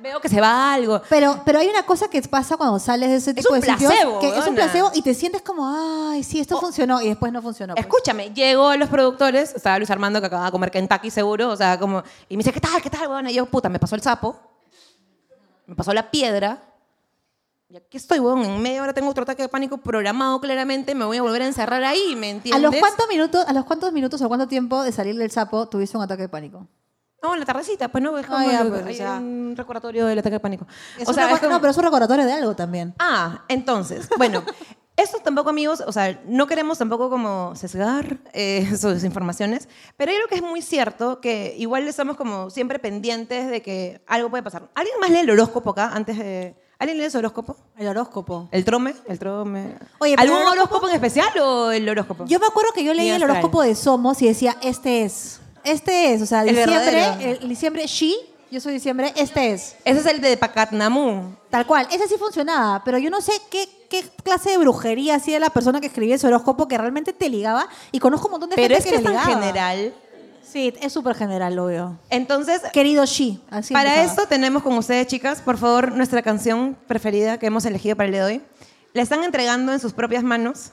veo 0.00 0.20
que 0.20 0.28
se 0.28 0.40
va 0.40 0.72
algo. 0.74 1.00
Pero, 1.08 1.40
pero 1.44 1.58
hay 1.60 1.68
una 1.68 1.84
cosa 1.84 2.08
que 2.08 2.20
pasa 2.22 2.56
cuando 2.56 2.78
sales 2.78 3.10
de 3.10 3.16
ese 3.16 3.34
tipo 3.34 3.52
un 3.52 3.60
de 3.60 3.66
sitios. 3.66 3.90
placebo, 3.92 4.20
que 4.20 4.38
es 4.38 4.46
un 4.46 4.54
placebo 4.54 4.90
y 4.94 5.02
te 5.02 5.14
sientes 5.14 5.42
como, 5.42 5.66
ay, 6.10 6.22
sí, 6.22 6.40
esto 6.40 6.56
Oh. 6.56 6.60
funcionó 6.60 7.00
y 7.02 7.08
después 7.08 7.32
no 7.32 7.40
funcionó. 7.42 7.74
pues. 7.74 7.84
Escúchame, 7.86 8.30
llegó 8.34 8.68
a 8.68 8.76
los 8.76 8.88
productores, 8.88 9.54
estaba 9.54 9.78
Luis 9.78 9.90
Armando 9.90 10.20
que 10.20 10.26
acababa 10.26 10.46
de 10.46 10.52
comer 10.52 10.70
Kentucky 10.70 11.10
seguro, 11.10 11.50
o 11.50 11.56
sea, 11.56 11.78
como, 11.78 12.02
y 12.28 12.36
me 12.36 12.42
dice, 12.42 12.52
¿qué 12.52 12.60
tal, 12.60 12.80
qué 12.82 12.90
tal, 12.90 13.08
weón? 13.08 13.28
Y 13.28 13.34
yo, 13.34 13.46
puta, 13.46 13.68
me 13.68 13.78
pasó 13.78 13.94
el 13.94 14.02
sapo, 14.02 14.36
me 15.66 15.74
pasó 15.74 15.92
la 15.94 16.10
piedra, 16.10 16.58
y 17.68 17.76
aquí 17.76 17.96
estoy, 17.96 18.18
weón, 18.18 18.44
en 18.44 18.60
media 18.60 18.82
hora 18.82 18.92
tengo 18.92 19.08
otro 19.08 19.22
ataque 19.22 19.42
de 19.42 19.48
pánico 19.48 19.78
programado 19.78 20.40
claramente, 20.40 20.94
me 20.94 21.04
voy 21.06 21.16
a 21.16 21.22
volver 21.22 21.42
a 21.42 21.46
encerrar 21.46 21.82
ahí, 21.84 22.14
¿me 22.16 22.26
¿A 22.26 22.30
entiendes? 22.30 22.62
los, 22.62 22.74
cuántos 22.76 23.08
minutos, 23.08 23.44
¿A 23.48 23.52
los 23.52 23.64
cuántos 23.64 23.92
minutos 23.92 24.20
o 24.20 24.28
cuánto 24.28 24.46
tiempo 24.46 24.82
de 24.82 24.92
salir 24.92 25.16
del 25.16 25.30
sapo 25.30 25.66
tuviste 25.68 25.96
un 25.96 26.02
ataque 26.02 26.22
de 26.22 26.28
pánico? 26.28 26.66
No, 27.22 27.34
en 27.34 27.40
la 27.40 27.46
tardecita, 27.46 27.88
pues 27.88 28.02
no, 28.02 28.16
es 28.18 28.26
como 28.26 28.38
Ah, 28.38 28.44
ya, 28.50 28.64
pues, 28.64 29.00
hay 29.00 29.06
un 29.22 29.54
recordatorio 29.56 30.06
del 30.06 30.18
ataque 30.18 30.34
de 30.34 30.40
pánico. 30.40 30.66
Es 30.98 31.08
o 31.08 31.12
sea, 31.12 31.28
recu- 31.28 31.34
es 31.34 31.40
como- 31.40 31.52
No, 31.52 31.60
pero 31.60 31.70
es 31.70 31.76
un 31.76 31.84
recordatorio 31.84 32.24
de 32.24 32.32
algo 32.32 32.56
también. 32.56 32.94
Ah, 32.98 33.44
entonces, 33.48 34.08
bueno, 34.18 34.42
esto 34.96 35.18
tampoco, 35.22 35.50
amigos, 35.50 35.82
o 35.86 35.92
sea, 35.92 36.20
no 36.26 36.46
queremos 36.46 36.78
tampoco 36.78 37.08
como 37.10 37.54
sesgar 37.54 38.18
eh, 38.32 38.66
sus 38.76 39.04
informaciones, 39.04 39.68
pero 39.96 40.10
hay 40.10 40.16
algo 40.16 40.28
que 40.28 40.34
es 40.36 40.42
muy 40.42 40.62
cierto, 40.62 41.20
que 41.20 41.54
igual 41.58 41.86
estamos 41.86 42.16
como 42.16 42.50
siempre 42.50 42.78
pendientes 42.80 43.48
de 43.50 43.62
que 43.62 44.02
algo 44.08 44.28
puede 44.30 44.42
pasar. 44.42 44.68
¿Alguien 44.74 44.98
más 45.00 45.10
lee 45.10 45.18
el 45.18 45.30
horóscopo 45.30 45.70
acá 45.70 45.90
antes 45.94 46.18
de... 46.18 46.56
¿Alguien 46.80 46.98
lee 46.98 47.04
ese 47.04 47.18
horóscopo? 47.18 47.56
El 47.76 47.86
horóscopo. 47.86 48.48
¿El 48.50 48.64
trome? 48.64 48.96
¿El 49.06 49.20
trome? 49.20 49.76
Oye, 50.00 50.16
pero 50.16 50.22
¿Algún 50.34 50.38
el 50.38 50.48
horóscopo- 50.48 50.52
horóscopo 50.78 50.88
en 50.88 50.94
especial 50.96 51.28
o 51.40 51.70
el 51.70 51.88
horóscopo? 51.88 52.24
Yo 52.26 52.40
me 52.40 52.46
acuerdo 52.46 52.72
que 52.74 52.82
yo 52.82 52.92
leí 52.92 53.04
Ni 53.04 53.10
el 53.10 53.22
astral. 53.22 53.30
horóscopo 53.38 53.62
de 53.62 53.76
Somos 53.76 54.20
y 54.20 54.26
decía, 54.26 54.56
este 54.62 55.04
es. 55.04 55.38
Este 55.64 56.14
es. 56.14 56.22
O 56.22 56.26
sea, 56.26 56.42
El 56.42 56.56
diciembre, 56.56 57.38
el, 57.40 57.48
diciembre, 57.48 57.86
she, 57.86 58.12
yo 58.50 58.60
soy 58.60 58.74
diciembre, 58.74 59.12
este 59.16 59.52
es. 59.52 59.76
Ese 59.84 60.00
es 60.00 60.06
el 60.06 60.20
de 60.20 60.36
Pacatnamú. 60.36 61.34
Tal 61.50 61.66
cual. 61.66 61.88
Ese 61.90 62.08
sí 62.08 62.16
funcionaba, 62.18 62.82
pero 62.84 62.98
yo 62.98 63.10
no 63.10 63.20
sé 63.20 63.32
qué, 63.50 63.68
qué 63.88 64.04
clase 64.22 64.50
de 64.50 64.58
brujería 64.58 65.16
hacía 65.16 65.38
la 65.40 65.50
persona 65.50 65.80
que 65.80 65.86
escribía 65.86 66.16
ese 66.16 66.26
horóscopo 66.26 66.68
que 66.68 66.78
realmente 66.78 67.12
te 67.12 67.28
ligaba 67.28 67.66
y 67.90 67.98
conozco 67.98 68.26
un 68.26 68.32
montón 68.32 68.50
de 68.50 68.56
Pero 68.56 68.74
es 68.74 68.84
gente 68.84 68.98
que 68.98 69.02
que, 69.04 69.08
es 69.14 69.24
tan 69.24 69.40
general 69.40 69.94
Sí, 70.52 70.74
es 70.82 70.92
súper 70.92 71.14
general, 71.14 71.54
lo 71.54 71.64
veo. 71.64 71.96
Entonces, 72.10 72.60
Querido 72.74 73.06
Shi, 73.06 73.40
así 73.50 73.72
para 73.72 73.94
empezaba. 73.94 74.12
esto 74.12 74.28
tenemos 74.28 74.62
con 74.62 74.76
ustedes, 74.76 75.06
chicas, 75.06 75.40
por 75.40 75.56
favor, 75.56 75.92
nuestra 75.92 76.20
canción 76.20 76.76
preferida 76.86 77.38
que 77.38 77.46
hemos 77.46 77.64
elegido 77.64 77.96
para 77.96 78.08
el 78.08 78.12
día 78.12 78.26
de 78.26 78.34
hoy. 78.34 78.42
Le 78.92 79.00
están 79.00 79.24
entregando 79.24 79.72
en 79.72 79.80
sus 79.80 79.94
propias 79.94 80.22
manos 80.22 80.70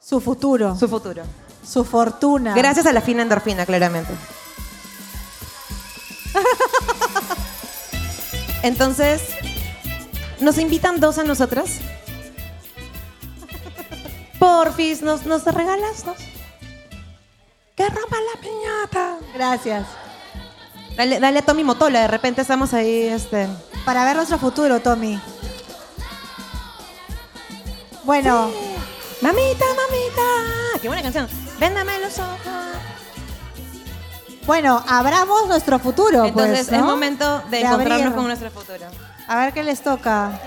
Su 0.00 0.18
futuro, 0.18 0.74
su 0.76 0.88
futuro. 0.88 1.24
Su 1.66 1.84
fortuna. 1.84 2.54
Gracias 2.54 2.86
a 2.86 2.92
la 2.92 3.00
fina 3.00 3.22
endorfina, 3.22 3.66
claramente. 3.66 4.12
Entonces, 8.62 9.22
¿nos 10.40 10.58
invitan 10.58 11.00
dos 11.00 11.18
a 11.18 11.24
nosotras? 11.24 11.78
Porfis, 14.38 15.02
¿nos, 15.02 15.26
nos 15.26 15.44
regalas 15.44 16.04
dos? 16.04 16.16
¡Que 17.74 17.88
rompa 17.88 18.16
la 18.16 18.40
piñata! 18.40 19.16
Gracias. 19.34 19.86
Dale, 20.96 21.18
dale 21.20 21.40
a 21.40 21.42
Tommy 21.42 21.64
Motola, 21.64 22.02
de 22.02 22.08
repente 22.08 22.40
estamos 22.40 22.72
ahí, 22.72 23.08
este... 23.08 23.48
Para 23.84 24.04
ver 24.04 24.16
nuestro 24.16 24.38
futuro, 24.38 24.80
Tommy. 24.80 25.20
Bueno, 28.04 28.50
Mamita, 29.20 29.64
mamita. 29.64 30.80
¡Qué 30.80 30.88
buena 30.88 31.02
canción! 31.02 31.45
Véndame 31.58 31.98
los 32.00 32.18
ojos. 32.18 32.38
bueno, 34.46 34.82
abramos 34.86 35.46
nuestro 35.48 35.78
futuro. 35.78 36.24
Entonces, 36.24 36.66
pues, 36.68 36.72
¿no? 36.72 36.78
es 36.78 36.84
momento 36.84 37.40
de, 37.50 37.60
encontrarnos 37.60 38.00
abrir. 38.00 38.14
con 38.14 38.26
nuestro 38.26 38.50
futuro. 38.50 38.86
A 39.26 39.36
ver 39.38 39.52
qué 39.52 39.62
les 39.62 39.82
toca. 39.82 40.38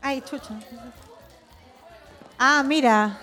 Ay, 0.00 0.20
chucha. 0.20 0.54
Ah, 2.38 2.62
mira. 2.64 3.18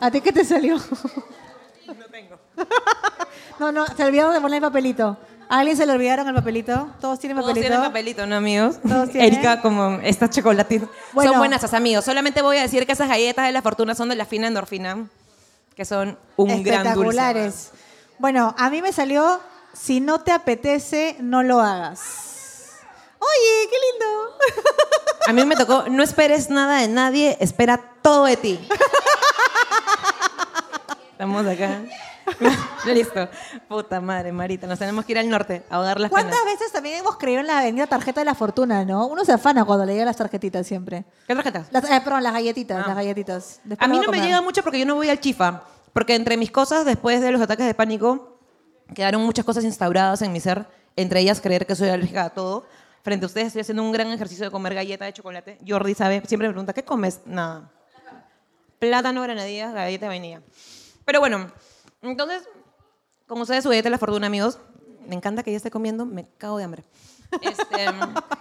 ¿A 0.00 0.10
ti 0.10 0.20
qué 0.20 0.32
te 0.32 0.44
salió? 0.44 0.76
No 0.76 2.04
tengo. 2.10 2.38
no, 3.58 3.72
no, 3.72 3.86
se 3.86 4.04
olvidaron 4.04 4.32
de 4.32 4.40
poner 4.40 4.56
el 4.56 4.62
papelito. 4.62 5.16
¿A 5.50 5.58
alguien 5.58 5.76
se 5.76 5.84
le 5.84 5.92
olvidaron 5.92 6.26
el 6.28 6.34
papelito? 6.36 6.88
¿Todos 7.00 7.18
tienen 7.18 7.36
Todos 7.36 7.50
papelito? 7.50 7.72
tienen 7.72 7.84
papelito, 7.84 8.24
¿no, 8.24 8.36
amigos? 8.36 8.76
Todos 8.86 9.10
tienen. 9.10 9.34
Erika, 9.34 9.60
como 9.60 9.98
esta 10.04 10.30
chocolatita. 10.30 10.86
Bueno. 11.12 11.32
Son 11.32 11.40
buenas, 11.40 11.74
amigos. 11.74 12.04
Solamente 12.04 12.40
voy 12.40 12.58
a 12.58 12.62
decir 12.62 12.86
que 12.86 12.92
esas 12.92 13.08
galletas 13.08 13.46
de 13.46 13.50
la 13.50 13.60
fortuna 13.60 13.96
son 13.96 14.08
de 14.10 14.14
la 14.14 14.26
fina 14.26 14.46
endorfina, 14.46 15.08
que 15.74 15.84
son 15.84 16.16
un 16.36 16.62
gran 16.62 16.94
dulce. 16.94 17.10
Espectaculares. 17.10 17.70
Bueno, 18.20 18.54
a 18.56 18.70
mí 18.70 18.80
me 18.80 18.92
salió, 18.92 19.40
si 19.72 19.98
no 19.98 20.20
te 20.20 20.30
apetece, 20.30 21.16
no 21.18 21.42
lo 21.42 21.60
hagas. 21.60 22.76
Oye, 23.18 23.68
qué 23.68 23.76
lindo. 23.90 24.06
A 25.26 25.32
mí 25.32 25.44
me 25.44 25.56
tocó, 25.56 25.86
no 25.90 26.04
esperes 26.04 26.48
nada 26.48 26.80
de 26.80 26.86
nadie, 26.86 27.36
espera 27.40 27.80
todo 28.02 28.26
de 28.26 28.36
ti. 28.36 28.68
Estamos 31.12 31.44
acá. 31.44 31.80
Listo. 32.86 33.28
Puta 33.68 34.00
madre, 34.00 34.32
Marita, 34.32 34.66
nos 34.66 34.78
tenemos 34.78 35.04
que 35.04 35.12
ir 35.12 35.18
al 35.18 35.28
norte 35.28 35.62
a 35.68 35.76
ahogar 35.76 36.00
las 36.00 36.10
penas. 36.10 36.24
¿Cuántas 36.24 36.44
veces 36.44 36.72
también 36.72 36.96
hemos 36.98 37.16
creído 37.16 37.40
en 37.40 37.46
la 37.46 37.58
avenida 37.60 37.86
tarjeta 37.86 38.20
de 38.20 38.24
la 38.24 38.34
fortuna, 38.34 38.84
no? 38.84 39.06
Uno 39.06 39.24
se 39.24 39.32
afana 39.32 39.64
cuando 39.64 39.84
le 39.84 39.92
llegan 39.92 40.06
las 40.06 40.16
tarjetitas 40.16 40.66
siempre. 40.66 41.04
¿Qué 41.26 41.34
tarjetas? 41.34 41.68
Las, 41.70 41.84
eh, 41.84 42.00
perdón, 42.02 42.22
las 42.22 42.32
galletitas, 42.32 42.82
Ah. 42.82 42.88
las 42.88 42.96
galletitas. 42.96 43.60
Después 43.64 43.88
A 43.88 43.92
mí 43.92 43.98
no 43.98 44.10
me 44.10 44.20
llega 44.20 44.40
mucho 44.40 44.62
porque 44.62 44.78
yo 44.78 44.86
no 44.86 44.94
voy 44.94 45.08
al 45.10 45.20
chifa. 45.20 45.62
Porque 45.92 46.14
entre 46.14 46.36
mis 46.36 46.50
cosas, 46.50 46.84
después 46.84 47.20
de 47.20 47.32
los 47.32 47.40
ataques 47.40 47.66
de 47.66 47.74
pánico, 47.74 48.38
quedaron 48.94 49.22
muchas 49.22 49.44
cosas 49.44 49.64
instauradas 49.64 50.22
en 50.22 50.32
mi 50.32 50.40
ser. 50.40 50.66
Entre 50.96 51.20
ellas, 51.20 51.40
creer 51.40 51.66
que 51.66 51.74
soy 51.74 51.88
alérgica 51.88 52.24
a 52.24 52.30
todo. 52.30 52.64
Frente 53.02 53.24
a 53.24 53.28
ustedes, 53.28 53.48
estoy 53.48 53.62
haciendo 53.62 53.82
un 53.82 53.92
gran 53.92 54.08
ejercicio 54.08 54.44
de 54.44 54.50
comer 54.50 54.74
galleta 54.74 55.04
de 55.04 55.12
chocolate. 55.12 55.58
Jordi 55.66 55.94
sabe, 55.94 56.22
siempre 56.26 56.48
me 56.48 56.52
pregunta, 56.52 56.72
¿qué 56.72 56.84
comes? 56.84 57.20
Nada. 57.24 57.70
Plátano, 58.78 59.22
granadillas, 59.22 59.72
galleta 59.74 60.06
de 60.06 60.08
vainilla. 60.08 60.42
Pero 61.04 61.20
bueno, 61.20 61.50
entonces, 62.02 62.48
como 63.26 63.42
ustedes, 63.42 63.62
su 63.62 63.70
de 63.70 63.88
la 63.88 63.98
fortuna, 63.98 64.26
amigos. 64.26 64.58
Me 65.06 65.14
encanta 65.14 65.42
que 65.42 65.50
ya 65.50 65.56
esté 65.56 65.70
comiendo, 65.70 66.04
me 66.06 66.26
cago 66.38 66.58
de 66.58 66.64
hambre. 66.64 66.84
Este, 67.40 67.86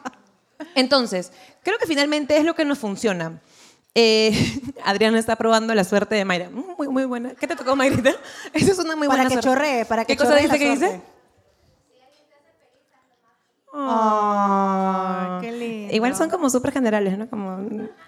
entonces, 0.76 1.32
creo 1.64 1.78
que 1.78 1.88
finalmente 1.88 2.38
es 2.38 2.44
lo 2.44 2.56
que 2.56 2.66
nos 2.66 2.80
funciona. 2.80 3.42
Eh, 3.96 4.32
Adriana 4.86 5.20
está 5.20 5.36
probando 5.36 5.74
la 5.74 5.84
suerte 5.84 6.16
de 6.16 6.26
Mayra. 6.26 6.50
Muy, 6.50 6.88
muy 6.88 7.06
buena. 7.06 7.36
¿Qué 7.36 7.48
te 7.48 7.56
tocó, 7.56 7.76
Mayrita? 7.76 8.12
Eso 8.54 8.72
es 8.72 8.80
una 8.80 8.96
muy 8.96 9.08
Para 9.08 9.24
buena 9.24 9.30
que 9.36 9.42
suerte. 9.42 9.50
chorree, 9.50 9.86
para 9.86 10.06
que 10.06 10.16
¿Qué 10.16 10.24
cosa 10.24 10.36
dice 10.36 10.58
que 10.60 10.70
dice? 10.72 11.02
Ay, 13.74 15.42
qué 15.42 15.52
lindo. 15.52 15.94
Igual 15.96 16.16
son 16.16 16.30
como 16.30 16.50
súper 16.50 16.72
generales, 16.72 17.18
¿no? 17.18 17.30
Como 17.30 17.58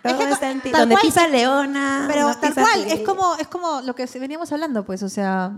todo 0.04 0.18
que 0.18 0.30
está 0.30 0.52
en 0.52 0.62
ti. 0.62 0.72
tal 0.72 0.82
Donde 0.82 0.96
cual- 0.96 1.02
pisa 1.06 1.28
leona. 1.28 2.06
Pero 2.08 2.34
tal 2.36 2.54
cual, 2.54 2.86
es 2.88 3.00
como, 3.02 3.36
es 3.38 3.48
como 3.48 3.82
lo 3.82 3.96
que 3.96 4.06
veníamos 4.20 4.52
hablando, 4.52 4.84
pues, 4.86 5.04
o 5.04 5.10
sea, 5.10 5.52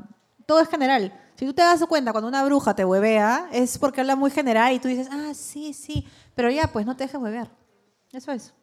todo 0.45 0.59
es 0.59 0.69
general. 0.69 1.19
Si 1.35 1.45
tú 1.45 1.53
te 1.53 1.61
das 1.61 1.83
cuenta 1.85 2.11
cuando 2.11 2.27
una 2.27 2.43
bruja 2.43 2.75
te 2.75 2.85
huevea, 2.85 3.47
es 3.51 3.77
porque 3.77 4.01
habla 4.01 4.15
muy 4.15 4.29
general 4.31 4.73
y 4.73 4.79
tú 4.79 4.87
dices, 4.87 5.07
ah, 5.11 5.31
sí, 5.33 5.73
sí, 5.73 6.07
pero 6.35 6.49
ya, 6.49 6.67
pues 6.67 6.85
no 6.85 6.95
te 6.95 7.05
dejes 7.05 7.19
huevear. 7.19 7.49
Eso 8.11 8.31
es. 8.31 8.53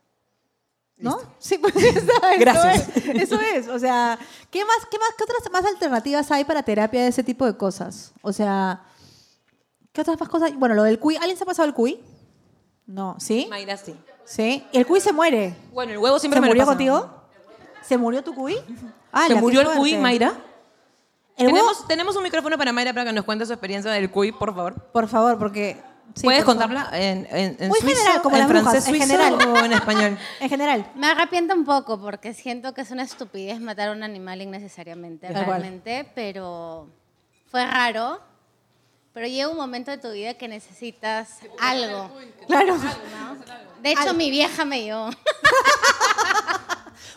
¿No? 0.97 1.19
Sí, 1.39 1.57
pues 1.59 1.73
¿sabes? 1.75 2.39
Gracias. 2.39 2.89
Eso 2.99 3.15
es, 3.15 3.23
eso 3.35 3.41
es. 3.41 3.69
O 3.69 3.79
sea, 3.79 4.19
¿qué 4.51 4.65
más, 4.67 4.77
qué 4.91 4.99
más, 4.99 5.09
qué 5.17 5.25
otras 5.25 5.51
más 5.51 5.65
alternativas 5.65 6.31
hay 6.31 6.45
para 6.45 6.63
terapia 6.63 7.01
de 7.03 7.09
ese 7.09 7.25
tipo 7.25 7.47
de 7.47 7.57
cosas? 7.57 8.13
O 8.23 8.33
sea, 8.35 8.83
¿qué 9.93 10.01
otras 10.01 10.19
más 10.19 10.29
cosas? 10.29 10.55
Bueno, 10.55 10.75
lo 10.75 10.83
del 10.85 10.99
cuy, 10.99 11.17
¿alguien 11.17 11.37
se 11.37 11.45
ha 11.45 11.47
pasado 11.47 11.67
el 11.69 11.75
cuy? 11.75 12.01
No, 12.87 13.17
¿sí? 13.19 13.47
Mayra 13.51 13.77
sí. 13.77 13.95
Sí. 14.25 14.65
Y 14.73 14.79
el 14.79 14.87
cuy 14.87 15.01
se 15.01 15.13
muere. 15.13 15.55
Bueno, 15.73 15.93
el 15.93 15.99
huevo 15.99 16.19
siempre 16.19 16.37
¿Se 16.39 16.41
me 16.41 16.47
lo 16.47 16.51
murió 16.51 16.63
pasan. 16.63 16.75
contigo? 16.77 17.11
¿Se 17.83 17.97
murió 17.99 18.23
tu 18.25 18.35
cuy? 18.35 18.57
Ah, 19.13 19.27
¿Se 19.27 19.35
murió 19.35 19.63
el 19.63 19.71
cuy. 19.77 19.97
Mayra? 19.97 20.33
El 21.37 21.47
huevo, 21.49 21.57
¿Tenemos, 21.57 21.89
tenemos 21.89 22.17
un 22.17 22.23
micrófono 22.23 22.57
para 22.57 22.71
Mayra 22.73 22.93
para 22.93 23.07
que 23.07 23.13
nos 23.13 23.25
cuente 23.25 23.45
su 23.45 23.53
experiencia 23.53 23.91
del 23.91 24.09
cuy, 24.09 24.31
por 24.31 24.55
favor. 24.55 24.75
por 24.93 25.09
favor, 25.09 25.37
porque... 25.37 25.83
sí, 26.15 26.23
¿Puedes 26.23 26.45
contarla 26.45 26.89
en, 26.93 27.27
en, 27.29 27.57
en 27.59 27.69
Muy 27.69 27.81
suizo, 27.81 27.97
general, 27.99 28.23
como 28.23 28.37
en 28.37 28.47
francés 28.49 28.87
en 28.87 28.95
suizo 28.95 29.07
general. 29.09 29.35
o 29.49 29.57
en 29.65 29.73
español? 29.73 30.19
En 30.41 30.49
general. 30.49 30.93
Me 30.95 31.09
arrepiento 31.09 31.55
un 31.55 31.65
poco 31.65 32.01
porque 32.01 32.35
siento 32.35 32.73
que 32.73 32.83
es 32.83 32.93
una 32.93 33.03
estupidez 33.03 33.61
matar 33.61 33.89
a 33.89 33.93
un 33.93 34.05
animal 34.05 34.41
innecesariamente, 34.43 35.27
realmente, 35.29 36.09
pero 36.15 36.87
fue 37.51 37.67
raro. 37.67 38.21
Pero 39.13 39.27
llega 39.27 39.49
un 39.49 39.57
momento 39.57 39.91
de 39.91 39.99
tu 39.99 40.11
vida 40.11 40.35
que 40.35 40.47
necesitas 40.47 41.39
algo. 41.59 42.11
Claro. 42.47 42.77
De 43.83 43.93
hecho, 43.93 44.15
mi 44.15 44.31
vieja 44.31 44.65
me 44.65 44.83
dio. 44.83 45.11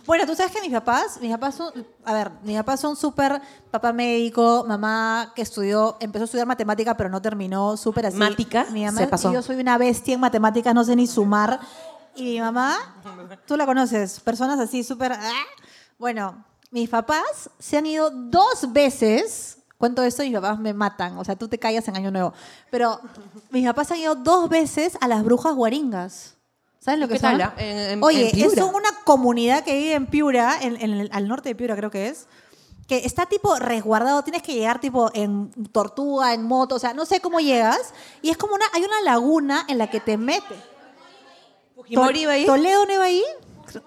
Bueno, 0.06 0.26
tú 0.26 0.36
sabes 0.36 0.52
que 0.52 0.60
mis 0.62 0.72
papás, 0.72 1.18
mis 1.22 1.32
papás 1.32 1.56
son, 1.56 1.88
a 2.04 2.14
ver, 2.14 2.32
mis 2.44 2.58
papás 2.58 2.82
son 2.82 2.96
súper 2.96 3.42
papá 3.72 3.94
médico, 3.94 4.66
mamá 4.68 5.32
que 5.34 5.42
estudió, 5.42 5.96
empezó 6.02 6.24
a 6.24 6.26
estudiar 6.26 6.46
matemática 6.48 6.98
pero 6.98 7.10
no 7.10 7.22
terminó, 7.22 7.78
súper 7.78 8.08
así. 8.08 8.18
Mática, 8.18 8.66
Mi 8.72 8.84
mamá, 8.84 9.00
se 9.00 9.08
pasó. 9.08 9.32
Y 9.32 9.36
yo 9.36 9.42
soy 9.42 9.56
una 9.56 9.78
bestia 9.78 10.14
en 10.16 10.20
matemáticas, 10.20 10.76
no 10.76 10.84
sé 10.84 10.96
ni 10.98 11.08
sumar. 11.08 11.60
Y 12.16 12.24
mi 12.24 12.42
mamá, 12.42 12.78
tú 13.48 13.56
la 13.56 13.66
conoces, 13.66 14.20
personas 14.20 14.60
así 14.60 14.84
súper... 14.84 15.14
ah. 15.14 15.44
Bueno, 15.98 16.44
mis 16.72 16.90
papás 16.90 17.50
se 17.58 17.78
han 17.78 17.86
ido 17.86 18.10
dos 18.12 18.74
veces. 18.74 19.60
Cuento 19.84 20.02
esto 20.02 20.24
y 20.24 20.30
mis 20.30 20.40
papás 20.40 20.58
me 20.60 20.74
matan. 20.74 21.18
O 21.18 21.26
sea, 21.26 21.36
tú 21.36 21.50
te 21.50 21.60
callas 21.60 21.86
en 21.90 21.98
Año 21.98 22.10
Nuevo. 22.10 22.32
Pero 22.72 23.02
mis 23.50 23.66
papás 23.68 23.92
han 23.92 23.98
ido 23.98 24.16
dos 24.16 24.48
veces 24.48 24.98
a 25.02 25.10
las 25.10 25.26
brujas 25.26 25.54
guaringas. 25.54 26.36
¿Sabes 26.80 27.02
lo 27.02 27.10
que 27.10 27.16
¿Qué 27.16 27.20
son? 27.20 27.42
ah? 27.42 27.54
En- 27.58 27.78
en- 27.78 28.02
Oye, 28.02 28.30
en 28.30 28.40
es 28.50 28.58
una 28.62 28.88
comunidad 29.04 29.62
que 29.66 29.78
vive 29.78 29.94
en 29.96 30.06
Piura, 30.06 30.58
el- 30.62 31.10
al 31.12 31.28
norte 31.28 31.50
de 31.50 31.56
Piura 31.56 31.76
creo 31.76 31.92
que 31.92 32.08
es, 32.08 32.28
que 32.88 33.00
está 33.06 33.26
tipo 33.26 33.58
resguardado, 33.58 34.24
tienes 34.24 34.42
que 34.42 34.54
llegar 34.54 34.80
tipo 34.80 35.12
en 35.14 35.52
tortuga, 35.74 36.34
en 36.34 36.44
moto, 36.44 36.76
o 36.76 36.80
sea, 36.80 36.94
no 36.94 37.06
sé 37.06 37.20
cómo 37.20 37.42
llegas, 37.42 37.94
y 38.22 38.30
es 38.30 38.38
como 38.38 38.54
una, 38.56 38.64
hay 38.72 38.84
una 38.86 39.02
laguna 39.02 39.66
en 39.68 39.80
la 39.80 39.90
que 39.90 40.00
te 40.00 40.16
metes. 40.16 40.60
¿Fujimori 41.76 42.22
iba 42.22 42.32
ahí? 42.32 42.46
¿Toledo 42.46 42.86
no 42.86 42.94
iba 42.94 43.04
ahí? 43.04 43.24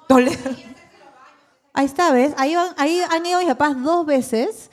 Toledo. 0.08 0.36
Ahí 1.72 1.86
está, 1.86 2.10
¿ves? 2.12 2.34
Ahí, 2.36 2.54
van- 2.54 2.74
ahí 2.76 3.00
han 3.00 3.24
ido 3.24 3.38
mis 3.38 3.48
papás 3.48 3.82
dos 3.82 4.04
veces. 4.04 4.70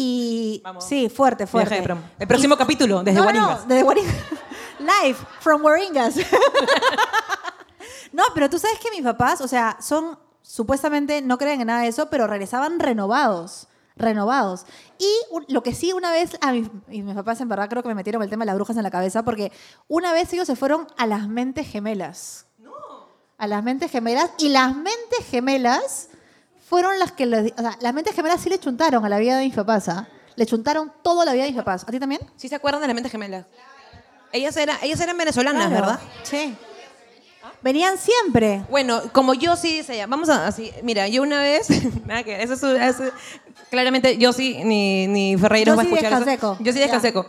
Y 0.00 0.60
Vamos. 0.62 0.84
sí, 0.84 1.08
fuerte, 1.08 1.44
fuerte. 1.48 1.82
El 2.20 2.28
próximo 2.28 2.56
capítulo, 2.56 3.02
desde 3.02 3.18
no, 3.18 3.24
Guaringas. 3.24 3.60
No, 3.62 3.66
desde 3.66 3.82
Guaringas. 3.82 4.14
Live 4.78 5.18
from 5.40 5.60
Guaringas. 5.60 6.14
no, 8.12 8.22
pero 8.32 8.48
tú 8.48 8.60
sabes 8.60 8.78
que 8.78 8.92
mis 8.92 9.02
papás, 9.02 9.40
o 9.40 9.48
sea, 9.48 9.76
son 9.80 10.16
supuestamente 10.40 11.20
no 11.20 11.36
creen 11.36 11.62
en 11.62 11.66
nada 11.66 11.82
de 11.82 11.88
eso, 11.88 12.08
pero 12.10 12.28
regresaban 12.28 12.78
renovados. 12.78 13.66
Renovados. 13.96 14.66
Y 14.98 15.52
lo 15.52 15.64
que 15.64 15.74
sí, 15.74 15.92
una 15.92 16.12
vez, 16.12 16.38
a 16.42 16.52
mis, 16.52 16.68
y 16.88 17.02
mis 17.02 17.16
papás 17.16 17.40
en 17.40 17.48
verdad 17.48 17.68
creo 17.68 17.82
que 17.82 17.88
me 17.88 17.96
metieron 17.96 18.22
el 18.22 18.30
tema 18.30 18.44
de 18.44 18.46
las 18.46 18.54
brujas 18.54 18.76
en 18.76 18.84
la 18.84 18.92
cabeza, 18.92 19.24
porque 19.24 19.50
una 19.88 20.12
vez 20.12 20.32
ellos 20.32 20.46
se 20.46 20.54
fueron 20.54 20.86
a 20.96 21.08
las 21.08 21.26
mentes 21.26 21.66
gemelas. 21.66 22.46
A 23.36 23.48
las 23.48 23.64
mentes 23.64 23.90
gemelas. 23.90 24.30
Y 24.38 24.50
las 24.50 24.76
mentes 24.76 25.26
gemelas 25.28 26.08
fueron 26.68 26.98
las 26.98 27.12
que 27.12 27.26
les. 27.26 27.52
O 27.56 27.60
sea, 27.60 27.76
las 27.80 27.94
mentes 27.94 28.14
gemelas 28.14 28.40
sí 28.40 28.48
le 28.50 28.58
chuntaron 28.58 29.04
a 29.04 29.08
la 29.08 29.18
vida 29.18 29.36
de 29.38 29.44
mis 29.44 29.54
papás. 29.54 29.88
¿ah? 29.88 30.06
Le 30.36 30.46
chuntaron 30.46 30.92
toda 31.02 31.24
la 31.24 31.32
vida 31.32 31.44
de 31.44 31.50
mis 31.50 31.58
papás. 31.58 31.84
¿A 31.86 31.90
ti 31.90 31.98
también? 31.98 32.20
¿Sí 32.36 32.48
se 32.48 32.54
acuerdan 32.54 32.80
de 32.82 32.88
la 32.88 32.94
mente 32.94 33.08
gemela? 33.10 33.46
Ellas, 34.32 34.56
eran 34.56 34.76
ellas 34.82 35.00
eran 35.00 35.16
venezolanas, 35.16 35.68
Claro. 35.68 35.86
¿verdad? 35.86 36.00
Sí. 36.22 36.54
Venían 37.62 37.96
siempre. 37.98 38.62
Bueno, 38.70 39.00
como 39.12 39.34
yo 39.34 39.56
sí 39.56 39.82
se 39.82 39.96
llama, 39.96 40.16
vamos 40.16 40.28
a 40.28 40.46
así, 40.46 40.70
mira, 40.82 41.08
yo 41.08 41.22
una 41.22 41.40
vez, 41.40 41.68
nada 42.06 42.22
que 42.22 42.40
eso 42.42 42.52
es, 42.54 42.62
eso- 43.00 43.10
claramente 43.70 44.16
yo 44.18 44.32
sí, 44.32 44.62
ni, 44.64 45.06
ni 45.08 45.36
Ferreira 45.36 45.72
Yo 45.72 45.76
va 45.76 45.82
a 45.82 45.84
sí 45.86 45.90
escuchar 45.92 46.12
eso. 46.12 46.24
Descanseco. 46.24 46.56
Yo 46.62 46.72
sí 46.72 46.78
Ya. 46.78 46.84
descanseco. 46.84 47.26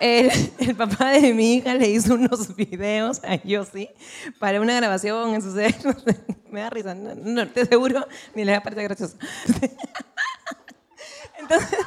El, 0.00 0.30
el 0.58 0.74
papá 0.74 1.10
de 1.10 1.34
mi 1.34 1.56
hija 1.56 1.74
le 1.74 1.88
hizo 1.90 2.14
unos 2.14 2.56
videos 2.56 3.20
a 3.24 3.36
Yossi 3.36 3.90
para 4.38 4.60
una 4.60 4.74
grabación 4.74 5.34
en 5.34 5.42
su 5.42 5.54
set. 5.54 5.76
Me 6.50 6.60
da 6.60 6.70
risa, 6.70 6.94
no, 6.94 7.14
no, 7.14 7.46
te 7.48 7.66
seguro 7.66 8.08
ni 8.34 8.44
le 8.44 8.52
va 8.52 8.58
a 8.58 8.62
parecer 8.62 8.84
gracioso. 8.84 9.16
Entonces, 11.38 11.78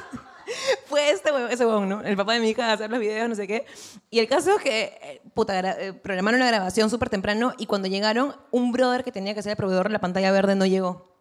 fue 0.86 1.10
este 1.10 1.32
huevón, 1.32 1.52
ese 1.52 1.66
huevón, 1.66 1.90
¿no? 1.90 2.02
El 2.02 2.16
papá 2.16 2.34
de 2.34 2.40
mi 2.40 2.50
hija 2.50 2.70
a 2.70 2.74
hacer 2.74 2.90
los 2.90 3.00
videos, 3.00 3.28
no 3.28 3.36
sé 3.36 3.48
qué. 3.48 3.66
Y 4.12 4.20
el 4.20 4.28
caso 4.28 4.58
es 4.58 4.62
que, 4.62 4.84
eh, 5.02 5.22
puta, 5.34 5.60
eh, 5.60 5.94
programaron 5.94 6.40
la 6.40 6.48
grabación 6.48 6.92
súper 6.92 7.10
temprano 7.10 7.54
y 7.58 7.66
cuando 7.66 7.88
llegaron, 7.88 8.36
un 8.52 8.72
brother 8.72 9.04
que 9.04 9.12
tenía 9.12 9.34
que 9.34 9.42
ser 9.42 9.52
el 9.52 9.58
proveedor 9.58 9.88
de 9.88 9.94
la 9.94 10.00
pantalla 10.00 10.32
verde 10.32 10.56
no 10.56 10.66
llegó. 10.68 11.12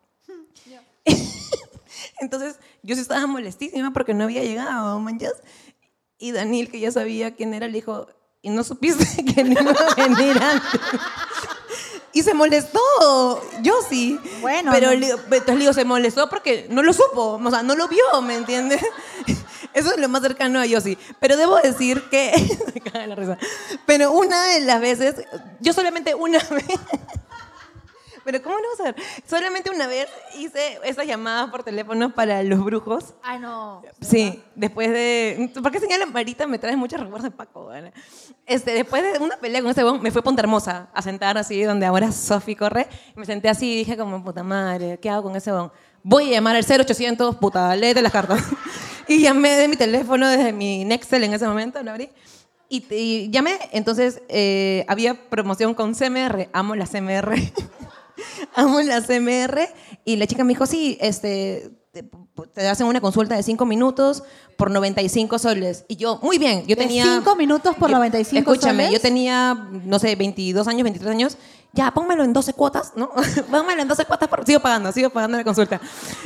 Entonces, 2.20 2.60
yo 2.82 2.94
sí 2.94 3.00
estaba 3.00 3.26
molestísima 3.26 3.92
porque 3.92 4.14
no 4.14 4.24
había 4.24 4.44
llegado, 4.44 5.00
manchas. 5.00 5.34
Y 6.22 6.30
Daniel, 6.30 6.70
que 6.70 6.78
ya 6.78 6.92
sabía 6.92 7.34
quién 7.34 7.52
era, 7.52 7.66
le 7.66 7.72
dijo, 7.72 8.06
¿y 8.42 8.50
no 8.50 8.62
supiste 8.62 9.24
que 9.34 9.42
no 9.42 9.60
iba 9.60 9.72
a 9.72 9.94
venir 9.96 10.40
antes? 10.40 10.80
Y 12.12 12.22
se 12.22 12.32
molestó, 12.32 12.78
yo 13.60 13.74
sí. 13.90 14.20
Bueno, 14.40 14.70
Pero 14.72 14.94
no. 14.94 15.04
entonces 15.04 15.48
le 15.48 15.56
digo, 15.56 15.72
se 15.72 15.84
molestó 15.84 16.30
porque 16.30 16.68
no 16.70 16.84
lo 16.84 16.92
supo, 16.92 17.40
o 17.44 17.50
sea, 17.50 17.64
no 17.64 17.74
lo 17.74 17.88
vio, 17.88 18.22
¿me 18.22 18.36
entiendes? 18.36 18.80
Eso 19.74 19.92
es 19.94 19.98
lo 19.98 20.08
más 20.08 20.22
cercano 20.22 20.60
a 20.60 20.66
Yossi. 20.66 20.96
Pero 21.18 21.36
debo 21.36 21.56
decir 21.56 22.04
que, 22.08 22.32
me 22.74 22.80
caga 22.80 23.04
la 23.08 23.16
risa, 23.16 23.36
pero 23.84 24.12
una 24.12 24.44
de 24.44 24.60
las 24.60 24.80
veces, 24.80 25.16
yo 25.58 25.72
solamente 25.72 26.14
una 26.14 26.38
vez, 26.38 26.78
pero 28.24 28.42
¿cómo 28.42 28.56
lo 28.56 28.62
vas 28.70 28.80
a 28.80 28.84
ver? 28.84 28.96
Solamente 29.26 29.70
una 29.70 29.86
vez 29.86 30.08
hice 30.38 30.78
esas 30.84 31.06
llamadas 31.06 31.50
por 31.50 31.62
teléfono 31.62 32.14
para 32.14 32.42
los 32.42 32.64
brujos. 32.64 33.14
Ay, 33.22 33.38
no. 33.38 33.82
Sí, 34.00 34.42
después 34.54 34.90
de... 34.90 35.50
¿Por 35.60 35.70
qué 35.70 35.80
señalan 35.80 36.12
Marita? 36.12 36.46
Me 36.46 36.58
traes 36.58 36.76
muchos 36.76 37.00
recuerdos 37.00 37.24
de 37.24 37.30
Paco. 37.30 37.70
Este, 38.46 38.72
después 38.72 39.02
de 39.02 39.18
una 39.18 39.36
pelea 39.36 39.62
con 39.62 39.70
ese 39.70 39.82
bon, 39.84 40.00
me 40.02 40.10
fui 40.10 40.20
a 40.20 40.22
Punta 40.22 40.42
Hermosa 40.42 40.88
a 40.92 41.02
sentar 41.02 41.38
así 41.38 41.62
donde 41.62 41.86
ahora 41.86 42.12
Sofi 42.12 42.56
corre. 42.56 42.88
Y 43.14 43.18
me 43.18 43.26
senté 43.26 43.48
así 43.48 43.72
y 43.72 43.76
dije 43.78 43.96
como, 43.96 44.22
puta 44.22 44.42
madre, 44.42 44.98
¿qué 45.00 45.10
hago 45.10 45.24
con 45.24 45.36
ese 45.36 45.52
bon? 45.52 45.72
Voy 46.02 46.28
a 46.30 46.32
llamar 46.32 46.56
al 46.56 46.64
0800, 46.64 47.36
puta, 47.36 47.74
léete 47.76 48.02
las 48.02 48.12
cartas. 48.12 48.42
y 49.08 49.20
llamé 49.20 49.50
de 49.56 49.68
mi 49.68 49.76
teléfono 49.76 50.28
desde 50.28 50.52
mi 50.52 50.84
Nextel 50.84 51.24
en 51.24 51.34
ese 51.34 51.46
momento, 51.46 51.82
lo 51.82 51.92
abrí. 51.92 52.10
Y, 52.68 52.86
y 52.90 53.30
llamé, 53.30 53.58
entonces 53.72 54.22
eh, 54.28 54.84
había 54.88 55.28
promoción 55.28 55.74
con 55.74 55.94
CMR, 55.94 56.48
amo 56.52 56.74
la 56.74 56.86
CMR. 56.86 57.34
amo 58.54 58.80
la 58.80 59.00
CMR. 59.02 59.68
Y 60.04 60.16
la 60.16 60.26
chica 60.26 60.44
me 60.44 60.50
dijo, 60.50 60.66
sí, 60.66 60.98
este, 61.00 61.70
te, 61.92 62.04
te 62.54 62.68
hacen 62.68 62.86
una 62.86 63.00
consulta 63.00 63.36
de 63.36 63.42
5 63.42 63.64
minutos 63.66 64.22
por 64.56 64.70
95 64.70 65.38
soles. 65.38 65.84
Y 65.88 65.96
yo, 65.96 66.18
muy 66.22 66.38
bien, 66.38 66.62
yo 66.66 66.76
¿De 66.76 66.82
tenía... 66.82 67.04
cinco 67.04 67.36
minutos 67.36 67.74
por 67.76 67.88
yo- 67.90 67.96
95 67.96 68.52
Escúchame, 68.52 68.84
soles? 68.86 68.92
yo 68.98 69.00
tenía, 69.02 69.54
no 69.84 69.98
sé, 69.98 70.14
22 70.16 70.66
años, 70.68 70.82
23 70.84 71.10
años. 71.10 71.36
Ya, 71.74 71.90
pónmelo 71.94 72.22
en 72.22 72.34
12 72.34 72.52
cuotas, 72.52 72.92
¿no? 72.96 73.10
pónmelo 73.50 73.80
en 73.80 73.88
12 73.88 74.04
cuotas, 74.04 74.28
por- 74.28 74.44
sigo 74.44 74.60
pagando, 74.60 74.92
sigo 74.92 75.08
pagando 75.10 75.38
la 75.38 75.44
consulta. 75.44 75.80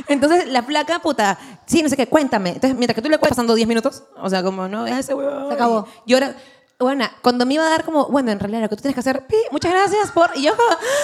Entonces, 0.07 0.47
la 0.47 0.65
placa, 0.65 0.99
puta, 0.99 1.39
sí, 1.65 1.81
no 1.81 1.87
sé 1.89 1.95
qué, 1.95 2.07
cuéntame. 2.07 2.49
Entonces, 2.49 2.75
mientras 2.77 2.95
que 2.95 3.01
tú 3.01 3.07
le 3.09 3.17
cuentas 3.17 3.29
pasando 3.29 3.55
10 3.55 3.67
minutos, 3.67 4.03
o 4.21 4.29
sea, 4.29 4.43
como, 4.43 4.67
no, 4.67 4.85
ese 4.85 5.13
huevón. 5.13 5.47
Se 5.47 5.53
acabó. 5.53 5.87
Y 6.05 6.13
ahora, 6.15 6.35
bueno, 6.79 7.05
cuando 7.21 7.45
me 7.45 7.55
iba 7.55 7.65
a 7.65 7.69
dar 7.69 7.83
como, 7.83 8.07
bueno, 8.07 8.31
en 8.31 8.39
realidad 8.39 8.61
lo 8.61 8.69
que 8.69 8.75
tú 8.75 8.81
tienes 8.83 8.95
que 8.95 8.99
hacer, 8.99 9.25
pi, 9.27 9.35
muchas 9.51 9.71
gracias 9.71 10.11
por, 10.11 10.29
y 10.35 10.43
yo 10.43 10.53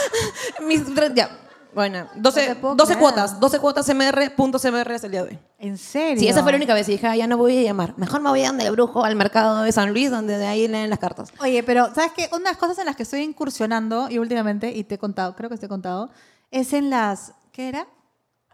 mis, 0.67 0.81
ya, 1.15 1.39
bueno, 1.73 2.07
12, 2.15 2.47
No 2.47 2.53
te 2.53 2.59
puedo 2.61 2.75
12 2.75 2.87
creer. 2.93 2.99
cuotas, 2.99 3.39
12 3.39 3.59
cuotas 3.59 3.85
CMR, 3.87 4.35
punto 4.35 4.59
CMR 4.59 4.91
es 4.91 5.03
el 5.03 5.11
día 5.11 5.23
de 5.23 5.29
hoy. 5.31 5.39
¿En 5.57 5.77
serio? 5.77 6.19
Sí, 6.19 6.27
esa 6.27 6.43
fue 6.43 6.51
la 6.51 6.57
única 6.57 6.75
vez 6.75 6.87
y 6.89 6.91
dije, 6.93 7.07
ah, 7.07 7.15
ya 7.15 7.25
no 7.25 7.37
voy 7.37 7.57
a 7.57 7.61
llamar. 7.63 7.95
Mejor 7.97 8.21
me 8.21 8.29
voy 8.29 8.43
a 8.43 8.47
donde 8.47 8.65
el 8.65 8.71
brujo, 8.71 9.03
al 9.03 9.15
mercado 9.15 9.63
de 9.63 9.71
San 9.71 9.91
Luis, 9.91 10.11
donde 10.11 10.37
de 10.37 10.45
ahí 10.45 10.67
leen 10.67 10.91
las 10.91 10.99
cartas. 10.99 11.33
Oye, 11.39 11.63
pero 11.63 11.93
¿sabes 11.95 12.11
qué? 12.15 12.29
Unas 12.35 12.57
cosas 12.57 12.77
en 12.77 12.85
las 12.85 12.95
que 12.95 13.03
estoy 13.03 13.21
incursionando 13.21 14.07
y 14.09 14.19
últimamente, 14.19 14.71
y 14.71 14.83
te 14.83 14.95
he 14.95 14.97
contado, 14.99 15.35
creo 15.35 15.49
que 15.49 15.57
te 15.57 15.65
he 15.65 15.69
contado, 15.69 16.11
es 16.51 16.73
en 16.73 16.91
las... 16.91 17.33
¿Qué 17.51 17.69
era? 17.69 17.87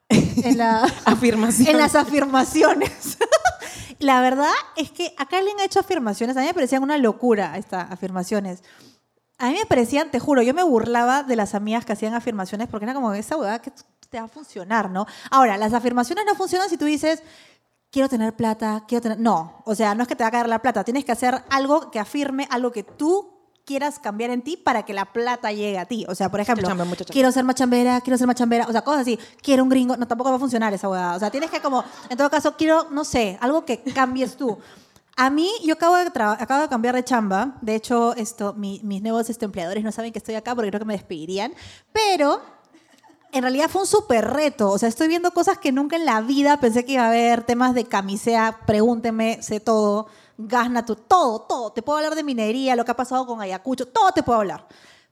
En, 0.10 0.58
la, 0.58 0.84
Afirmación. 1.06 1.68
en 1.68 1.78
las 1.78 1.96
afirmaciones. 1.96 3.18
la 4.00 4.22
verdad 4.22 4.52
es 4.76 4.92
que 4.92 5.14
acá 5.18 5.42
le 5.42 5.52
han 5.52 5.60
hecho 5.60 5.80
afirmaciones, 5.80 6.36
a 6.38 6.42
mí 6.42 6.48
me 6.48 6.54
parecían 6.54 6.84
una 6.84 6.98
locura 6.98 7.58
estas 7.58 7.92
afirmaciones. 7.92 8.64
A 9.38 9.50
mí 9.50 9.58
me 9.58 9.66
parecían, 9.66 10.12
te 10.12 10.20
juro, 10.20 10.42
yo 10.42 10.54
me 10.54 10.64
burlaba 10.64 11.24
de 11.24 11.36
las 11.36 11.56
amigas 11.56 11.86
que 11.86 11.94
hacían 11.94 12.14
afirmaciones 12.14 12.68
porque 12.68 12.86
era 12.86 12.94
como 12.94 13.14
esa 13.14 13.38
huevada 13.38 13.62
que 13.62 13.72
te 14.10 14.20
va 14.20 14.26
a 14.26 14.28
funcionar, 14.28 14.90
¿no? 14.90 15.06
Ahora, 15.30 15.58
las 15.58 15.74
afirmaciones 15.74 16.26
no 16.26 16.36
funcionan 16.36 16.70
si 16.70 16.78
tú 16.78 16.86
dices, 16.86 17.24
quiero 17.92 18.10
tener 18.10 18.36
plata, 18.36 18.84
quiero 18.88 19.02
tener... 19.02 19.20
No, 19.20 19.62
o 19.66 19.76
sea, 19.76 19.96
no 19.96 20.04
es 20.04 20.08
que 20.08 20.16
te 20.16 20.24
va 20.24 20.28
a 20.28 20.32
caer 20.32 20.50
la 20.50 20.62
plata, 20.62 20.84
tienes 20.84 21.06
que 21.06 21.12
hacer 21.12 21.44
algo 21.50 21.92
que 21.92 22.00
afirme 22.00 22.48
algo 22.52 22.72
que 22.72 22.84
tú 22.84 23.39
quieras 23.70 24.00
cambiar 24.00 24.32
en 24.32 24.42
ti 24.42 24.58
para 24.58 24.82
que 24.84 24.94
la 24.94 25.06
plata 25.06 25.52
llegue 25.52 25.78
a 25.78 25.86
ti. 25.86 26.04
O 26.10 26.16
sea, 26.16 26.30
por 26.32 26.40
ejemplo, 26.40 26.68
chamba, 26.68 26.86
quiero 27.14 27.32
ser 27.32 27.44
machambera, 27.44 28.02
quiero 28.02 28.18
ser 28.18 28.26
machambera, 28.26 28.66
o 28.68 28.72
sea, 28.72 28.82
cosas 28.82 29.02
así, 29.02 29.20
quiero 29.44 29.62
un 29.62 29.70
gringo, 29.70 29.96
no, 29.96 30.08
tampoco 30.08 30.32
va 30.32 30.38
a 30.38 30.40
funcionar 30.40 30.74
esa 30.74 30.90
huevada. 30.90 31.16
O 31.16 31.20
sea, 31.20 31.30
tienes 31.30 31.52
que 31.52 31.62
como, 31.62 31.84
en 32.10 32.18
todo 32.18 32.32
caso, 32.32 32.56
quiero, 32.58 32.88
no 32.90 33.04
sé, 33.06 33.38
algo 33.42 33.64
que 33.66 33.84
cambies 33.94 34.36
tú. 34.38 34.58
A 35.16 35.30
mí, 35.30 35.52
yo 35.64 35.76
acabo 35.76 35.96
de, 35.98 36.08
acabo 36.08 36.62
de 36.64 36.68
cambiar 36.70 36.96
de 36.96 37.04
chamba. 37.04 37.58
De 37.62 37.76
hecho, 37.76 38.16
esto, 38.16 38.54
mi- 38.54 38.82
mis 38.84 39.04
nuevos 39.04 39.30
este, 39.30 39.46
empleadores 39.46 39.84
no 39.84 39.92
saben 39.92 40.12
que 40.12 40.18
estoy 40.18 40.34
acá 40.34 40.56
porque 40.56 40.70
creo 40.72 40.80
que 40.80 40.86
me 40.86 40.94
despedirían. 40.94 41.54
Pero 41.92 42.42
en 43.32 43.42
realidad 43.44 43.70
fue 43.70 43.82
un 43.82 43.88
súper 43.88 44.26
reto. 44.30 44.72
O 44.72 44.78
sea, 44.78 44.90
estoy 44.90 45.08
viendo 45.08 45.30
cosas 45.32 45.58
que 45.60 45.72
nunca 45.72 45.96
en 45.98 46.06
la 46.06 46.22
vida 46.22 46.60
pensé 46.60 46.86
que 46.86 46.94
iba 46.94 47.04
a 47.04 47.10
haber. 47.10 47.44
Temas 47.44 47.76
de 47.76 47.84
camisea, 47.86 48.60
pregúnteme, 48.66 49.40
sé 49.44 49.60
todo. 49.60 50.08
Gas 50.42 50.72
natural, 50.72 51.04
todo, 51.06 51.42
todo. 51.42 51.72
Te 51.74 51.82
puedo 51.82 51.98
hablar 51.98 52.16
de 52.16 52.24
minería, 52.24 52.78
lo 52.78 52.86
que 52.86 52.92
ha 52.92 52.96
pasado 52.96 53.26
con 53.28 53.42
Ayacucho, 53.42 53.86
todo 53.88 54.12
te 54.14 54.24
puedo 54.24 54.40
hablar. 54.40 54.66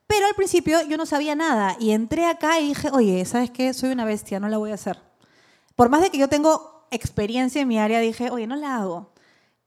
Pero 0.07 0.25
al 0.25 0.36
principio 0.36 0.82
yo 0.88 0.95
no 0.95 1.05
sabía 1.05 1.36
nada 1.36 1.75
y 1.82 1.91
entré 1.91 2.25
acá 2.25 2.61
y 2.61 2.69
dije, 2.69 2.89
oye, 2.93 3.25
¿sabes 3.25 3.51
qué? 3.51 3.73
Soy 3.73 3.89
una 3.89 4.05
bestia, 4.05 4.39
no 4.39 4.47
la 4.47 4.57
voy 4.57 4.71
a 4.71 4.75
hacer. 4.75 5.01
Por 5.75 5.89
más 5.89 5.99
de 6.01 6.09
que 6.11 6.17
yo 6.17 6.30
tengo 6.30 6.88
experiencia 6.91 7.61
en 7.61 7.67
mi 7.67 7.78
área, 7.78 7.99
dije, 7.99 8.32
oye, 8.32 8.47
no 8.47 8.55
la 8.55 8.78
hago. 8.78 9.11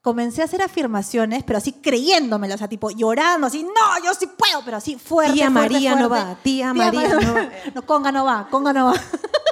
Comencé 0.01 0.41
a 0.41 0.45
hacer 0.45 0.63
afirmaciones, 0.63 1.43
pero 1.43 1.57
así 1.59 1.73
creyéndomelo, 1.73 2.55
o 2.55 2.57
sea, 2.57 2.67
tipo 2.67 2.89
llorando, 2.89 3.45
así, 3.45 3.61
no, 3.61 4.03
yo 4.03 4.15
sí 4.15 4.25
puedo, 4.25 4.65
pero 4.65 4.77
así 4.77 4.95
fuerte. 4.97 5.33
Tía 5.33 5.51
fuerte, 5.51 5.73
María 5.73 5.95
no 5.95 6.09
fuerte. 6.09 6.25
va, 6.29 6.35
tía 6.41 6.73
María 6.73 7.07
no 7.19 7.33
va. 7.35 7.49
No, 7.75 7.85
conga 7.85 8.11
no 8.11 8.25
va, 8.25 8.47
conga 8.49 8.73
no 8.73 8.87
va. 8.87 8.93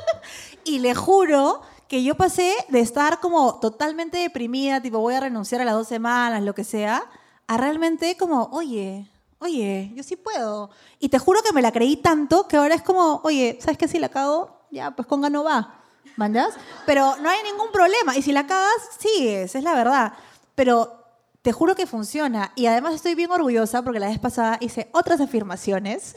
y 0.63 0.79
le 0.79 0.95
juro 0.95 1.61
que 1.89 2.03
yo 2.03 2.15
pasé 2.15 2.53
de 2.69 2.79
estar 2.79 3.19
como 3.19 3.59
totalmente 3.59 4.19
deprimida, 4.19 4.79
tipo 4.79 4.99
voy 4.99 5.15
a 5.15 5.21
renunciar 5.21 5.59
a 5.61 5.65
las 5.65 5.73
dos 5.73 5.87
semanas, 5.87 6.43
lo 6.43 6.53
que 6.53 6.63
sea, 6.63 7.03
a 7.47 7.57
realmente 7.57 8.15
como, 8.15 8.43
oye, 8.51 9.09
oye, 9.39 9.91
yo 9.95 10.03
sí 10.03 10.15
puedo. 10.15 10.69
Y 10.99 11.09
te 11.09 11.17
juro 11.17 11.41
que 11.41 11.51
me 11.51 11.63
la 11.63 11.71
creí 11.71 11.97
tanto 11.97 12.47
que 12.47 12.57
ahora 12.57 12.75
es 12.75 12.83
como, 12.83 13.21
oye, 13.23 13.57
¿sabes 13.59 13.79
qué? 13.79 13.87
Si 13.87 13.97
la 13.97 14.09
cago, 14.09 14.65
ya, 14.69 14.91
pues 14.91 15.07
conga 15.07 15.31
no 15.31 15.43
va. 15.43 15.81
¿Mandas? 16.15 16.53
Pero 16.85 17.15
no 17.21 17.29
hay 17.29 17.41
ningún 17.43 17.71
problema. 17.71 18.15
Y 18.15 18.21
si 18.21 18.33
la 18.33 18.45
cagas, 18.45 18.89
sigues, 18.99 19.55
es 19.55 19.63
la 19.63 19.73
verdad. 19.73 20.13
Pero 20.53 21.05
te 21.41 21.51
juro 21.53 21.75
que 21.75 21.87
funciona. 21.87 22.51
Y 22.55 22.67
además 22.67 22.93
estoy 22.93 23.15
bien 23.15 23.31
orgullosa 23.31 23.81
porque 23.81 23.99
la 23.99 24.09
vez 24.09 24.19
pasada 24.19 24.57
hice 24.61 24.89
otras 24.91 25.21
afirmaciones 25.21 26.15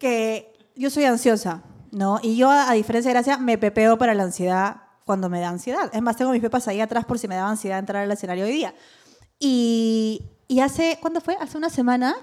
que 0.00 0.56
yo 0.74 0.90
soy 0.90 1.04
ansiosa, 1.04 1.62
¿no? 1.92 2.18
Y 2.20 2.36
yo, 2.36 2.50
a 2.50 2.72
diferencia 2.72 3.10
de 3.10 3.14
Gracia, 3.14 3.38
me 3.38 3.58
pepeo 3.58 3.96
para 3.96 4.14
la 4.14 4.24
ansiedad 4.24 4.83
cuando 5.04 5.28
me 5.28 5.40
da 5.40 5.48
ansiedad. 5.48 5.90
Es 5.92 6.02
más, 6.02 6.16
tengo 6.16 6.32
mis 6.32 6.40
pepas 6.40 6.66
ahí 6.68 6.80
atrás 6.80 7.04
por 7.04 7.18
si 7.18 7.28
me 7.28 7.36
daba 7.36 7.50
ansiedad 7.50 7.78
entrar 7.78 8.02
al 8.02 8.10
escenario 8.10 8.44
hoy 8.44 8.52
día. 8.52 8.74
Y, 9.38 10.22
y 10.48 10.60
hace, 10.60 10.98
¿cuándo 11.00 11.20
fue? 11.20 11.36
Hace 11.40 11.58
una 11.58 11.70
semana 11.70 12.14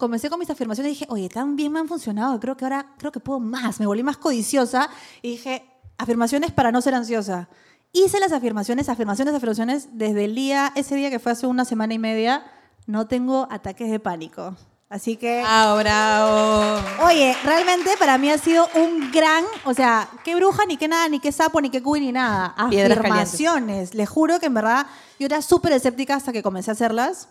comencé 0.00 0.30
con 0.30 0.40
mis 0.40 0.50
afirmaciones 0.50 0.90
y 0.90 0.94
dije, 0.94 1.06
oye, 1.10 1.28
tan 1.28 1.54
bien 1.54 1.70
me 1.70 1.78
han 1.78 1.86
funcionado, 1.86 2.40
creo 2.40 2.56
que 2.56 2.64
ahora, 2.64 2.94
creo 2.98 3.12
que 3.12 3.20
puedo 3.20 3.38
más. 3.38 3.78
Me 3.78 3.86
volví 3.86 4.02
más 4.02 4.16
codiciosa 4.16 4.88
y 5.22 5.32
dije, 5.32 5.64
afirmaciones 5.98 6.50
para 6.50 6.72
no 6.72 6.80
ser 6.80 6.94
ansiosa. 6.94 7.48
Hice 7.92 8.18
las 8.18 8.32
afirmaciones, 8.32 8.88
afirmaciones, 8.88 9.34
afirmaciones, 9.34 9.88
desde 9.92 10.24
el 10.24 10.34
día, 10.34 10.72
ese 10.74 10.96
día 10.96 11.10
que 11.10 11.18
fue 11.18 11.32
hace 11.32 11.46
una 11.46 11.64
semana 11.64 11.92
y 11.92 11.98
media, 11.98 12.44
no 12.86 13.06
tengo 13.06 13.46
ataques 13.50 13.90
de 13.90 14.00
pánico. 14.00 14.56
Así 14.90 15.16
que... 15.16 15.40
Ah, 15.46 15.76
bravo. 15.78 17.06
Oye, 17.06 17.36
realmente 17.44 17.96
para 17.96 18.18
mí 18.18 18.28
ha 18.28 18.38
sido 18.38 18.68
un 18.74 19.12
gran, 19.12 19.44
o 19.64 19.72
sea, 19.72 20.10
qué 20.24 20.34
bruja, 20.34 20.66
ni 20.66 20.76
qué 20.76 20.88
nada, 20.88 21.08
ni 21.08 21.20
qué 21.20 21.30
sapo, 21.30 21.60
ni 21.60 21.70
qué 21.70 21.80
cuy, 21.80 22.00
ni 22.00 22.10
nada. 22.10 22.56
Piedras 22.68 22.98
Afirmaciones. 22.98 23.94
Les 23.94 24.08
juro 24.08 24.40
que 24.40 24.46
en 24.46 24.54
verdad 24.54 24.86
yo 25.20 25.26
era 25.26 25.42
súper 25.42 25.70
escéptica 25.72 26.16
hasta 26.16 26.32
que 26.32 26.42
comencé 26.42 26.72
a 26.72 26.74
hacerlas. 26.74 27.28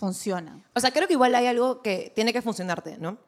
Funcionan. 0.00 0.64
O 0.74 0.80
sea, 0.80 0.90
creo 0.90 1.06
que 1.06 1.12
igual 1.12 1.34
hay 1.34 1.46
algo 1.46 1.82
que 1.82 2.10
tiene 2.14 2.32
que 2.32 2.40
funcionarte, 2.40 2.96
¿no? 2.98 3.18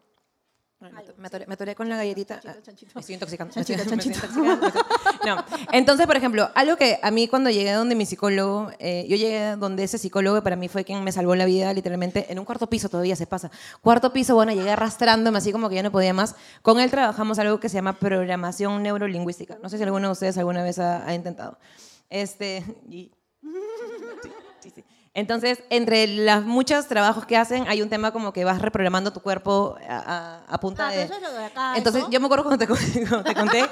Me 1.18 1.26
atoré, 1.26 1.46
me 1.46 1.52
atoré 1.54 1.74
con 1.74 1.90
la 1.90 1.96
galletita. 1.96 2.40
Chanchito, 2.40 2.62
chanchito. 2.64 2.92
Me 2.94 3.00
estoy 3.02 3.14
intoxicando. 3.14 3.52
Chanchito, 3.52 3.84
me 3.84 3.96
estoy- 3.96 4.12
intoxicando, 4.12 4.80
No. 5.26 5.44
Entonces, 5.72 6.06
por 6.06 6.16
ejemplo, 6.16 6.48
algo 6.54 6.76
que 6.76 6.98
a 7.02 7.10
mí 7.10 7.28
cuando 7.28 7.50
llegué 7.50 7.72
donde 7.72 7.94
mi 7.94 8.06
psicólogo, 8.06 8.70
eh, 8.78 9.04
yo 9.06 9.16
llegué 9.16 9.56
donde 9.56 9.84
ese 9.84 9.98
psicólogo 9.98 10.42
para 10.42 10.56
mí 10.56 10.68
fue 10.68 10.84
quien 10.84 11.04
me 11.04 11.12
salvó 11.12 11.34
la 11.34 11.44
vida, 11.44 11.74
literalmente, 11.74 12.32
en 12.32 12.38
un 12.38 12.46
cuarto 12.46 12.66
piso 12.68 12.88
todavía 12.88 13.14
se 13.14 13.26
pasa. 13.26 13.50
Cuarto 13.82 14.12
piso, 14.14 14.34
bueno, 14.34 14.52
llegué 14.52 14.70
arrastrándome 14.70 15.36
así 15.36 15.52
como 15.52 15.68
que 15.68 15.74
ya 15.74 15.82
no 15.82 15.92
podía 15.92 16.14
más. 16.14 16.34
Con 16.62 16.80
él 16.80 16.90
trabajamos 16.90 17.38
algo 17.38 17.60
que 17.60 17.68
se 17.68 17.74
llama 17.74 17.98
programación 17.98 18.82
neurolingüística. 18.82 19.58
No 19.62 19.68
sé 19.68 19.76
si 19.76 19.82
alguno 19.82 20.08
de 20.08 20.12
ustedes 20.12 20.38
alguna 20.38 20.62
vez 20.62 20.78
ha, 20.78 21.06
ha 21.06 21.14
intentado. 21.14 21.58
Este, 22.08 22.64
y-. 22.88 23.10
Entonces, 25.12 25.60
entre 25.70 26.06
los 26.06 26.44
muchos 26.44 26.86
trabajos 26.86 27.26
que 27.26 27.36
hacen, 27.36 27.66
hay 27.68 27.82
un 27.82 27.88
tema 27.88 28.12
como 28.12 28.32
que 28.32 28.44
vas 28.44 28.62
reprogramando 28.62 29.12
tu 29.12 29.20
cuerpo 29.20 29.76
a, 29.88 29.96
a- 29.98 30.44
a 30.54 30.60
punta 30.60 30.86
Ah, 30.86 30.90
de... 30.92 30.96
pero 31.02 31.06
eso 31.06 31.14
es 31.16 31.22
lo 31.22 31.32
de 31.36 31.44
acá, 31.46 31.76
Entonces, 31.76 32.02
¿eso? 32.02 32.10
yo 32.12 32.20
me 32.20 32.26
acuerdo 32.26 32.44
cuando 32.44 32.64
te, 32.64 32.68
con- 32.68 32.78
cuando 33.08 33.24
te 33.24 33.34
conté, 33.34 33.68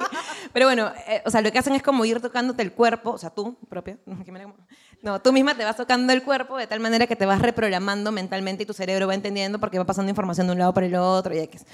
pero 0.53 0.67
bueno, 0.67 0.91
eh, 1.07 1.23
o 1.25 1.31
sea, 1.31 1.41
lo 1.41 1.53
que 1.53 1.59
hacen 1.61 1.75
es 1.77 1.83
como 1.83 2.05
ir 2.05 2.21
tocándote 2.21 2.63
el 2.63 2.73
cuerpo, 2.73 3.11
o 3.13 3.19
sea, 3.19 3.31
tú 3.31 3.57
propia, 3.69 3.99
no, 5.03 5.21
tú 5.23 5.33
misma 5.33 5.55
te 5.55 5.65
vas 5.65 5.77
tocando 5.77 6.13
el 6.13 6.25
cuerpo 6.25 6.57
de 6.57 6.67
tal 6.67 6.81
manera 6.81 7.07
que 7.07 7.15
te 7.15 7.25
vas 7.25 7.41
reprogramando 7.41 8.11
mentalmente 8.11 8.65
y 8.65 8.67
tu 8.67 8.73
cerebro 8.73 9.07
va 9.07 9.15
entendiendo 9.15 9.61
porque 9.61 9.79
va 9.79 9.85
pasando 9.87 10.11
información 10.11 10.49
de 10.49 10.55
un 10.55 10.59
lado 10.59 10.75
para 10.75 10.87
el 10.87 10.97
otro 10.97 11.33
y 11.35 11.39
X. 11.39 11.65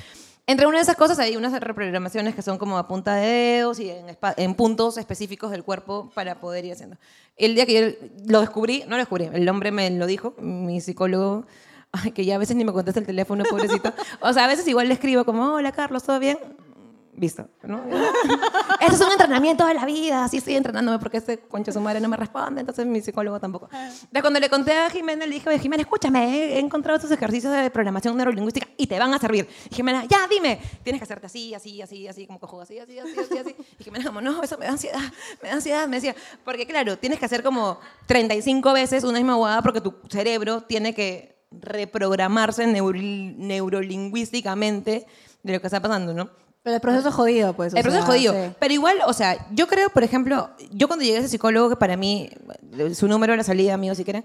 Entre 0.47 0.66
una 0.66 0.76
de 0.76 0.82
esas 0.82 0.97
cosas 0.97 1.18
hay 1.18 1.36
unas 1.36 1.59
reprogramaciones 1.59 2.34
que 2.34 2.42
son 2.42 2.59
como 2.59 2.76
a 2.76 2.86
punta 2.86 3.14
de 3.14 3.26
dedos 3.26 3.80
y 3.80 3.90
en, 3.90 4.16
en 4.36 4.55
puntos 4.55 4.99
específicos 4.99 5.51
del 5.51 5.64
cuerpo 5.64 6.11
para 6.14 6.38
poder 6.38 6.66
ir 6.66 6.72
haciendo. 6.72 6.97
El 7.36 7.55
día 7.55 7.64
que 7.64 7.99
yo 7.99 8.09
lo 8.26 8.40
descubrí, 8.40 8.82
no 8.82 8.90
lo 8.90 8.99
descubrí, 8.99 9.30
el 9.32 9.49
hombre 9.49 9.70
me 9.72 9.90
lo 9.90 10.07
dijo, 10.07 10.34
mi 10.38 10.82
psicólogo, 10.82 11.47
que 12.14 12.24
ya 12.24 12.34
a 12.34 12.38
veces 12.38 12.57
ni 12.57 12.64
me 12.64 12.72
contesta 12.72 13.01
el 13.01 13.07
teléfono, 13.07 13.45
pobrecito. 13.45 13.92
O 14.20 14.32
sea, 14.32 14.45
a 14.45 14.49
veces 14.49 14.66
igual 14.68 14.88
le 14.88 14.95
escribo 14.95 15.24
como, 15.24 15.55
hola 15.55 15.72
Carlos, 15.72 16.03
¿todo 16.03 16.18
bien? 16.18 16.38
Visto, 17.17 17.49
¿no? 17.62 17.81
Esto 18.81 18.95
es 18.97 19.01
un 19.01 19.12
entrenamiento 19.12 19.65
de 19.67 19.75
la 19.75 19.85
vida, 19.87 20.25
así 20.25 20.39
estoy 20.39 20.57
entrenándome 20.57 20.99
porque 20.99 21.19
este 21.19 21.39
concha 21.39 21.71
su 21.71 21.81
madre 21.81 22.01
no 22.01 22.09
me 22.09 22.17
responde, 22.17 22.61
entonces 22.61 22.85
mi 22.87 23.01
psicólogo 23.01 23.39
tampoco. 23.39 23.69
De 24.11 24.21
cuando 24.21 24.41
le 24.41 24.51
conté 24.51 24.77
a 24.77 24.91
Jimena, 24.91 25.25
le 25.25 25.35
dije, 25.35 25.49
oye, 25.49 25.61
Jimena, 25.61 25.83
escúchame, 25.83 26.55
he 26.55 26.59
encontrado 26.59 26.97
estos 26.97 27.12
ejercicios 27.12 27.53
de 27.55 27.71
programación 27.71 28.17
neurolingüística 28.17 28.67
y 28.77 28.89
te 28.89 28.99
van 28.99 29.15
a 29.15 29.21
servir. 29.21 29.49
Y 29.71 29.75
Jimena, 29.77 30.05
ya, 30.07 30.27
dime, 30.29 30.61
tienes 30.83 31.01
que 31.01 31.05
hacerte 31.05 31.27
así, 31.27 31.55
así, 31.55 31.81
así, 31.81 32.09
así, 32.09 32.27
como 32.27 32.41
cojo 32.41 32.61
así, 32.62 32.81
así, 32.81 32.99
así, 32.99 33.12
así, 33.17 33.39
así. 33.39 33.55
Y 33.79 33.85
Jimena, 33.85 34.07
como, 34.07 34.21
no, 34.21 34.43
eso 34.43 34.59
me 34.59 34.67
da 34.67 34.73
ansiedad, 34.73 34.99
me 35.41 35.49
da 35.51 35.55
ansiedad, 35.55 35.87
me 35.87 35.97
decía, 35.97 36.17
porque 36.45 36.67
claro, 36.67 36.99
tienes 36.99 37.21
que 37.21 37.27
hacer 37.27 37.45
como 37.45 37.79
35 38.07 38.73
veces 38.73 39.05
una 39.05 39.19
misma 39.19 39.37
huevada 39.37 39.62
porque 39.62 39.81
tu 39.81 39.95
cerebro 40.09 40.62
tiene 40.62 40.95
que 40.95 41.37
reprogramarse 41.53 42.67
neuro- 42.67 42.99
neurolingüísticamente 42.99 45.07
de 45.43 45.53
lo 45.53 45.61
que 45.61 45.67
está 45.67 45.81
pasando, 45.81 46.15
¿no? 46.15 46.31
Pero 46.65 46.77
el 46.77 46.81
proceso 46.81 47.11
es 47.11 47.15
jodido, 47.15 47.53
pues. 47.53 47.75
El 47.75 47.83
proceso 47.83 48.03
es 48.05 48.09
jodido. 48.09 48.33
sí. 48.33 48.53
Pero 48.59 48.73
igual, 48.73 48.97
o 49.07 49.12
sea, 49.12 49.47
yo 49.53 49.67
creo, 49.69 49.91
por 49.91 50.03
ejemplo, 50.03 50.49
yo 50.73 50.87
cuando 50.89 51.05
llegué 51.05 51.19
a 51.19 51.21
ese 51.21 51.29
psicólogo, 51.29 51.69
que 51.69 51.77
para 51.77 51.95
mí, 51.99 52.31
su 52.95 53.07
número 53.07 53.35
de 53.35 53.37
la 53.37 53.45
salida, 53.45 53.75
amigo, 53.75 53.95
si 53.95 54.03
quieren, 54.03 54.25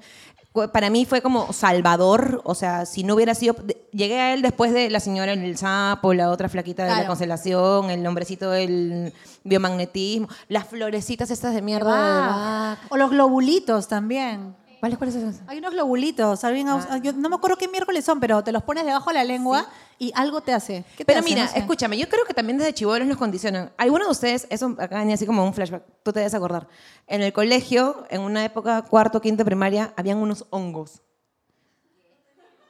para 0.72 0.90
mí 0.90 1.04
fue 1.06 1.22
como 1.22 1.52
salvador. 1.52 2.42
O 2.46 2.56
sea, 2.56 2.86
si 2.86 3.04
no 3.04 3.16
hubiera 3.16 3.36
sido. 3.36 3.58
Llegué 3.92 4.22
a 4.22 4.34
él 4.34 4.42
después 4.42 4.72
de 4.72 4.90
la 4.90 5.02
señora 5.02 5.34
en 5.34 5.44
el 5.44 5.58
sapo, 5.58 6.14
la 6.14 6.30
otra 6.30 6.48
flaquita 6.48 6.86
de 6.86 6.92
la 6.92 7.08
constelación, 7.08 7.90
el 7.90 8.08
hombrecito 8.08 8.52
del 8.52 9.14
biomagnetismo, 9.44 10.30
las 10.48 10.66
florecitas 10.66 11.30
estas 11.32 11.54
de 11.54 11.62
mierda 11.62 11.92
Ah. 11.92 12.78
O 12.90 12.96
los 12.96 13.10
globulitos 13.12 13.90
también. 13.90 14.56
¿Cuáles, 14.80 14.97
cuáles 14.97 15.15
son? 15.15 15.38
Hay 15.47 15.57
unos 15.57 15.73
globulitos. 15.73 16.43
alguien- 16.45 16.69
Ah. 16.69 16.97
yo 17.03 17.11
no 17.13 17.27
me 17.30 17.36
acuerdo 17.36 17.57
qué 17.57 17.67
miércoles 17.67 18.05
son, 18.05 18.19
pero 18.19 18.41
te 18.43 18.51
los 18.53 18.63
pones 18.63 18.86
debajo 18.86 19.09
de 19.09 19.15
la 19.15 19.23
lengua 19.25 19.65
y 19.97 20.11
algo 20.15 20.39
te 20.41 20.53
hace. 20.53 20.86
¿Qué 20.91 20.99
te 20.99 21.05
Pero 21.05 21.19
hace? 21.19 21.30
mira, 21.30 21.43
No 21.45 21.51
sé. 21.51 21.59
escúchame, 21.59 21.97
yo 21.97 22.07
creo 22.07 22.23
que 22.25 22.34
también 22.34 22.57
desde 22.57 22.73
chivolos 22.73 23.05
nos 23.07 23.17
condicionan. 23.17 23.71
Algunos 23.77 24.07
de 24.07 24.11
ustedes, 24.11 24.47
eso 24.49 24.75
acá 24.80 24.99
venía 24.99 25.15
así 25.15 25.25
como 25.25 25.43
un 25.43 25.53
flashback, 25.53 25.84
tú 26.03 26.13
te 26.13 26.19
debes 26.19 26.34
acordar. 26.34 26.67
En 27.07 27.21
el 27.21 27.34
colegio, 27.34 28.05
en 28.09 28.21
una 28.21 28.45
época 28.45 28.82
cuarto, 28.84 29.19
quinto, 29.19 29.43
primaria, 29.43 29.93
habían 29.97 30.17
unos 30.19 30.45
hongos. 30.49 31.01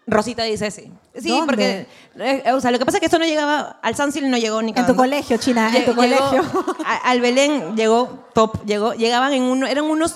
Rosita 0.08 0.42
dice 0.44 0.72
sí. 0.72 0.92
Sí, 1.16 1.30
¿Dónde? 1.30 1.46
porque, 1.46 1.88
eh, 2.18 2.52
o 2.54 2.60
sea, 2.60 2.72
lo 2.72 2.80
que 2.80 2.86
pasa 2.86 2.98
es 2.98 3.00
que 3.02 3.06
esto 3.06 3.20
no 3.20 3.26
llegaba, 3.26 3.78
al 3.84 3.94
Sansil 3.96 4.28
no 4.32 4.38
llegó 4.38 4.60
ni 4.64 4.74
En 4.76 4.88
tu 4.88 4.96
colegio, 4.96 5.38
China, 5.38 5.68
en 5.68 5.86
tu 5.86 5.92
llegó 5.94 6.18
colegio. 6.32 6.42
a- 6.84 6.96
al 7.12 7.22
Belén 7.22 7.76
llegó 7.76 8.26
top, 8.34 8.66
llegó, 8.66 8.94
llegaban 8.96 9.34
en 9.34 9.44
uno, 9.44 9.68
eran 9.68 9.84
unos, 9.86 10.16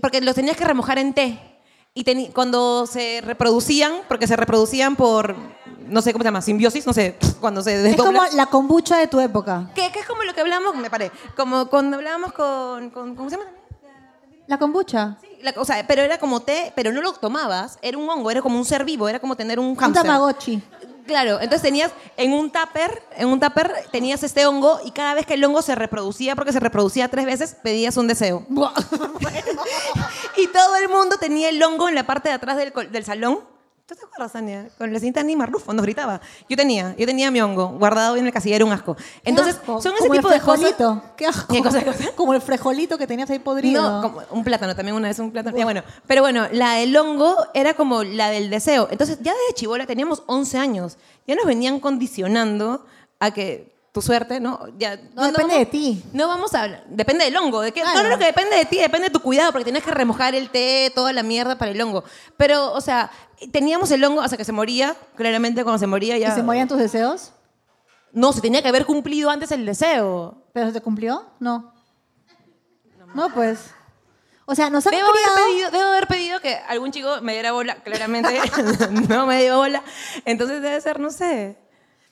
porque 0.00 0.20
los 0.20 0.34
tenías 0.34 0.56
que 0.56 0.64
remojar 0.64 0.98
en 0.98 1.12
té. 1.14 1.38
Y 1.96 2.02
teni- 2.04 2.32
cuando 2.32 2.86
se 2.86 3.20
reproducían, 3.24 3.92
porque 4.08 4.26
se 4.26 4.34
reproducían 4.34 4.96
por, 4.96 5.36
no 5.86 6.02
sé 6.02 6.12
cómo 6.12 6.22
se 6.22 6.26
llama, 6.28 6.42
simbiosis, 6.42 6.86
no 6.86 6.92
sé, 6.92 7.16
cuando 7.40 7.62
se 7.62 7.76
Es 7.76 7.82
desdoblan. 7.84 8.14
como 8.24 8.36
la 8.36 8.46
kombucha 8.46 8.96
de 8.96 9.06
tu 9.06 9.20
época. 9.20 9.70
Que, 9.76 9.92
que 9.92 10.00
es 10.00 10.06
como 10.06 10.24
lo 10.24 10.34
que 10.34 10.40
hablamos, 10.40 10.74
me 10.74 10.90
paré, 10.90 11.12
como 11.36 11.66
cuando 11.68 11.96
hablábamos 11.96 12.32
con, 12.32 12.90
con- 12.90 13.14
¿cómo 13.14 13.30
se 13.30 13.36
llama? 13.36 13.48
La 14.48 14.58
kombucha. 14.58 15.16
Sí, 15.20 15.28
la- 15.40 15.54
o 15.56 15.64
sea, 15.64 15.86
pero 15.86 16.02
era 16.02 16.18
como 16.18 16.40
té, 16.40 16.72
pero 16.74 16.90
no 16.92 17.00
lo 17.00 17.12
tomabas, 17.12 17.78
era 17.80 17.96
un 17.96 18.08
hongo, 18.10 18.30
era 18.30 18.42
como 18.42 18.58
un 18.58 18.64
ser 18.64 18.84
vivo, 18.84 19.08
era 19.08 19.20
como 19.20 19.36
tener 19.36 19.58
un 19.60 19.66
Un 19.66 19.76
hámster. 19.76 20.02
tamagotchi. 20.02 20.60
Claro, 21.06 21.34
entonces 21.40 21.62
tenías 21.62 21.92
en 22.16 22.32
un 22.32 22.50
tupper, 22.50 23.02
en 23.16 23.28
un 23.28 23.38
tupper 23.38 23.72
tenías 23.90 24.22
este 24.22 24.46
hongo 24.46 24.80
y 24.84 24.90
cada 24.90 25.14
vez 25.14 25.26
que 25.26 25.34
el 25.34 25.44
hongo 25.44 25.60
se 25.60 25.74
reproducía, 25.74 26.34
porque 26.34 26.52
se 26.52 26.60
reproducía 26.60 27.08
tres 27.08 27.26
veces, 27.26 27.56
pedías 27.62 27.96
un 27.96 28.06
deseo. 28.06 28.46
y 30.36 30.46
todo 30.48 30.76
el 30.76 30.88
mundo 30.88 31.16
tenía 31.18 31.50
el 31.50 31.62
hongo 31.62 31.88
en 31.88 31.94
la 31.94 32.06
parte 32.06 32.30
de 32.30 32.34
atrás 32.36 32.56
del, 32.56 32.72
del 32.90 33.04
salón. 33.04 33.40
¿Tú 33.86 33.94
te 33.94 34.02
acuerdas, 34.02 34.32
Tania? 34.32 34.70
Con 34.78 34.90
la 34.94 34.98
cinta 34.98 35.20
Annie 35.20 35.36
Marrufo 35.36 35.74
nos 35.74 35.84
gritaba. 35.84 36.18
Yo 36.48 36.56
tenía, 36.56 36.96
yo 36.96 37.04
tenía 37.04 37.30
mi 37.30 37.42
hongo 37.42 37.68
guardado 37.68 38.16
en 38.16 38.24
el 38.24 38.32
casillero, 38.32 38.64
un 38.64 38.72
asco. 38.72 38.96
Entonces, 39.26 39.56
asco. 39.56 39.82
son 39.82 39.92
ese 39.92 40.04
Como 40.04 40.14
el 40.14 40.20
tipo 40.20 40.30
de 40.30 40.40
cosas. 40.40 40.74
Qué 41.18 41.26
asco. 41.26 41.52
¿Qué 41.52 41.62
cosa, 41.62 41.80
qué 41.80 41.84
cosa? 41.84 42.12
Como 42.16 42.32
el 42.32 42.40
frijolito 42.40 42.96
que 42.96 43.06
tenías 43.06 43.28
ahí 43.28 43.40
podrido. 43.40 43.82
No, 43.82 44.00
como 44.00 44.22
un 44.30 44.42
plátano, 44.42 44.74
también 44.74 44.96
una 44.96 45.08
vez 45.08 45.18
un 45.18 45.30
plátano. 45.30 45.54
Ya, 45.58 45.64
bueno, 45.64 45.82
pero 46.06 46.22
bueno, 46.22 46.46
la 46.52 46.76
del 46.76 46.96
hongo 46.96 47.36
era 47.52 47.74
como 47.74 48.04
la 48.04 48.30
del 48.30 48.48
deseo. 48.48 48.88
Entonces, 48.90 49.18
ya 49.20 49.32
desde 49.32 49.52
chivola 49.52 49.84
teníamos 49.84 50.22
11 50.28 50.56
años. 50.56 50.96
Ya 51.26 51.34
nos 51.34 51.44
venían 51.44 51.78
condicionando 51.78 52.86
a 53.20 53.32
que 53.32 53.73
tu 53.94 54.02
suerte, 54.02 54.40
¿no? 54.40 54.58
Ya, 54.76 54.96
No, 55.14 55.22
depende 55.22 55.54
vamos- 55.54 55.58
de 55.58 55.66
ti. 55.66 56.02
No 56.12 56.26
vamos 56.26 56.52
a 56.52 56.64
hablar. 56.64 56.84
Depende 56.88 57.24
del 57.26 57.36
hongo. 57.36 57.60
¿De? 57.60 57.70
Claro. 57.70 57.94
No, 57.94 58.02
no, 58.02 58.08
no, 58.10 58.18
que 58.18 58.24
depende 58.24 58.56
de 58.56 58.64
ti, 58.64 58.76
depende 58.78 59.06
de 59.06 59.12
tu 59.12 59.20
cuidado, 59.20 59.52
porque 59.52 59.62
tienes 59.62 59.84
que 59.84 59.92
remojar 59.92 60.34
el 60.34 60.50
té, 60.50 60.90
toda 60.92 61.12
la 61.12 61.22
mierda 61.22 61.56
para 61.56 61.70
el 61.70 61.80
hongo. 61.80 62.02
Pero, 62.36 62.72
o 62.72 62.80
sea, 62.80 63.12
teníamos 63.52 63.92
el 63.92 64.02
hongo 64.02 64.20
hasta 64.20 64.36
que 64.36 64.44
se 64.44 64.50
moría. 64.50 64.96
Claramente, 65.14 65.62
cuando 65.62 65.78
se 65.78 65.86
moría 65.86 66.18
ya. 66.18 66.30
¿Y 66.30 66.32
se 66.32 66.42
morían 66.42 66.66
tus 66.66 66.78
deseos? 66.78 67.30
No, 68.10 68.32
se 68.32 68.40
tenía 68.40 68.62
que 68.62 68.68
haber 68.68 68.84
cumplido 68.84 69.30
antes 69.30 69.52
el 69.52 69.64
deseo. 69.64 70.42
¿Pero 70.52 70.66
se 70.66 70.72
te 70.72 70.80
cumplió? 70.80 71.26
No. 71.38 71.72
No, 73.14 73.30
pues. 73.32 73.70
O 74.44 74.56
sea, 74.56 74.70
nos 74.70 74.84
han 74.88 74.90
Debo 74.92 75.06
haber, 75.08 75.22
pedido, 75.46 75.70
debo 75.70 75.84
haber 75.84 76.06
pedido 76.08 76.40
que 76.40 76.56
algún 76.68 76.90
chico 76.90 77.20
me 77.22 77.32
diera 77.32 77.52
bola, 77.52 77.76
claramente 77.76 78.40
no 79.08 79.24
me 79.26 79.40
dio 79.40 79.56
bola. 79.56 79.84
Entonces 80.24 80.60
debe 80.62 80.80
ser, 80.80 80.98
no 80.98 81.10
sé. 81.12 81.56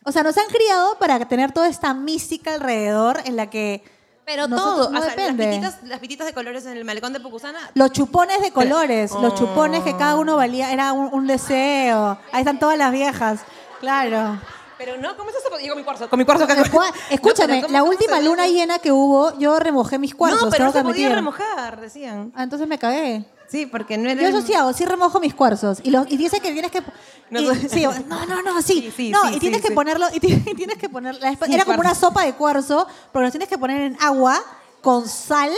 O 0.04 0.12
sea, 0.12 0.22
nos 0.22 0.36
han 0.38 0.46
criado 0.46 0.98
para 0.98 1.18
tener 1.28 1.52
toda 1.52 1.68
esta 1.68 1.94
mística 1.94 2.54
alrededor 2.54 3.20
en 3.24 3.36
la 3.36 3.48
que... 3.50 3.84
Pero 4.24 4.46
todo, 4.48 4.90
no 4.90 5.00
o 5.00 5.02
sea, 5.02 5.14
las 5.16 5.34
pititas, 5.36 5.78
las 5.84 5.98
pititas 5.98 6.26
de 6.26 6.32
colores 6.32 6.64
en 6.66 6.76
el 6.76 6.84
malecón 6.84 7.12
de 7.12 7.18
Pucusana. 7.20 7.58
Los 7.74 7.90
chupones 7.92 8.40
de 8.40 8.52
colores, 8.52 9.10
los 9.12 9.32
Oh. 9.32 9.36
chupones 9.36 9.82
que 9.82 9.96
cada 9.96 10.14
uno 10.16 10.36
valía, 10.36 10.72
era 10.72 10.92
un, 10.92 11.08
un 11.12 11.26
deseo. 11.26 12.18
Ahí 12.30 12.40
están 12.40 12.58
todas 12.60 12.78
las 12.78 12.92
viejas. 12.92 13.40
Claro. 13.80 14.40
Pero 14.78 14.96
no, 14.96 15.16
¿cómo 15.16 15.30
es 15.30 15.36
eso? 15.36 15.48
Yo 15.60 15.68
con 15.70 15.78
mi 15.78 15.84
cuarzo, 15.84 16.08
con 16.08 16.18
mi 16.18 16.24
cuarzo 16.24 16.44
Escúchame, 17.10 17.54
No, 17.62 17.66
pero 17.66 17.66
¿cómo- 17.66 17.72
la 17.72 17.82
última 17.82 18.20
luna 18.20 18.46
llena 18.46 18.78
que 18.78 18.92
hubo, 18.92 19.36
yo 19.38 19.58
remojé 19.58 19.98
mis 19.98 20.14
cuarzos. 20.14 20.42
No, 20.44 20.50
pero 20.50 20.64
no 20.66 20.72
se 20.72 20.82
podía 20.82 21.08
remojar, 21.08 21.80
decían. 21.80 22.32
Ah, 22.36 22.44
entonces 22.44 22.66
me 22.68 22.78
cagué. 22.78 23.24
Sí, 23.52 23.66
porque 23.66 23.98
no 23.98 24.08
era... 24.08 24.22
Yo 24.22 24.28
eso 24.28 24.40
sí 24.40 24.54
hago, 24.54 24.72
sí 24.72 24.86
remojo 24.86 25.20
mis 25.20 25.34
cuarzos. 25.34 25.80
Y, 25.82 25.90
dice 26.16 26.40
que 26.40 26.52
tienes 26.52 26.70
que... 26.70 26.82
No, 27.28 27.38
y- 27.38 27.68
sí, 27.68 27.84
no, 28.06 28.24
no, 28.24 28.40
no, 28.40 28.62
sí. 28.62 28.80
Sí, 28.80 28.92
sí, 28.96 29.10
no, 29.10 29.30
y 29.30 29.38
tienes 29.38 29.60
que 29.60 29.72
ponerlo... 29.72 30.06
Y 30.10 30.20
ti- 30.20 30.32
y 30.46 30.54
tienes 30.54 30.78
que 30.78 30.88
poner... 30.88 31.16
la- 31.20 31.36
era 31.50 31.66
como 31.66 31.80
una 31.80 31.94
sopa 31.94 32.24
de 32.24 32.32
cuarzo, 32.32 32.86
pero 33.12 33.24
los 33.24 33.30
tienes 33.30 33.50
que 33.50 33.58
poner 33.58 33.82
en 33.82 33.98
agua 34.00 34.42
con 34.80 35.06
sal 35.06 35.50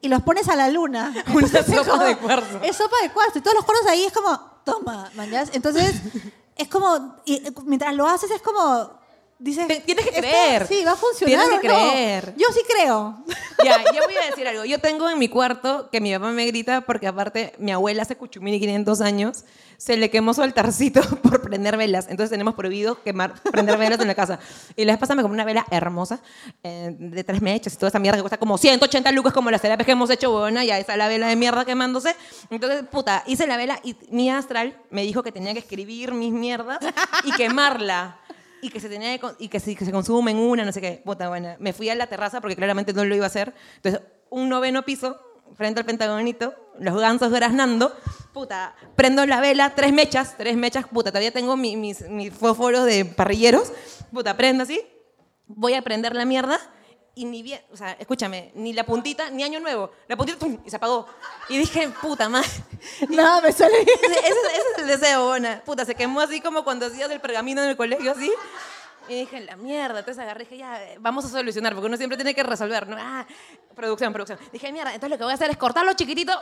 y 0.00 0.08
los 0.08 0.20
pones 0.22 0.48
a 0.48 0.56
la 0.56 0.68
luna. 0.68 1.14
Una 1.32 1.46
Entonces, 1.46 1.76
sopa 1.76 1.90
como- 1.92 2.04
de 2.06 2.16
cuarzo. 2.16 2.58
Es 2.60 2.76
sopa 2.76 2.96
de 3.02 3.10
cuarzo. 3.12 3.38
Y 3.38 3.40
todos 3.40 3.54
los 3.54 3.64
cuarzos 3.64 3.86
ahí 3.86 4.04
es 4.04 4.12
como, 4.12 4.36
toma, 4.64 5.08
manjas. 5.14 5.50
Entonces, 5.52 5.94
es 6.56 6.66
como... 6.66 7.18
y, 7.24 7.40
mientras 7.66 7.94
lo 7.94 8.08
haces 8.08 8.32
es 8.32 8.42
como... 8.42 8.97
Dices, 9.40 9.68
Te- 9.68 9.80
tienes 9.80 10.04
que 10.04 10.10
"Esto- 10.10 10.20
creer. 10.22 10.66
Sí, 10.66 10.82
va 10.84 10.92
a 10.92 10.96
funcionar 10.96 11.40
Tienes 11.46 11.60
que 11.60 11.68
o 11.70 11.72
no?". 11.72 11.90
creer. 11.92 12.34
Yo 12.36 12.46
sí 12.52 12.60
creo. 12.68 13.18
Ya, 13.64 13.84
yo 13.94 14.02
voy 14.04 14.16
a 14.16 14.30
decir 14.30 14.48
algo. 14.48 14.64
Yo 14.64 14.80
tengo 14.80 15.08
en 15.08 15.16
mi 15.18 15.28
cuarto 15.28 15.88
que 15.92 16.00
mi 16.00 16.12
papá 16.12 16.32
me 16.32 16.44
grita 16.46 16.80
porque 16.80 17.06
aparte 17.06 17.54
mi 17.58 17.70
abuela 17.70 18.02
hace 18.02 18.16
cuchumini 18.16 18.58
500 18.58 19.00
años 19.00 19.44
se 19.76 19.96
le 19.96 20.10
quemó 20.10 20.34
su 20.34 20.42
altarcito 20.42 21.00
por 21.22 21.40
prender 21.40 21.76
velas. 21.76 22.06
Entonces 22.08 22.30
tenemos 22.30 22.54
prohibido 22.54 23.00
quemar, 23.04 23.40
prender 23.42 23.76
velas 23.78 24.00
en 24.00 24.08
la 24.08 24.16
casa. 24.16 24.40
Y 24.74 24.84
la 24.84 24.94
vez 24.94 24.98
pasada 24.98 25.14
me 25.14 25.22
compré 25.22 25.34
una 25.36 25.44
vela 25.44 25.64
hermosa 25.70 26.18
eh, 26.64 26.96
de 26.98 27.22
tres 27.22 27.40
mechas 27.40 27.74
y 27.74 27.76
toda 27.76 27.90
esa 27.90 28.00
mierda 28.00 28.16
que 28.18 28.22
cuesta 28.22 28.38
como 28.38 28.58
180 28.58 29.12
lucas 29.12 29.32
como 29.32 29.52
las 29.52 29.62
terapias 29.62 29.86
que 29.86 29.92
hemos 29.92 30.10
hecho, 30.10 30.32
buena, 30.32 30.64
ya 30.64 30.78
está 30.80 30.96
la 30.96 31.06
vela 31.06 31.28
de 31.28 31.36
mierda 31.36 31.64
quemándose. 31.64 32.16
Entonces, 32.50 32.82
puta, 32.90 33.22
hice 33.28 33.46
la 33.46 33.56
vela 33.56 33.78
y 33.84 33.94
mi 34.10 34.30
astral 34.30 34.76
me 34.90 35.02
dijo 35.02 35.22
que 35.22 35.30
tenía 35.30 35.52
que 35.52 35.60
escribir 35.60 36.10
mis 36.12 36.32
mierdas 36.32 36.80
y 37.22 37.30
quemarla. 37.30 38.18
Y 38.62 38.70
que 38.70 38.80
se 38.80 38.88
tenía 38.88 39.16
que 39.18 39.26
y 39.38 39.48
que, 39.48 39.60
se- 39.60 39.74
que 39.74 39.84
se 39.84 39.92
consume 39.92 40.30
en 40.32 40.38
una, 40.38 40.64
no 40.64 40.72
sé 40.72 40.80
qué. 40.80 41.02
Puta, 41.04 41.28
bueno, 41.28 41.54
me 41.58 41.72
fui 41.72 41.88
a 41.90 41.94
la 41.94 42.06
terraza 42.06 42.40
porque 42.40 42.56
claramente 42.56 42.92
no 42.92 43.04
lo 43.04 43.14
iba 43.14 43.24
a 43.24 43.28
hacer. 43.28 43.54
Entonces, 43.76 44.00
un 44.30 44.48
noveno 44.48 44.84
piso 44.84 45.20
frente 45.54 45.80
al 45.80 45.86
pentagonito, 45.86 46.54
los 46.78 47.00
gansos 47.00 47.30
graznando, 47.32 47.96
puta, 48.34 48.74
prendo 48.96 49.24
la 49.26 49.40
vela, 49.40 49.74
tres 49.74 49.92
mechas, 49.92 50.34
tres 50.36 50.56
mechas, 50.56 50.86
puta, 50.86 51.10
todavía 51.10 51.32
tengo 51.32 51.56
mi- 51.56 51.76
mis, 51.76 52.02
mis 52.08 52.32
fósforos 52.34 52.84
de 52.84 53.04
parrilleros, 53.06 53.72
puta, 54.12 54.36
prendo 54.36 54.64
así, 54.64 54.80
voy 55.46 55.74
a 55.74 55.82
prender 55.82 56.14
la 56.14 56.24
mierda 56.26 56.58
y 57.20 57.24
ni 57.24 57.42
bien, 57.42 57.60
o 57.72 57.76
sea, 57.76 57.92
escúchame, 57.98 58.52
ni 58.54 58.72
la 58.72 58.84
puntita, 58.84 59.28
ni 59.30 59.42
año 59.42 59.58
nuevo, 59.60 59.90
la 60.06 60.16
puntita, 60.16 60.38
¡pum! 60.38 60.58
y 60.64 60.70
se 60.70 60.76
apagó. 60.76 61.06
Y 61.48 61.58
dije, 61.58 61.88
puta 62.00 62.28
madre, 62.28 62.48
Nada, 63.08 63.40
me 63.40 63.52
sale 63.52 63.80
ese, 63.82 64.18
ese- 64.18 64.56
es 64.56 64.78
el 64.78 64.86
deseo, 64.86 65.24
bona. 65.24 65.62
Puta, 65.64 65.84
se 65.84 65.94
quemó 65.94 66.20
así 66.20 66.40
como 66.40 66.62
cuando 66.64 66.86
hacías 66.86 67.10
el 67.10 67.20
pergamino 67.20 67.62
en 67.62 67.70
el 67.70 67.76
colegio, 67.76 68.12
así. 68.12 68.32
Y 69.08 69.20
dije, 69.20 69.40
la 69.40 69.56
mierda. 69.56 70.00
Entonces 70.00 70.22
agarré 70.22 70.42
y 70.42 70.46
dije, 70.46 70.58
ya, 70.58 70.80
vamos 71.00 71.24
a 71.24 71.28
solucionar, 71.28 71.72
porque 71.74 71.86
uno 71.86 71.96
siempre 71.96 72.16
tiene 72.16 72.34
que 72.34 72.42
resolver, 72.42 72.86
¿no? 72.86 72.96
Ah, 72.98 73.26
producción, 73.74 74.12
producción. 74.12 74.38
Dije, 74.52 74.70
mierda, 74.70 74.94
entonces 74.94 75.10
lo 75.10 75.18
que 75.18 75.24
voy 75.24 75.32
a 75.32 75.34
hacer 75.34 75.50
es 75.50 75.56
cortarlo 75.56 75.92
chiquitito, 75.94 76.32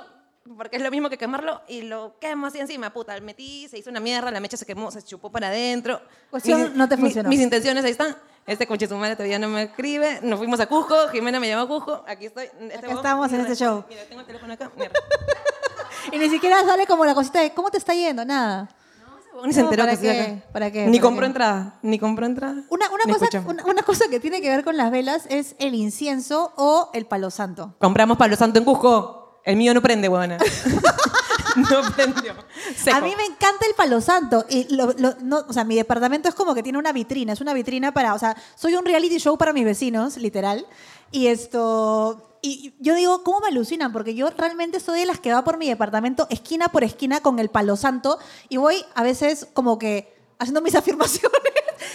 porque 0.56 0.76
es 0.76 0.82
lo 0.82 0.90
mismo 0.90 1.08
que 1.10 1.18
quemarlo, 1.18 1.60
y 1.68 1.82
lo 1.82 2.18
quemo 2.20 2.46
así 2.46 2.58
encima. 2.58 2.92
Puta, 2.92 3.18
metí, 3.20 3.68
se 3.68 3.78
hizo 3.78 3.90
una 3.90 4.00
mierda, 4.00 4.30
la 4.30 4.40
mecha 4.40 4.56
se 4.56 4.66
quemó, 4.66 4.90
se 4.90 5.02
chupó 5.02 5.30
para 5.30 5.48
adentro. 5.48 6.00
Cuestión, 6.30 6.72
no 6.76 6.88
te 6.88 6.96
funcionó. 6.96 7.28
mis 7.28 7.40
intenciones 7.40 7.84
ahí 7.84 7.92
están. 7.92 8.16
Este 8.46 8.66
coche 8.66 8.86
su 8.86 8.94
madre 8.96 9.16
todavía 9.16 9.40
no 9.40 9.48
me 9.48 9.64
escribe. 9.64 10.20
Nos 10.22 10.38
fuimos 10.38 10.60
a 10.60 10.66
Cusco, 10.66 11.08
Jimena 11.08 11.40
me 11.40 11.48
llamó 11.48 11.62
a 11.62 11.66
Cusco. 11.68 12.04
Aquí 12.06 12.26
estoy. 12.26 12.44
Este 12.44 12.76
Acá 12.78 12.92
estamos 12.92 13.32
en 13.32 13.40
este 13.40 13.56
show. 13.56 13.84
Mira, 13.88 14.04
tengo 14.04 14.20
el 14.20 14.26
teléfono 14.26 14.52
acá. 14.52 14.70
Mierda. 14.76 14.94
Y 16.12 16.18
ni 16.18 16.30
siquiera 16.30 16.62
sale 16.64 16.86
como 16.86 17.04
la 17.04 17.14
cosita 17.14 17.40
de 17.40 17.52
¿cómo 17.52 17.68
te 17.68 17.78
está 17.78 17.92
yendo? 17.92 18.24
Nada. 18.24 18.68
Ni 19.44 19.52
se 19.52 19.60
No, 19.60 19.66
enteró 19.66 19.82
¿para 19.84 19.96
que 19.96 20.02
qué? 20.02 20.20
acá. 20.20 20.42
¿Para 20.52 20.70
qué? 20.70 20.86
Ni 20.86 20.98
¿Para 20.98 21.02
compró 21.08 21.26
entrada. 21.26 21.78
Ni 21.82 21.98
compró 21.98 22.26
entrada. 22.26 22.62
Una, 22.68 22.86
una 22.90 23.12
cosa, 23.18 23.40
una, 23.44 23.64
una 23.64 23.82
cosa 23.82 24.04
que 24.08 24.20
tiene 24.20 24.40
que 24.40 24.48
ver 24.48 24.62
con 24.62 24.76
las 24.76 24.92
velas 24.92 25.26
es 25.28 25.56
el 25.58 25.74
incienso 25.74 26.52
o 26.56 26.90
el 26.94 27.06
palo 27.06 27.30
santo. 27.32 27.74
Compramos 27.80 28.16
Palo 28.16 28.36
Santo 28.36 28.60
en 28.60 28.64
Cusco. 28.64 29.25
El 29.46 29.56
mío 29.56 29.72
no 29.72 29.80
prende, 29.80 30.08
buena. 30.08 30.36
no 31.56 31.82
prendió. 31.94 32.34
Seco. 32.76 32.96
A 32.96 33.00
mí 33.00 33.14
me 33.16 33.24
encanta 33.24 33.64
el 33.66 33.74
palo 33.74 34.00
santo. 34.00 34.44
Y 34.48 34.74
lo- 34.74 34.92
lo- 34.98 35.14
no, 35.22 35.44
o 35.48 35.52
sea, 35.52 35.64
mi 35.64 35.76
departamento 35.76 36.28
es 36.28 36.34
como 36.34 36.54
que 36.54 36.62
tiene 36.62 36.78
una 36.78 36.92
vitrina. 36.92 37.32
Es 37.32 37.40
una 37.40 37.54
vitrina 37.54 37.92
para. 37.92 38.14
O 38.14 38.18
sea, 38.18 38.36
soy 38.56 38.74
un 38.74 38.84
reality 38.84 39.18
show 39.18 39.38
para 39.38 39.52
mis 39.52 39.64
vecinos, 39.64 40.16
literal. 40.18 40.66
Y 41.12 41.28
esto. 41.28 42.22
Y 42.42 42.74
yo 42.80 42.94
digo, 42.94 43.22
¿cómo 43.24 43.40
me 43.40 43.48
alucinan? 43.48 43.92
Porque 43.92 44.14
yo 44.14 44.28
realmente 44.30 44.78
soy 44.80 45.00
de 45.00 45.06
las 45.06 45.18
que 45.18 45.32
va 45.32 45.42
por 45.42 45.56
mi 45.56 45.68
departamento 45.68 46.26
esquina 46.30 46.68
por 46.68 46.84
esquina 46.84 47.20
con 47.20 47.38
el 47.38 47.48
palo 47.48 47.76
santo. 47.76 48.18
Y 48.48 48.56
voy 48.58 48.84
a 48.94 49.02
veces 49.02 49.46
como 49.54 49.78
que 49.78 50.14
haciendo 50.38 50.60
mis 50.60 50.74
afirmaciones. 50.76 51.30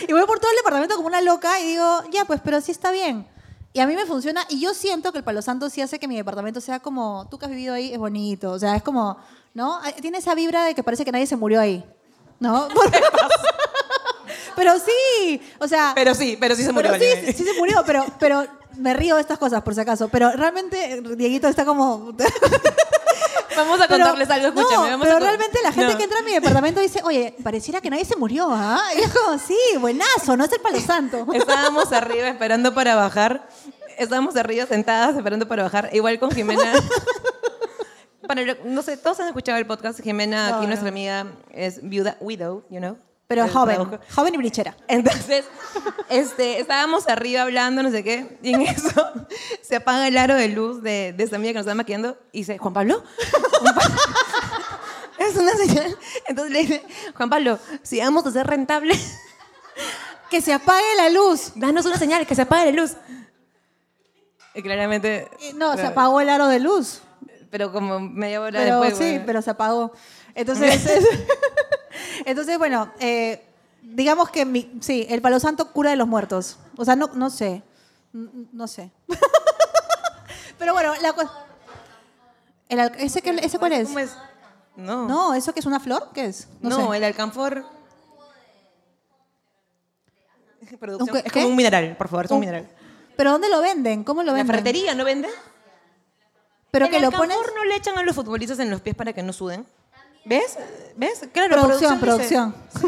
y 0.07 0.11
voy 0.13 0.25
por 0.25 0.39
todo 0.39 0.51
el 0.51 0.57
departamento 0.57 0.95
como 0.95 1.07
una 1.07 1.21
loca 1.21 1.59
y 1.59 1.67
digo, 1.67 1.85
ya, 2.11 2.25
pues, 2.25 2.41
pero 2.43 2.59
sí 2.61 2.71
está 2.71 2.91
bien. 2.91 3.27
Y 3.73 3.79
a 3.79 3.87
mí 3.87 3.95
me 3.95 4.05
funciona 4.05 4.45
y 4.49 4.59
yo 4.59 4.73
siento 4.73 5.11
que 5.11 5.19
el 5.19 5.23
Palo 5.23 5.41
Santo 5.41 5.69
sí 5.69 5.81
hace 5.81 5.97
que 5.97 6.07
mi 6.07 6.17
departamento 6.17 6.59
sea 6.59 6.79
como, 6.79 7.27
tú 7.29 7.37
que 7.37 7.45
has 7.45 7.51
vivido 7.51 7.73
ahí, 7.73 7.93
es 7.93 7.99
bonito. 7.99 8.51
O 8.51 8.59
sea, 8.59 8.75
es 8.75 8.83
como, 8.83 9.17
¿no? 9.53 9.79
Tiene 10.01 10.17
esa 10.17 10.35
vibra 10.35 10.65
de 10.65 10.75
que 10.75 10.83
parece 10.83 11.05
que 11.05 11.11
nadie 11.11 11.27
se 11.27 11.37
murió 11.37 11.61
ahí. 11.61 11.83
¿No? 12.39 12.67
pero 14.55 14.73
sí, 14.77 15.41
o 15.59 15.67
sea... 15.67 15.93
Pero 15.95 16.13
sí, 16.13 16.37
pero 16.39 16.55
sí 16.55 16.63
se 16.63 16.73
murió. 16.73 16.91
pero 16.91 17.03
sí, 17.03 17.25
sí, 17.27 17.33
sí 17.33 17.43
se 17.45 17.57
murió, 17.57 17.83
pero, 17.85 18.05
pero 18.19 18.45
me 18.77 18.93
río 18.93 19.15
de 19.15 19.21
estas 19.21 19.37
cosas, 19.37 19.61
por 19.61 19.73
si 19.73 19.81
acaso. 19.81 20.09
Pero 20.09 20.31
realmente 20.31 21.01
Dieguito 21.15 21.47
está 21.47 21.65
como... 21.65 22.13
Vamos 23.55 23.81
a 23.81 23.87
Pero- 23.87 24.03
contarles 24.05 24.29
algo, 24.29 24.47
escúchame. 24.47 24.75
No, 24.75 24.81
vamos 24.91 25.05
pero 25.07 25.17
a 25.17 25.19
realmente 25.19 25.59
la 25.63 25.71
gente 25.71 25.91
No. 25.91 25.97
que 25.97 26.03
entra 26.05 26.19
a 26.19 26.23
mi 26.23 26.33
departamento 26.33 26.79
dice, 26.81 27.01
oye, 27.03 27.35
pareciera 27.43 27.81
que 27.81 27.89
nadie 27.89 28.05
se 28.05 28.15
murió, 28.15 28.47
¿ah? 28.51 28.81
Y 28.95 29.01
sí, 29.39 29.57
buenazo, 29.79 30.37
no 30.37 30.45
es 30.45 30.51
el 30.51 30.59
Palo 30.61 30.79
Santo. 30.79 31.25
Estábamos 31.33 31.91
arriba 31.91 32.27
esperando 32.29 32.73
para 32.73 32.95
bajar. 32.95 33.47
Estábamos 33.97 34.35
arriba 34.35 34.65
sentadas 34.65 35.15
esperando 35.15 35.47
para 35.47 35.63
bajar. 35.63 35.89
Igual 35.93 36.19
con 36.19 36.31
Jimena. 36.31 36.73
No 38.63 38.81
sé, 38.81 38.95
todos 38.95 39.19
han 39.19 39.27
escuchado 39.27 39.57
el 39.57 39.65
podcast. 39.67 39.99
Jimena, 39.99 40.51
No, 40.51 40.57
aquí 40.57 40.67
nuestra 40.67 40.87
amiga, 40.87 41.25
es 41.51 41.81
viuda, 41.83 42.15
widow, 42.21 42.63
you 42.69 42.77
know. 42.79 42.97
Pero 43.35 43.47
joven, 43.47 43.75
trabajo. 43.77 43.99
joven 44.13 44.33
y 44.35 44.37
brichera. 44.37 44.75
Entonces, 44.87 45.45
este, 46.09 46.59
estábamos 46.59 47.07
arriba 47.07 47.43
hablando, 47.43 47.81
no 47.83 47.89
sé 47.91 48.03
qué, 48.03 48.37
y 48.41 48.53
en 48.53 48.61
eso 48.61 48.89
se 49.61 49.75
apaga 49.77 50.07
el 50.07 50.17
aro 50.17 50.35
de 50.35 50.49
luz 50.49 50.81
de, 50.83 51.13
de 51.15 51.23
esta 51.23 51.37
amiga 51.37 51.51
que 51.51 51.55
nos 51.55 51.61
estaba 51.63 51.75
maquillando 51.75 52.17
y 52.31 52.39
dice, 52.39 52.57
Juan 52.57 52.73
Pablo, 52.73 53.03
Juan 53.61 53.75
Pablo". 53.75 53.95
es 55.19 55.35
una 55.37 55.53
señal. 55.55 55.97
Entonces 56.27 56.51
le 56.53 56.59
dice, 56.59 56.83
Juan 57.15 57.29
Pablo, 57.29 57.59
si 57.83 57.99
vamos 57.99 58.25
a 58.25 58.31
ser 58.31 58.47
rentable, 58.47 58.93
Que 60.29 60.39
se 60.41 60.53
apague 60.53 60.95
la 60.95 61.09
luz. 61.09 61.51
danos 61.55 61.85
una 61.85 61.97
señal, 61.97 62.25
que 62.25 62.35
se 62.35 62.43
apague 62.43 62.71
la 62.71 62.81
luz. 62.83 62.93
Y 64.53 64.61
claramente... 64.61 65.29
Eh, 65.41 65.51
No, 65.55 65.75
se 65.75 65.85
apagó 65.85 66.21
el 66.21 66.29
aro 66.29 66.47
de 66.47 66.59
luz. 66.61 67.01
Pero 67.49 67.73
como 67.73 67.99
media 67.99 68.39
hora 68.39 68.59
Pero 68.59 68.79
después. 68.79 68.97
sí, 68.97 69.11
bueno. 69.11 69.23
pero 69.25 69.41
se 69.41 69.49
apagó. 69.49 69.91
Entonces, 70.33 70.85
es- 70.85 71.05
entonces 72.25 72.57
bueno, 72.57 72.91
eh, 72.99 73.43
digamos 73.81 74.29
que 74.29 74.45
mi- 74.45 74.77
sí, 74.81 75.05
el 75.09 75.21
palo 75.21 75.39
santo 75.39 75.71
cura 75.71 75.89
de 75.91 75.95
los 75.95 76.07
muertos. 76.07 76.57
O 76.77 76.85
sea, 76.85 76.95
no, 76.95 77.09
no 77.13 77.29
sé. 77.29 77.63
No 78.13 78.67
sé. 78.67 78.91
pero 80.57 80.73
bueno, 80.73 80.93
la 81.01 81.13
cosa. 81.13 81.31
El 82.69 82.79
¿ese, 82.99 83.21
qué- 83.21 83.39
¿Ese 83.41 83.57
cuál 83.59 83.73
es? 83.73 83.87
¿Cómo 83.87 83.99
es? 83.99 84.15
No. 84.75 85.07
No, 85.07 85.33
¿eso 85.33 85.53
que 85.53 85.59
es 85.59 85.65
una 85.65 85.79
flor? 85.79 86.09
¿Qué 86.13 86.25
es? 86.25 86.47
No, 86.61 86.69
No, 86.69 86.91
sé. 86.91 86.97
el 86.97 87.03
alcanfor... 87.03 87.65
Producción. 90.79 91.15
¿Un 91.17 91.21
qué- 91.21 91.27
Es 91.27 91.33
como 91.33 91.47
un 91.47 91.55
mineral, 91.55 91.95
por 91.97 92.07
favor, 92.07 92.25
es 92.25 92.31
un 92.31 92.35
Un- 92.35 92.41
mineral. 92.41 92.67
¿Pero 93.17 93.31
dónde 93.31 93.49
lo 93.49 93.61
venden? 93.61 94.03
¿Cómo 94.03 94.21
lo 94.23 94.27
¿La 94.27 94.33
venden? 94.33 94.47
ferretería 94.47 94.95
no 94.95 95.03
vende? 95.03 95.27
¿Pero 96.71 96.85
¿El 96.85 96.91
que 96.91 96.99
lo 97.01 97.11
pones? 97.11 97.35
alcanfor 97.35 97.53
no 97.55 97.65
le 97.65 97.75
echan 97.75 97.97
a 97.97 98.03
los 98.03 98.15
futbolistas 98.15 98.57
en 98.59 98.69
los 98.71 98.79
pies 98.81 98.95
para 98.95 99.11
que 99.13 99.21
no 99.21 99.33
suden? 99.33 99.65
¿Ves? 100.25 100.57
¿Ves? 100.95 101.21
Claro, 101.33 101.55
Producción, 101.55 101.93
dice. 101.93 102.05
producción. 102.05 102.55
Sí. 102.79 102.87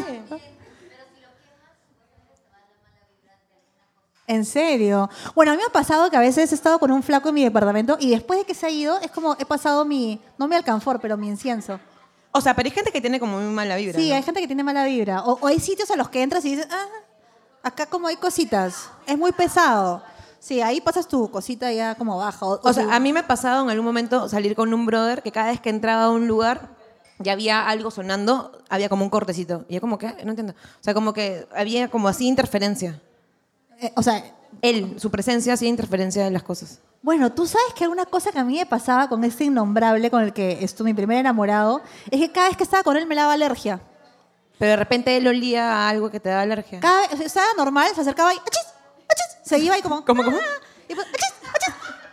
¿En 4.25 4.45
serio? 4.45 5.09
Bueno, 5.35 5.51
a 5.51 5.55
mí 5.55 5.59
me 5.61 5.65
ha 5.67 5.71
pasado 5.71 6.09
que 6.09 6.15
a 6.15 6.19
veces 6.21 6.51
he 6.51 6.55
estado 6.55 6.79
con 6.79 6.91
un 6.91 7.03
flaco 7.03 7.29
en 7.29 7.35
mi 7.35 7.43
departamento 7.43 7.97
y 7.99 8.11
después 8.11 8.39
de 8.39 8.45
que 8.45 8.53
se 8.53 8.65
ha 8.65 8.69
ido, 8.69 8.97
es 9.01 9.11
como 9.11 9.35
he 9.37 9.45
pasado 9.45 9.83
mi, 9.83 10.21
no 10.37 10.47
mi 10.47 10.55
alcanfor, 10.55 10.99
pero 11.01 11.17
mi 11.17 11.27
incienso. 11.27 11.79
O 12.31 12.39
sea, 12.39 12.55
pero 12.55 12.67
hay 12.67 12.71
gente 12.71 12.91
que 12.91 13.01
tiene 13.01 13.19
como 13.19 13.37
muy 13.39 13.53
mala 13.53 13.75
vibra. 13.75 13.99
Sí, 13.99 14.09
¿no? 14.09 14.15
hay 14.15 14.23
gente 14.23 14.39
que 14.39 14.47
tiene 14.47 14.63
mala 14.63 14.85
vibra. 14.85 15.23
O, 15.23 15.37
o 15.41 15.47
hay 15.47 15.59
sitios 15.59 15.91
a 15.91 15.95
los 15.97 16.09
que 16.09 16.23
entras 16.23 16.45
y 16.45 16.51
dices, 16.55 16.67
ah, 16.71 16.85
acá 17.63 17.85
como 17.85 18.07
hay 18.07 18.15
cositas, 18.15 18.89
es 19.05 19.17
muy 19.17 19.33
pesado. 19.33 20.01
Sí, 20.39 20.61
ahí 20.61 20.79
pasas 20.81 21.07
tu 21.07 21.29
cosita 21.29 21.71
ya 21.71 21.95
como 21.95 22.17
baja. 22.17 22.45
O, 22.45 22.59
O 22.63 22.73
sea, 22.73 22.85
tu- 22.85 22.91
a 22.91 22.99
mí 22.99 23.11
me 23.13 23.19
ha 23.19 23.27
pasado 23.27 23.63
en 23.63 23.69
algún 23.69 23.85
momento 23.85 24.27
salir 24.29 24.55
con 24.55 24.73
un 24.73 24.85
brother 24.85 25.21
que 25.21 25.31
cada 25.31 25.47
vez 25.51 25.59
que 25.59 25.69
entraba 25.69 26.05
a 26.05 26.09
un 26.09 26.27
lugar 26.27 26.69
ya 27.19 27.33
había 27.33 27.67
algo 27.67 27.91
sonando, 27.91 28.51
había 28.69 28.89
como 28.89 29.03
un 29.03 29.09
cortecito. 29.09 29.65
Y 29.69 29.75
yo 29.75 29.81
como 29.81 29.97
que, 29.97 30.07
no 30.23 30.31
entiendo. 30.31 30.53
O 30.53 30.83
sea, 30.83 30.93
como 30.93 31.13
que 31.13 31.47
había 31.55 31.87
como 31.89 32.07
así 32.07 32.27
interferencia. 32.27 33.01
eh, 33.79 33.91
o 33.95 34.03
sea, 34.03 34.23
Él, 34.61 34.95
su 34.99 35.09
presencia 35.11 35.53
hacía 35.53 35.67
interferencia 35.69 36.27
en 36.27 36.33
las 36.33 36.43
cosas. 36.43 36.79
bueno, 37.01 37.31
tú 37.31 37.45
sabes 37.47 37.73
que 37.75 37.83
alguna 37.83 38.05
cosa 38.05 38.31
que 38.31 38.39
a 38.39 38.43
mí 38.43 38.57
me 38.57 38.65
pasaba 38.65 39.09
con 39.09 39.23
este 39.23 39.43
innombrable 39.45 40.09
con 40.11 40.21
el 40.23 40.31
que 40.33 40.63
estuve 40.63 40.89
mi 40.91 40.93
primer 40.93 41.17
enamorado, 41.17 41.81
es 42.11 42.19
que 42.19 42.31
cada 42.31 42.47
vez 42.49 42.57
que 42.57 42.63
estaba 42.63 42.83
con 42.83 42.95
él 42.97 43.05
me 43.07 43.15
daba 43.15 43.33
alergia. 43.33 43.81
Pero 44.59 44.69
de 44.71 44.75
repente 44.77 45.17
él 45.17 45.27
olía 45.27 45.71
a 45.73 45.89
algo 45.89 46.09
que 46.11 46.19
te 46.19 46.29
da 46.29 46.41
alergia. 46.41 46.79
Cada 46.79 47.01
vez, 47.01 47.13
o 47.13 47.17
sea, 47.17 47.25
estaba 47.25 47.47
normal, 47.57 47.91
se 47.95 48.01
acercaba 48.01 48.33
y 48.33 48.37
¡achis! 48.37 48.73
¡achis! 49.09 49.37
Se 49.49 49.57
iba 49.59 49.77
y 49.77 49.81
como... 49.81 50.05
¿Cómo, 50.05 50.23
cómo? 50.23 50.37
"Ah", 50.37 50.61
y 50.87 50.93
pues, 50.95 51.07
"Achis! 51.07 51.33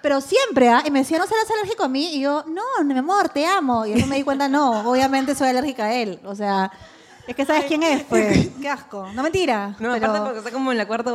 ¡Achis!". 0.00 0.02
Pero 0.02 0.20
siempre, 0.20 0.68
¿ah? 0.68 0.82
Y 0.84 0.90
me 0.90 1.00
decía, 1.00 1.18
¿no 1.18 1.26
serás 1.26 1.50
alérgico 1.50 1.84
a 1.84 1.88
mí? 1.88 2.14
Y 2.14 2.20
yo, 2.20 2.44
no, 2.46 2.62
mi 2.84 2.96
amor, 2.98 3.28
te 3.28 3.46
amo. 3.46 3.84
Y 3.86 3.90
después 3.90 4.08
me 4.08 4.16
di 4.16 4.22
cuenta, 4.22 4.48
no, 4.48 4.88
obviamente 4.90 5.34
soy 5.34 5.48
alérgica 5.48 5.84
a 5.86 5.94
él. 5.94 6.18
O 6.24 6.34
sea, 6.34 6.70
es 7.26 7.36
que 7.36 7.44
sabes 7.44 7.64
quién 7.66 7.82
es, 7.82 8.02
pues. 8.08 8.48
Qué 8.60 8.68
asco. 8.68 9.06
No, 9.14 9.22
mentira. 9.22 9.76
No, 9.78 9.92
pero- 9.92 9.96
aparte 10.06 10.20
porque 10.20 10.38
está 10.38 10.50
como 10.50 10.72
en 10.72 10.78
la 10.78 10.86
cuarta 10.86 11.10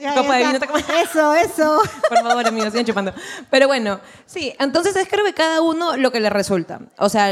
Ya, 0.00 0.14
copa 0.14 0.38
ya 0.40 0.52
de 0.52 0.58
vino. 0.58 0.66
como... 0.66 0.78
Eso, 1.02 1.34
eso. 1.34 1.82
Por 2.08 2.18
favor, 2.22 2.46
amigos, 2.46 2.70
sigan 2.70 2.86
chupando. 2.86 3.12
Pero 3.50 3.66
bueno, 3.66 4.00
sí, 4.26 4.54
entonces 4.58 4.94
es 4.96 5.08
creo 5.08 5.24
que 5.24 5.34
cada 5.34 5.60
uno 5.60 5.96
lo 5.96 6.10
que 6.12 6.20
le 6.20 6.30
resulta. 6.30 6.80
O 6.98 7.08
sea, 7.08 7.28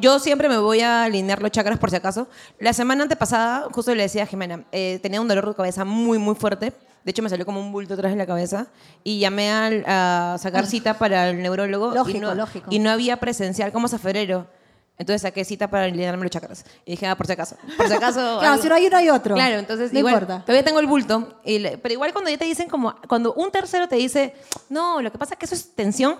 yo 0.00 0.18
siempre 0.18 0.48
me 0.48 0.58
voy 0.58 0.80
a 0.80 1.04
alinear 1.04 1.40
los 1.42 1.50
chakras 1.50 1.78
por 1.78 1.90
si 1.90 1.96
acaso. 1.96 2.28
La 2.58 2.72
semana 2.72 3.02
antepasada, 3.02 3.68
justo 3.72 3.94
le 3.94 4.02
decía 4.02 4.22
a 4.24 4.26
Jimena, 4.26 4.64
eh, 4.72 4.98
tenía 5.02 5.20
un 5.20 5.28
dolor 5.28 5.48
de 5.48 5.54
cabeza 5.54 5.84
muy, 5.84 6.18
muy 6.18 6.34
fuerte. 6.34 6.72
De 7.04 7.10
hecho, 7.10 7.22
me 7.22 7.28
salió 7.28 7.46
como 7.46 7.60
un 7.60 7.70
bulto 7.72 7.94
atrás 7.94 8.10
de 8.12 8.18
la 8.18 8.26
cabeza. 8.26 8.66
Y 9.04 9.20
llamé 9.20 9.50
al- 9.52 9.84
a 9.86 10.36
sacar 10.40 10.66
cita 10.66 10.98
para 10.98 11.28
el 11.30 11.40
neurólogo. 11.40 11.92
y 11.92 11.94
Lógico, 11.94 12.20
no, 12.20 12.34
lógico. 12.34 12.66
Y 12.70 12.78
no 12.80 12.90
había 12.90 13.16
presencial 13.18 13.70
como 13.72 13.86
hasta 13.86 13.98
febrero. 13.98 14.46
Entonces 14.98 15.22
saqué 15.22 15.44
cita 15.44 15.68
para 15.68 15.84
alinearme 15.84 16.22
los 16.22 16.30
chakras. 16.30 16.64
Y 16.86 16.92
dije, 16.92 17.06
ah, 17.06 17.14
por 17.16 17.26
si 17.26 17.32
acaso. 17.34 17.56
Por 17.76 17.86
si 17.86 17.92
acaso. 17.92 18.18
Claro, 18.40 18.54
algo- 18.54 18.62
si 18.62 18.68
no 18.68 18.74
hay 18.74 18.86
uno, 18.86 18.96
hay 18.96 19.10
otro. 19.10 19.34
Claro, 19.34 19.58
entonces 19.58 19.92
No 19.92 19.98
igual, 19.98 20.14
importa. 20.14 20.40
todavía 20.40 20.64
tengo 20.64 20.80
el 20.80 20.86
bulto. 20.86 21.38
y 21.44 21.58
le- 21.58 21.78
pero 21.78 21.92
igual 21.92 22.12
cuando 22.12 22.30
ya 22.30 22.38
te 22.38 22.46
dicen 22.46 22.68
como, 22.68 22.94
cuando 23.06 23.34
un 23.34 23.50
tercero 23.52 23.86
te 23.88 23.96
dice, 23.96 24.34
no, 24.70 25.00
lo 25.02 25.12
que 25.12 25.18
pasa 25.18 25.34
es 25.34 25.38
que 25.38 25.44
eso 25.44 25.54
es 25.54 25.74
tensión. 25.74 26.16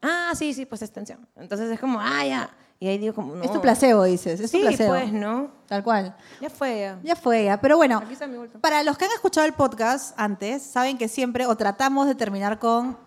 Ah, 0.00 0.32
sí, 0.36 0.54
sí, 0.54 0.64
pues 0.66 0.82
es 0.82 0.90
tensión. 0.92 1.26
Entonces 1.36 1.70
es 1.70 1.78
como, 1.80 1.98
ah, 2.00 2.24
ya. 2.24 2.50
Y 2.82 2.88
ahí 2.88 2.98
digo 2.98 3.14
como, 3.14 3.36
no. 3.36 3.44
Es 3.44 3.52
tu 3.52 3.60
placebo, 3.60 4.02
dices. 4.02 4.40
Es 4.40 4.50
tu 4.50 4.56
Sí, 4.58 4.64
placebo. 4.64 4.90
pues, 4.94 5.12
¿no? 5.12 5.52
Tal 5.68 5.84
cual. 5.84 6.16
Ya 6.40 6.50
fue 6.50 6.80
ya. 6.80 6.98
Ya 7.04 7.14
fue 7.14 7.44
ya. 7.44 7.60
Pero 7.60 7.76
bueno, 7.76 7.98
Aquí 7.98 8.14
está 8.14 8.26
mi 8.26 8.36
para 8.60 8.82
los 8.82 8.98
que 8.98 9.04
han 9.04 9.12
escuchado 9.12 9.46
el 9.46 9.52
podcast 9.52 10.18
antes, 10.18 10.64
saben 10.64 10.98
que 10.98 11.06
siempre 11.06 11.46
o 11.46 11.56
tratamos 11.56 12.08
de 12.08 12.16
terminar 12.16 12.58
con, 12.58 12.98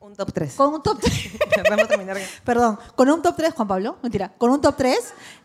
Un 0.00 0.16
top 0.16 0.32
3. 0.32 0.54
con 0.54 0.72
un 0.72 0.82
top 0.82 0.98
3. 0.98 1.30
Vamos 1.68 1.84
a 1.84 1.88
terminar. 1.88 2.16
Perdón, 2.44 2.78
con 2.94 3.10
un 3.10 3.20
top 3.20 3.36
3, 3.36 3.52
Juan 3.52 3.68
Pablo. 3.68 3.98
Mentira, 4.02 4.32
con 4.38 4.50
un 4.50 4.62
top 4.62 4.76
3. 4.78 4.98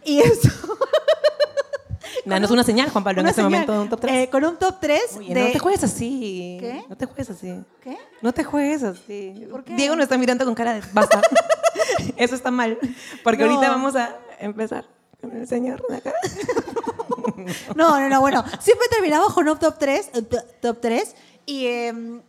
Y 0.05 0.19
eso. 0.19 0.47
Danos 2.25 2.51
una 2.51 2.63
señal, 2.63 2.89
Juan 2.89 3.03
Pablo, 3.03 3.19
en 3.21 3.27
este 3.27 3.41
señal. 3.41 3.51
momento, 3.67 3.81
un 3.81 3.89
top 3.89 3.99
3. 3.99 4.15
Eh, 4.15 4.29
con 4.29 4.45
un 4.45 4.55
top 4.57 4.75
3 4.79 5.01
Oye, 5.17 5.33
de. 5.33 5.43
no 5.43 5.51
te 5.51 5.59
juegues 5.59 5.83
así. 5.83 6.57
¿Qué? 6.61 6.85
No 6.87 6.95
te 6.95 7.05
juegues 7.05 7.29
así. 7.31 7.63
¿Qué? 7.81 7.97
No 8.21 8.31
te 8.33 8.43
juegues 8.45 8.83
así. 8.83 9.45
¿Por 9.51 9.65
qué? 9.65 9.75
Diego 9.75 9.93
nos 9.95 10.03
está 10.03 10.17
mirando 10.17 10.45
con 10.45 10.53
cara 10.55 10.73
de 10.75 10.81
basta. 10.93 11.21
Eso 12.17 12.35
está 12.35 12.51
mal. 12.51 12.77
Porque 13.23 13.43
No. 13.43 13.51
ahorita 13.51 13.69
vamos 13.71 13.95
a 13.95 14.15
empezar 14.39 14.85
con 15.19 15.31
el 15.35 15.47
señor 15.47 15.85
de 15.87 15.97
acá. 15.97 16.13
No, 17.75 17.99
no, 17.99 18.07
no, 18.09 18.21
bueno. 18.21 18.43
Siempre 18.59 18.87
terminamos 18.89 19.33
con 19.33 19.47
un 19.49 19.57
top 19.57 19.75
3. 19.79 20.09
eh, 20.13 20.21
to- 20.23 20.43
Top 20.61 20.79
3. 20.81 21.15
Y. 21.45 21.65
em, 21.67 22.21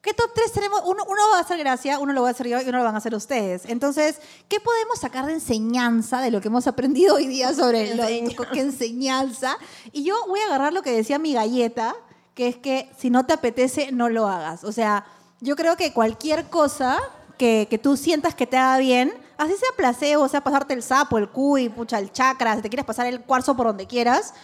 ¿Qué 0.00 0.12
top 0.12 0.30
3 0.34 0.52
tenemos? 0.52 0.82
Uno, 0.84 1.02
uno 1.08 1.20
va 1.32 1.38
a 1.38 1.40
hacer 1.40 1.56
gracia, 1.58 1.98
uno 1.98 2.12
lo 2.12 2.20
va 2.22 2.28
a 2.28 2.30
hacer 2.32 2.46
yo 2.46 2.60
y 2.60 2.68
uno 2.68 2.76
lo 2.78 2.84
van 2.84 2.94
a 2.94 2.98
hacer 2.98 3.14
ustedes. 3.14 3.62
Entonces, 3.64 4.20
¿qué 4.48 4.60
podemos 4.60 4.98
sacar 5.00 5.24
de 5.24 5.32
enseñanza 5.32 6.20
de 6.20 6.30
lo 6.30 6.42
que 6.42 6.48
hemos 6.48 6.66
aprendido 6.66 7.14
hoy 7.14 7.26
día 7.26 7.54
sobre 7.54 7.94
lo, 7.94 8.04
qué 8.52 8.60
enseñanza? 8.60 9.56
Y 9.92 10.04
yo 10.04 10.14
voy 10.28 10.40
a 10.40 10.44
agarrar 10.46 10.74
lo 10.74 10.82
que 10.82 10.90
decía 10.92 11.18
mi 11.18 11.32
galleta, 11.32 11.96
que 12.34 12.48
es 12.48 12.56
que 12.56 12.90
si 12.98 13.08
no 13.08 13.24
te 13.24 13.32
apetece, 13.32 13.92
no 13.92 14.10
lo 14.10 14.28
hagas. 14.28 14.62
O 14.64 14.72
sea, 14.72 15.06
yo 15.40 15.56
creo 15.56 15.74
que 15.78 15.94
cualquier 15.94 16.50
cosa 16.50 16.98
que, 17.36 17.66
que 17.70 17.78
tú 17.78 17.96
sientas 17.96 18.34
que 18.34 18.46
te 18.46 18.56
haga 18.56 18.78
bien, 18.78 19.12
así 19.38 19.52
sea 19.54 19.68
placebo, 19.76 20.28
sea 20.28 20.42
pasarte 20.42 20.74
el 20.74 20.82
sapo, 20.82 21.18
el 21.18 21.28
cuy, 21.28 21.68
pucha, 21.68 21.98
el 21.98 22.12
chakra, 22.12 22.56
si 22.56 22.62
te 22.62 22.68
quieres 22.68 22.86
pasar 22.86 23.06
el 23.06 23.20
cuarzo 23.20 23.56
por 23.56 23.66
donde 23.66 23.86
quieras, 23.86 24.34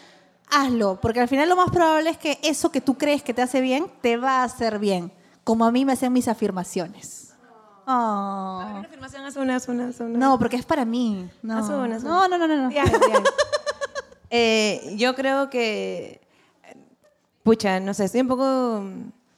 hazlo, 0.51 0.99
porque 1.01 1.21
al 1.21 1.29
final 1.29 1.49
lo 1.49 1.57
más 1.57 1.71
probable 1.71 2.11
es 2.11 2.19
que 2.19 2.39
eso 2.43 2.71
que 2.73 2.81
tú 2.81 2.99
crees 2.99 3.23
que 3.23 3.35
te 3.35 3.43
hace 3.43 3.61
bien, 3.61 3.87
te 4.01 4.17
va 4.17 4.41
a 4.41 4.45
hacer 4.45 4.79
bien, 4.79 5.13
como 5.45 5.65
a 5.65 5.71
mí 5.71 5.85
me 5.85 5.93
hacen 5.93 6.13
mis 6.13 6.29
afirmaciones. 6.29 7.35
Oh. 7.87 8.63
Una 8.69 8.81
afirmación, 8.81 9.25
haz 9.25 9.37
una, 9.37 9.57
haz 9.57 9.69
una, 9.69 9.89
haz 9.89 9.99
una. 9.99 10.17
No, 10.19 10.39
porque 10.39 10.57
es 10.57 10.65
para 10.65 10.85
mí. 10.85 11.29
No, 11.43 11.59
Haz 11.59 11.69
una, 11.71 11.97
haz 11.97 12.05
no, 12.05 12.25
una. 12.27 12.39
no, 12.39 12.47
no, 12.47 12.47
no. 12.47 12.63
no. 12.65 12.71
Ya. 12.71 12.85
Eh, 14.33 14.95
yo 14.97 15.17
creo 15.17 15.51
que. 15.51 16.21
Pucha, 17.43 17.81
no 17.81 17.95
sé, 17.95 18.05
estoy 18.05 18.21
un 18.21 18.29
poco. 18.29 18.85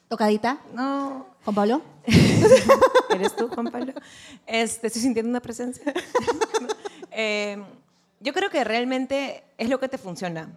Tocadita, 0.07 0.59
No. 0.73 1.25
Juan 1.43 1.55
Pablo. 1.55 1.81
¿Eres 3.09 3.35
tú, 3.35 3.49
Juan 3.49 3.67
Pablo? 3.67 3.93
Este, 4.47 4.87
estoy 4.87 5.01
sintiendo 5.01 5.29
una 5.29 5.41
presencia. 5.41 5.93
Eh, 7.15 7.63
yo 8.21 8.33
creo 8.33 8.49
que 8.49 8.63
realmente 8.63 9.43
es 9.59 9.69
lo 9.69 9.79
que 9.79 9.87
te 9.87 9.99
funciona. 9.99 10.49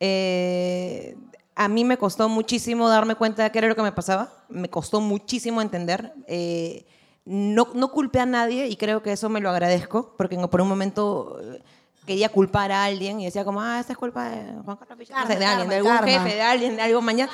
Eh, 0.00 1.14
a 1.54 1.68
mí 1.68 1.84
me 1.84 1.98
costó 1.98 2.26
muchísimo 2.30 2.88
darme 2.88 3.16
cuenta 3.16 3.42
de 3.42 3.52
qué 3.52 3.58
era 3.58 3.68
lo 3.68 3.76
que 3.76 3.82
me 3.82 3.92
pasaba. 3.92 4.32
Me 4.48 4.70
costó 4.70 5.02
muchísimo 5.02 5.60
entender. 5.60 6.14
Eh, 6.26 6.86
no, 7.26 7.68
no 7.74 7.90
culpé 7.90 8.20
a 8.20 8.24
nadie 8.24 8.66
y 8.68 8.76
creo 8.76 9.02
que 9.02 9.12
eso 9.12 9.28
me 9.28 9.40
lo 9.40 9.50
agradezco, 9.50 10.14
porque 10.16 10.38
por 10.38 10.62
un 10.62 10.68
momento 10.68 11.38
eh, 11.42 11.62
quería 12.06 12.30
culpar 12.30 12.72
a 12.72 12.84
alguien 12.84 13.20
y 13.20 13.26
decía 13.26 13.44
como, 13.44 13.60
ah, 13.60 13.78
esta 13.78 13.92
es 13.92 13.98
culpa 13.98 14.30
de 14.30 14.54
Juan 14.64 14.78
Carlos 14.78 14.96
Pichar, 14.96 15.20
no 15.20 15.26
sé, 15.26 15.38
de 15.38 15.44
alguien, 15.44 15.68
de 15.68 15.76
algún 15.76 15.98
jefe, 15.98 16.34
de 16.34 16.40
alguien, 16.40 16.76
de 16.76 16.82
algo 16.82 17.02
mañana 17.02 17.30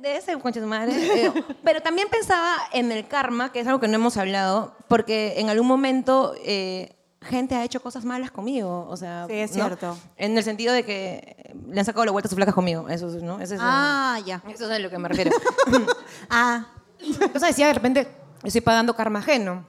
de 0.00 0.16
ese 0.16 0.38
concha 0.38 0.60
de 0.60 0.66
madre. 0.66 0.92
eh, 1.26 1.32
pero 1.64 1.80
también 1.82 2.08
pensaba 2.10 2.56
en 2.72 2.90
el 2.92 3.06
karma, 3.06 3.52
que 3.52 3.60
es 3.60 3.66
algo 3.66 3.80
que 3.80 3.88
no 3.88 3.94
hemos 3.96 4.16
hablado, 4.16 4.74
porque 4.88 5.34
en 5.38 5.48
algún 5.50 5.66
momento 5.66 6.34
eh, 6.44 6.96
gente 7.22 7.54
ha 7.54 7.64
hecho 7.64 7.80
cosas 7.82 8.04
malas 8.04 8.30
conmigo. 8.30 8.86
O 8.88 8.96
sea, 8.96 9.26
Sí, 9.28 9.34
es 9.34 9.50
¿no? 9.56 9.66
cierto. 9.66 9.98
En 10.16 10.36
el 10.38 10.44
sentido 10.44 10.72
de 10.72 10.84
que 10.84 11.54
le 11.68 11.78
han 11.78 11.84
sacado 11.86 12.04
la 12.06 12.12
vuelta 12.12 12.28
a 12.28 12.30
sus 12.30 12.36
flacas 12.36 12.54
conmigo. 12.54 12.88
Eso 12.88 13.08
es, 13.14 13.22
¿no? 13.22 13.40
Ese 13.40 13.56
es 13.56 13.60
Ah, 13.62 14.18
ya. 14.24 14.42
eso 14.48 14.64
es 14.64 14.70
a 14.70 14.78
lo 14.78 14.88
que 14.90 14.98
me 14.98 15.08
refiero. 15.08 15.30
Ah, 16.30 16.66
Entonces 16.98 17.42
decía, 17.48 17.66
de 17.68 17.74
repente, 17.74 18.08
estoy 18.42 18.60
pagando 18.60 18.94
karma 18.94 19.18
ajeno, 19.20 19.66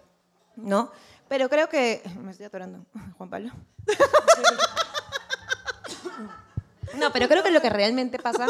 ¿no? 0.55 0.91
Pero 1.27 1.47
creo 1.49 1.69
que... 1.69 2.01
Me 2.21 2.32
estoy 2.32 2.45
atorando, 2.45 2.86
Juan 3.17 3.29
Pablo. 3.29 3.51
No, 6.97 7.11
pero 7.13 7.27
creo 7.29 7.41
que 7.41 7.51
lo 7.51 7.61
que 7.61 7.69
realmente 7.69 8.19
pasa 8.19 8.47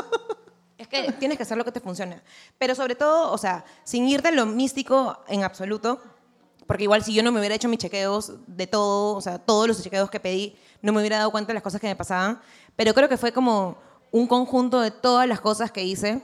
es 0.82 0.88
que 0.88 1.12
tienes 1.14 1.38
que 1.38 1.44
hacer 1.44 1.58
lo 1.58 1.66
que 1.66 1.72
te 1.72 1.80
funciona. 1.80 2.22
Pero 2.58 2.76
sobre 2.76 2.96
todo, 2.96 3.32
o 3.32 3.38
sea, 3.38 3.64
sin 3.84 4.08
irte 4.08 4.30
a 4.30 4.32
lo 4.32 4.46
místico 4.46 5.18
en 5.28 5.44
absoluto, 5.44 6.02
porque 6.68 6.84
igual 6.84 7.04
si 7.04 7.14
yo 7.14 7.24
no 7.24 7.32
me 7.32 7.40
hubiera 7.40 7.56
hecho 7.56 7.68
mis 7.68 7.80
chequeos 7.80 8.34
de 8.48 8.68
todo, 8.68 9.16
o 9.16 9.22
sea, 9.22 9.40
todos 9.40 9.68
los 9.68 9.82
chequeos 9.82 10.10
que 10.10 10.20
pedí, 10.20 10.56
no 10.82 10.92
me 10.94 11.00
hubiera 11.00 11.18
dado 11.18 11.32
cuenta 11.32 11.50
de 11.50 11.56
las 11.56 11.64
cosas 11.64 11.82
que 11.82 11.88
me 11.88 11.96
pasaban. 11.96 12.42
Pero 12.76 12.94
creo 12.94 13.10
que 13.10 13.18
fue 13.18 13.32
como 13.32 13.78
un 14.12 14.28
conjunto 14.28 14.80
de 14.82 14.92
todas 14.92 15.28
las 15.28 15.40
cosas 15.42 15.72
que 15.72 15.84
hice 15.84 16.22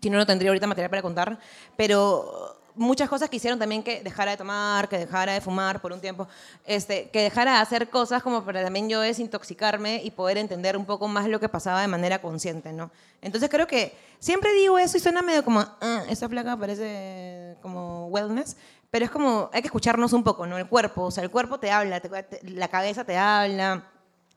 si 0.00 0.10
no, 0.10 0.18
no 0.18 0.26
tendría 0.26 0.50
ahorita 0.50 0.66
material 0.66 0.90
para 0.90 1.02
contar, 1.02 1.38
pero 1.76 2.57
muchas 2.78 3.08
cosas 3.08 3.28
que 3.28 3.36
hicieron 3.36 3.58
también 3.58 3.82
que 3.82 4.02
dejara 4.02 4.30
de 4.30 4.36
tomar, 4.36 4.88
que 4.88 4.98
dejara 4.98 5.34
de 5.34 5.40
fumar 5.40 5.80
por 5.80 5.92
un 5.92 6.00
tiempo, 6.00 6.26
este, 6.64 7.10
que 7.10 7.22
dejara 7.22 7.54
de 7.54 7.58
hacer 7.58 7.88
cosas 7.90 8.22
como 8.22 8.44
para 8.44 8.62
también 8.62 8.88
yo 8.88 9.00
desintoxicarme 9.00 10.02
y 10.02 10.10
poder 10.10 10.38
entender 10.38 10.76
un 10.76 10.86
poco 10.86 11.08
más 11.08 11.28
lo 11.28 11.40
que 11.40 11.48
pasaba 11.48 11.80
de 11.82 11.88
manera 11.88 12.20
consciente, 12.20 12.72
¿no? 12.72 12.90
Entonces 13.20 13.50
creo 13.50 13.66
que 13.66 13.94
siempre 14.18 14.52
digo 14.54 14.78
eso 14.78 14.96
y 14.96 15.00
suena 15.00 15.22
medio 15.22 15.44
como, 15.44 15.60
ah, 15.60 16.04
esta 16.08 16.28
placa 16.28 16.56
parece 16.56 17.56
como 17.60 18.06
wellness, 18.06 18.56
pero 18.90 19.04
es 19.04 19.10
como, 19.10 19.50
hay 19.52 19.60
que 19.60 19.68
escucharnos 19.68 20.12
un 20.12 20.24
poco, 20.24 20.46
¿no? 20.46 20.56
El 20.56 20.66
cuerpo, 20.66 21.04
o 21.04 21.10
sea, 21.10 21.22
el 21.24 21.30
cuerpo 21.30 21.58
te 21.58 21.70
habla, 21.70 22.00
la 22.42 22.68
cabeza 22.68 23.04
te 23.04 23.16
habla, 23.18 23.84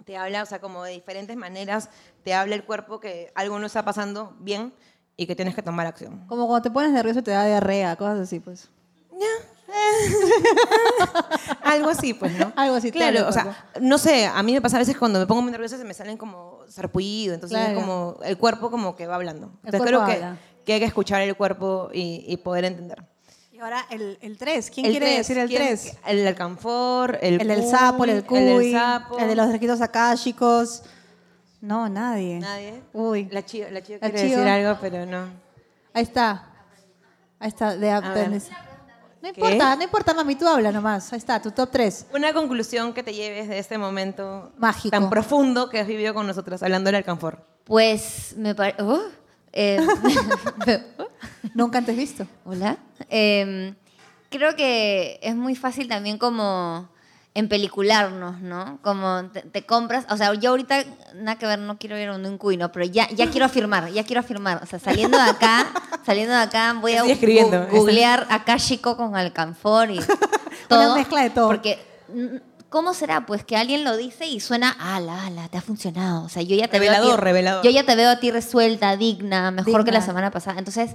te 0.03 0.17
habla, 0.17 0.43
o 0.43 0.45
sea, 0.45 0.59
como 0.59 0.83
de 0.83 0.91
diferentes 0.93 1.37
maneras, 1.37 1.89
te 2.23 2.33
habla 2.33 2.55
el 2.55 2.65
cuerpo 2.65 2.99
que 2.99 3.31
algo 3.35 3.59
no 3.59 3.67
está 3.67 3.85
pasando 3.85 4.35
bien 4.39 4.73
y 5.17 5.25
que 5.27 5.35
tienes 5.35 5.53
que 5.55 5.61
tomar 5.61 5.85
acción. 5.87 6.25
como 6.27 6.47
cuando 6.47 6.63
te 6.63 6.71
pones 6.71 6.91
nervioso 6.91 7.19
y 7.19 7.23
te 7.23 7.31
da 7.31 7.45
diarrea, 7.45 7.95
cosas 7.95 8.19
así, 8.19 8.39
pues. 8.39 8.69
Algo 11.63 11.89
así, 11.89 12.13
pues, 12.13 12.33
¿no? 12.37 12.51
Algo 12.55 12.75
así, 12.75 12.91
Claro, 12.91 13.27
o 13.27 13.31
sea, 13.31 13.65
no 13.79 13.97
sé, 13.97 14.25
a 14.25 14.41
mí 14.43 14.53
me 14.53 14.61
pasa 14.61 14.77
a 14.77 14.79
veces 14.79 14.97
cuando 14.97 15.19
me 15.19 15.27
pongo 15.27 15.41
muy 15.41 15.51
nerviosa 15.51 15.77
se 15.77 15.83
me 15.85 15.93
salen 15.93 16.17
como 16.17 16.59
sarpullido, 16.67 17.33
entonces 17.33 17.57
Claro. 17.57 17.73
es 17.73 17.79
como 17.83 18.15
el 18.23 18.37
cuerpo 18.37 18.69
como 18.71 18.95
que 18.95 19.07
va 19.07 19.15
hablando. 19.15 19.47
El 19.63 19.73
Entonces 19.73 19.81
cuerpo 19.81 20.03
creo 20.03 20.05
que, 20.05 20.23
habla. 20.25 20.37
que 20.65 20.73
hay 20.73 20.79
que 20.79 20.85
escuchar 20.85 21.21
el 21.21 21.35
cuerpo 21.35 21.89
y, 21.93 22.25
y 22.27 22.37
poder 22.37 22.65
entender. 22.65 23.03
Y 23.53 23.59
ahora 23.59 23.85
el, 23.91 24.17
el 24.21 24.37
3. 24.37 24.71
¿Quién 24.71 24.85
El 24.87 24.91
quiere 24.93 25.05
tres, 25.07 25.17
decir 25.19 25.37
el 25.37 25.47
¿quién? 25.49 25.61
3? 25.61 25.97
El 26.07 26.27
alcanfor, 26.27 27.19
el 27.21 27.41
El 27.41 27.47
del 27.47 27.65
sapo, 27.67 28.03
el 28.05 28.09
del 28.11 28.25
cuy, 28.25 28.39
el 28.39 28.45
del 28.59 28.71
sapo. 28.73 29.17
el 29.19 29.27
de 29.27 29.35
los 29.35 29.51
requitos 29.51 29.81
akáshicos. 29.81 30.83
No, 31.61 31.87
nadie. 31.87 32.39
Nadie. 32.39 32.81
Uy. 32.91 33.29
La 33.31 33.45
chiva, 33.45 33.69
la 33.69 33.81
chiva 33.81 33.99
La 34.01 34.09
quiere 34.09 34.29
decir 34.29 34.47
algo, 34.47 34.77
pero 34.81 35.05
no. 35.05 35.27
Ahí 35.93 36.03
está. 36.03 36.47
Ahí 37.39 37.49
está. 37.49 37.75
De, 37.75 37.87
de- 37.87 38.41
no 39.21 39.27
importa, 39.29 39.75
no 39.75 39.83
importa, 39.83 40.13
mami, 40.15 40.35
tú 40.35 40.47
habla 40.47 40.71
nomás. 40.71 41.13
Ahí 41.13 41.19
está, 41.19 41.39
tu 41.39 41.51
top 41.51 41.69
3. 41.71 42.07
Una 42.15 42.33
conclusión 42.33 42.91
que 42.91 43.03
te 43.03 43.13
lleves 43.13 43.47
de 43.47 43.59
este 43.59 43.77
momento 43.77 44.51
Mágico. 44.57 44.89
tan 44.89 45.11
profundo 45.11 45.69
que 45.69 45.79
has 45.79 45.85
vivido 45.85 46.15
con 46.15 46.25
nosotros, 46.25 46.63
hablando 46.63 46.87
del 46.87 46.95
alcanfor. 46.95 47.45
Pues 47.63 48.33
me 48.37 48.55
parece... 48.55 48.83
Nunca 51.53 51.77
antes 51.77 51.95
visto. 51.95 52.25
Hola. 52.45 52.77
Eh, 53.09 53.75
creo 54.29 54.55
que 54.55 55.19
es 55.21 55.35
muy 55.35 55.55
fácil 55.55 55.87
también 55.87 56.17
como 56.17 56.89
empelicularnos, 57.33 58.41
¿no? 58.41 58.79
Como 58.81 59.23
te, 59.31 59.41
te 59.41 59.65
compras, 59.65 60.05
o 60.09 60.17
sea, 60.17 60.33
yo 60.33 60.49
ahorita, 60.51 60.83
nada 61.15 61.37
que 61.37 61.45
ver, 61.45 61.59
no 61.59 61.77
quiero 61.77 61.97
ir 61.97 62.09
a 62.09 62.15
un 62.15 62.37
cuino, 62.37 62.71
pero 62.71 62.85
ya, 62.85 63.07
ya 63.09 63.29
quiero 63.29 63.45
afirmar, 63.45 63.89
ya 63.91 64.03
quiero 64.03 64.19
afirmar. 64.19 64.59
O 64.63 64.65
sea, 64.65 64.79
saliendo 64.79 65.17
de 65.17 65.23
acá, 65.29 65.67
saliendo 66.05 66.33
de 66.33 66.41
acá, 66.41 66.73
voy 66.79 66.93
a 66.93 66.97
Estoy 66.97 67.11
escribiendo. 67.11 67.67
gu- 67.67 67.71
googlear 67.71 68.27
Akashico 68.29 68.97
con 68.97 69.15
Alcanfor 69.15 69.91
y 69.91 69.99
todo. 70.67 70.79
Una 70.87 70.95
mezcla 70.95 71.21
de 71.23 71.29
todo. 71.29 71.47
Porque, 71.47 71.79
¿cómo 72.69 72.93
será? 72.93 73.25
Pues 73.25 73.43
que 73.45 73.55
alguien 73.55 73.83
lo 73.85 73.95
dice 73.95 74.25
y 74.27 74.39
suena, 74.41 74.69
ala, 74.79 75.25
ala, 75.25 75.47
te 75.47 75.57
ha 75.57 75.61
funcionado. 75.61 76.23
O 76.25 76.29
sea, 76.29 76.41
yo 76.41 76.55
ya 76.57 76.67
te 76.67 76.79
veo 76.79 76.91
a 76.91 77.01
ti- 77.01 77.15
revelador. 77.17 77.63
Yo 77.63 77.71
ya 77.71 77.85
te 77.85 77.95
veo 77.95 78.09
a 78.09 78.19
ti 78.19 78.31
resuelta, 78.31 78.97
digna, 78.97 79.51
mejor 79.51 79.85
que 79.85 79.91
la 79.91 80.01
semana 80.01 80.31
pasada. 80.31 80.59
Entonces, 80.59 80.91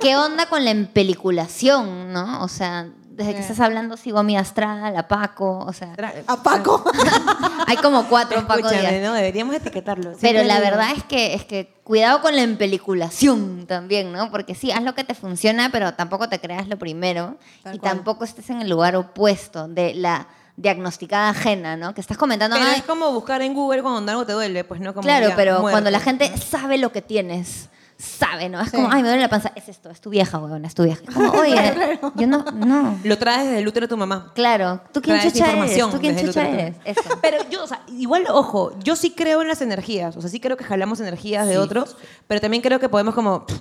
¿qué 0.00 0.16
onda 0.16 0.46
con 0.46 0.64
la 0.64 0.70
empeliculación, 0.70 2.12
no? 2.14 2.42
O 2.42 2.48
sea, 2.48 2.88
desde 3.20 3.34
que 3.34 3.40
estás 3.40 3.60
hablando 3.60 3.96
sigo 3.96 4.18
a 4.18 4.22
mi 4.22 4.36
astral, 4.36 4.96
a 4.96 5.06
Paco, 5.06 5.58
o 5.66 5.72
sea, 5.72 5.92
A 6.26 6.42
Paco. 6.42 6.82
hay 7.66 7.76
como 7.76 8.08
cuatro 8.08 8.46
Paco 8.46 8.68
Díaz. 8.70 8.94
¿no? 9.02 9.12
Deberíamos 9.12 9.54
etiquetarlo. 9.54 10.12
Pero 10.20 10.42
la 10.42 10.58
verdad 10.58 10.88
es 10.96 11.04
que, 11.04 11.34
es 11.34 11.44
que 11.44 11.74
cuidado 11.84 12.22
con 12.22 12.34
la 12.34 12.42
empeliculación 12.42 13.66
también, 13.66 14.10
¿no? 14.12 14.30
Porque 14.30 14.54
sí, 14.54 14.70
haz 14.72 14.82
lo 14.82 14.94
que 14.94 15.04
te 15.04 15.14
funciona, 15.14 15.68
pero 15.70 15.94
tampoco 15.94 16.28
te 16.28 16.40
creas 16.40 16.66
lo 16.68 16.78
primero 16.78 17.36
Tal 17.62 17.74
y 17.74 17.78
cual. 17.78 17.92
tampoco 17.94 18.24
estés 18.24 18.48
en 18.50 18.62
el 18.62 18.70
lugar 18.70 18.96
opuesto 18.96 19.68
de 19.68 19.94
la 19.94 20.26
diagnosticada 20.56 21.30
ajena, 21.30 21.76
¿no? 21.76 21.94
Que 21.94 22.00
estás 22.00 22.18
comentando, 22.18 22.56
Pero 22.56 22.68
"Ay, 22.70 22.78
es 22.80 22.84
como 22.84 23.12
buscar 23.12 23.40
en 23.42 23.54
Google 23.54 23.82
cuando 23.82 24.10
algo 24.12 24.26
te 24.26 24.32
duele, 24.32 24.64
pues 24.64 24.80
no 24.80 24.92
como 24.92 25.02
Claro, 25.02 25.28
ya, 25.28 25.36
pero 25.36 25.52
muerto. 25.60 25.70
cuando 25.70 25.90
la 25.90 26.00
gente 26.00 26.36
sabe 26.38 26.76
lo 26.78 26.92
que 26.92 27.00
tienes, 27.02 27.68
sabe, 28.00 28.48
¿no? 28.48 28.60
Es 28.60 28.70
Sí. 28.70 28.76
como, 28.76 28.90
ay, 28.90 29.02
me 29.02 29.08
duele 29.08 29.22
la 29.22 29.28
panza. 29.28 29.52
Es 29.54 29.68
esto, 29.68 29.90
es 29.90 30.00
tu 30.00 30.10
vieja, 30.10 30.38
huevona, 30.38 30.66
es 30.66 30.74
tu 30.74 30.84
vieja. 30.84 31.02
Como, 31.12 31.30
oye, 31.40 32.00
yo 32.16 32.26
no, 32.26 32.42
no. 32.52 32.98
Lo 33.04 33.18
traes 33.18 33.44
desde 33.44 33.58
el 33.58 33.68
útero 33.68 33.86
de 33.86 33.88
tu 33.90 33.96
mamá. 33.96 34.32
Claro, 34.34 34.80
¿tú 34.92 35.00
quién 35.02 35.18
Traes 35.18 35.32
chucha 35.32 35.44
eres? 35.44 35.54
información 35.54 35.90
¿Tú 35.92 35.98
quién 36.00 36.18
chucha 36.18 36.48
eres? 36.48 36.76
Eso. 36.84 37.02
Pero 37.22 37.38
yo, 37.50 37.64
o 37.64 37.66
sea, 37.66 37.82
igual, 37.88 38.24
ojo, 38.30 38.72
yo 38.82 38.96
sí 38.96 39.10
creo 39.12 39.42
en 39.42 39.48
las 39.48 39.60
energías. 39.62 40.16
O 40.16 40.20
sea, 40.20 40.30
sí 40.30 40.40
creo 40.40 40.56
que 40.56 40.64
jalamos 40.64 41.00
energías 41.00 41.46
de 41.46 41.58
otros, 41.58 41.96
pero 42.26 42.40
también 42.40 42.62
creo 42.62 42.80
que 42.80 42.88
podemos 42.88 43.14
como... 43.14 43.46
pff, 43.46 43.58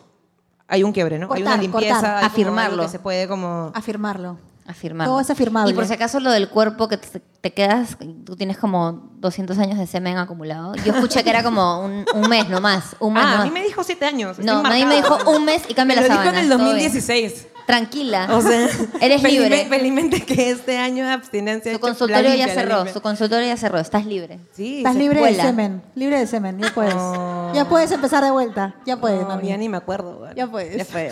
Hay 0.67 0.83
un 0.83 0.91
quiebre, 0.93 1.17
¿no? 1.19 1.31
hay 1.33 1.41
una 1.41 1.57
limpieza, 1.57 1.93
cortar. 1.95 2.15
hay 2.15 2.19
como 2.21 2.27
Afirmarlo. 2.33 2.73
algo 2.73 2.83
que 2.83 2.89
se 2.89 2.99
puede 2.99 3.27
como... 3.27 3.71
Afirmarlo. 3.73 4.37
Afirmarlo. 4.69 5.13
Todo 5.13 5.19
es 5.21 5.29
afirmable. 5.31 5.71
Y 5.71 5.73
por 5.75 5.85
si 5.87 5.93
acaso 5.93 6.19
lo 6.19 6.31
del 6.31 6.47
cuerpo 6.47 6.87
que 6.87 6.97
te, 6.97 7.19
te 7.19 7.53
quedas, 7.53 7.97
tú 8.23 8.35
tienes 8.35 8.57
como 8.57 9.09
200 9.17 9.57
años 9.57 9.79
de 9.79 9.87
semen 9.87 10.17
acumulado. 10.17 10.75
Yo 10.85 10.93
escuché 10.93 11.23
que 11.23 11.29
era 11.31 11.41
como 11.41 11.83
un, 11.83 12.05
un 12.13 12.29
mes 12.29 12.47
nomás, 12.49 12.95
un 12.99 13.13
mes 13.13 13.23
Ah, 13.25 13.27
a 13.27 13.31
nomás. 13.31 13.45
mí 13.47 13.51
me 13.51 13.63
dijo 13.65 13.83
siete 13.83 14.05
años. 14.05 14.31
estoy 14.37 14.45
No, 14.45 14.59
a 14.59 14.69
mí 14.69 14.85
me 14.85 14.97
dijo 14.97 15.17
un 15.31 15.43
mes 15.45 15.63
y 15.67 15.73
cambia 15.73 15.95
Me 15.95 16.01
las 16.03 16.09
lo 16.09 16.13
dijo 16.13 16.23
sábanas. 16.23 16.45
en 16.45 16.51
el 16.51 16.57
todo 16.57 16.65
bien. 16.65 16.75
2016. 16.83 17.47
Tranquila. 17.65 18.27
O 18.31 18.41
sea, 18.41 18.67
eres 19.01 19.23
libre. 19.23 19.65
Felizmente 19.67 20.23
que 20.23 20.51
este 20.51 20.77
año 20.77 21.05
de 21.05 21.11
abstinencia... 21.13 21.71
Su 21.73 21.79
consultorio 21.79 22.29
la 22.29 22.35
ya 22.35 22.47
la 22.47 22.53
cerró, 22.53 22.85
su 22.93 23.01
consultorio 23.01 23.47
ya 23.47 23.57
cerró, 23.57 23.79
estás 23.79 24.05
libre. 24.05 24.39
Sí, 24.55 24.77
Estás 24.79 24.95
libre 24.95 25.19
vuela. 25.19 25.37
de 25.43 25.49
semen. 25.49 25.81
Libre 25.95 26.19
de 26.19 26.27
semen. 26.27 26.59
Ya 26.59 26.71
puedes. 26.73 26.93
Oh. 26.95 27.51
Ya 27.55 27.67
puedes 27.67 27.91
empezar 27.91 28.23
de 28.23 28.29
vuelta. 28.31 28.75
Ya 28.85 28.97
puedes, 28.97 29.21
No, 29.21 29.27
mami. 29.29 29.47
ya 29.49 29.57
ni 29.57 29.67
me 29.69 29.77
acuerdo. 29.77 30.13
bueno. 30.19 30.35
Ya 30.35 30.45
puedes. 30.47 30.77
Ya 30.77 30.85
fue. 30.85 31.11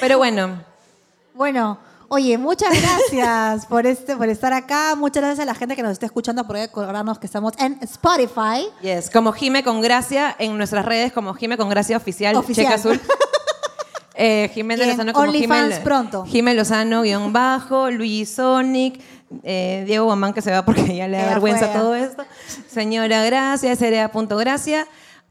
Pero 0.00 0.16
bueno, 0.18 0.62
Bueno, 1.34 1.78
oye, 2.10 2.38
muchas 2.38 2.70
gracias 2.80 3.66
por 3.66 3.86
este, 3.86 4.16
por 4.16 4.28
estar 4.28 4.52
acá. 4.52 4.94
Muchas 4.96 5.22
gracias 5.22 5.40
a 5.40 5.46
la 5.46 5.54
gente 5.54 5.76
que 5.76 5.82
nos 5.82 5.92
está 5.92 6.06
escuchando 6.06 6.46
por 6.46 6.56
acordarnos 6.56 7.18
que 7.18 7.26
estamos 7.26 7.54
en 7.58 7.78
Spotify. 7.82 8.66
yes, 8.82 9.08
como 9.10 9.32
Jime 9.32 9.62
con 9.62 9.80
Gracia 9.80 10.34
en 10.38 10.58
nuestras 10.58 10.84
redes, 10.84 11.12
como 11.12 11.32
Jime 11.34 11.56
con 11.56 11.68
Gracia 11.68 11.96
Oficial, 11.96 12.36
Oficial. 12.36 12.66
Checa 12.66 12.76
Azul. 12.76 13.00
Eh, 14.22 14.50
en 14.54 14.68
Lozano 14.68 15.14
como 15.14 15.32
Jime, 15.32 15.80
pronto. 15.82 16.26
Jime 16.26 16.52
Lozano 16.52 17.00
guion 17.00 17.32
bajo, 17.32 17.90
Luigi 17.90 18.26
Sonic, 18.26 19.00
eh, 19.42 19.84
Diego 19.86 20.04
Guamán 20.04 20.34
que 20.34 20.42
se 20.42 20.50
va 20.50 20.62
porque 20.62 20.94
ya 20.94 21.08
le 21.08 21.16
da 21.16 21.26
vergüenza 21.28 21.68
fue. 21.68 21.80
todo 21.80 21.94
esto. 21.94 22.26
Señora 22.68 23.24
Gracia, 23.24 23.74
Gracia. 23.74 24.86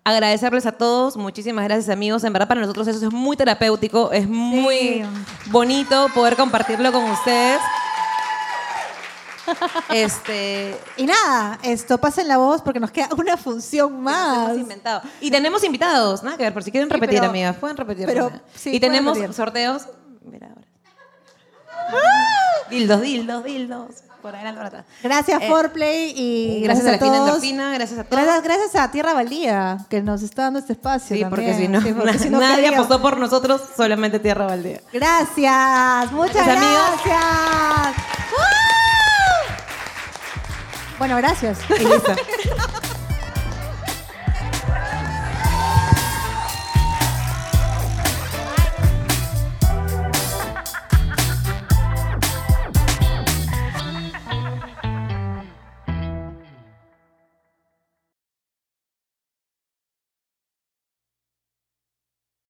Agradecerles 0.10 0.66
a 0.66 0.72
todos, 0.72 1.16
muchísimas 1.18 1.64
gracias 1.66 1.88
amigos. 1.90 2.24
En 2.24 2.34
verdad 2.34 2.48
para 2.48 2.62
nosotros 2.62 2.88
eso 2.88 3.06
es 3.08 3.14
muy 3.14 3.38
terapéutico, 3.38 4.12
es 4.12 4.28
muy 4.28 5.06
bonito 5.48 6.08
poder 6.16 6.36
compartirlo 6.36 6.92
con 6.92 7.04
ustedes. 7.12 7.60
Este, 9.92 10.80
Y 10.98 11.08
nada, 11.08 11.58
esto, 11.64 11.98
pasen 11.98 12.28
la 12.28 12.38
voz 12.38 12.62
porque 12.62 12.80
nos 12.80 12.92
queda 12.92 13.10
una 13.18 13.36
función 13.36 14.00
más. 14.02 14.50
hemos 14.50 14.60
inventado. 14.60 15.02
Y 15.22 15.32
tenemos 15.32 15.64
invitados, 15.64 16.22
nada 16.22 16.38
que 16.38 16.44
ver, 16.44 16.54
por 16.54 16.62
si 16.64 16.70
quieren 16.72 16.88
Sí, 16.88 16.94
repetir, 16.94 17.18
pero- 17.20 17.30
amigas, 17.32 17.56
pueden 17.58 17.76
repetir. 17.76 18.06
pero, 18.06 18.32
sí, 18.54 18.76
y 18.76 18.80
tenemos 18.80 19.16
repetir. 19.18 19.36
sorteos. 19.36 19.88
Mira 20.24 20.50
ahora. 20.50 20.68
Dildos, 22.70 23.02
dildos, 23.02 23.44
dildos. 23.44 23.92
Por 24.22 24.36
adelante, 24.36 24.58
por 24.58 24.68
atrás. 24.68 24.86
Gracias, 25.02 25.42
Eh, 25.42 25.48
Forplay, 25.50 26.14
y 26.16 26.62
gracias 26.64 26.86
a 26.88 26.92
la 26.92 26.98
Fina 27.00 27.12
todos. 27.14 27.28
Endorfina, 27.28 27.74
gracias 27.74 28.00
a 28.00 28.04
todos. 28.04 28.24
Gracias, 28.24 28.44
gracias 28.44 28.76
a 28.76 28.92
Tierra 28.92 29.14
Baldía, 29.14 29.78
que 29.90 30.02
nos 30.02 30.22
está 30.24 30.44
dando 30.44 30.60
este 30.60 30.74
espacio. 30.74 31.16
Sí, 31.16 31.24
porque 31.30 31.54
si 31.54 31.68
no, 31.70 31.82
Sí, 31.82 31.94
porque 31.94 32.12
na- 32.14 32.20
si 32.20 32.30
no, 32.30 32.40
¿qué 32.40 32.46
nadie 32.46 32.68
apostó 32.68 33.02
por 33.02 33.18
nosotros, 33.18 33.62
solamente 33.78 34.20
Tierra 34.20 34.46
Baldía. 34.46 34.82
Gracias, 34.92 36.12
muchas 36.12 36.46
Gracias, 36.46 37.02
gracias. 37.06 37.96
Bueno, 40.98 41.16
gracias. 41.18 41.60
Y 41.80 41.84
listo. 41.86 42.14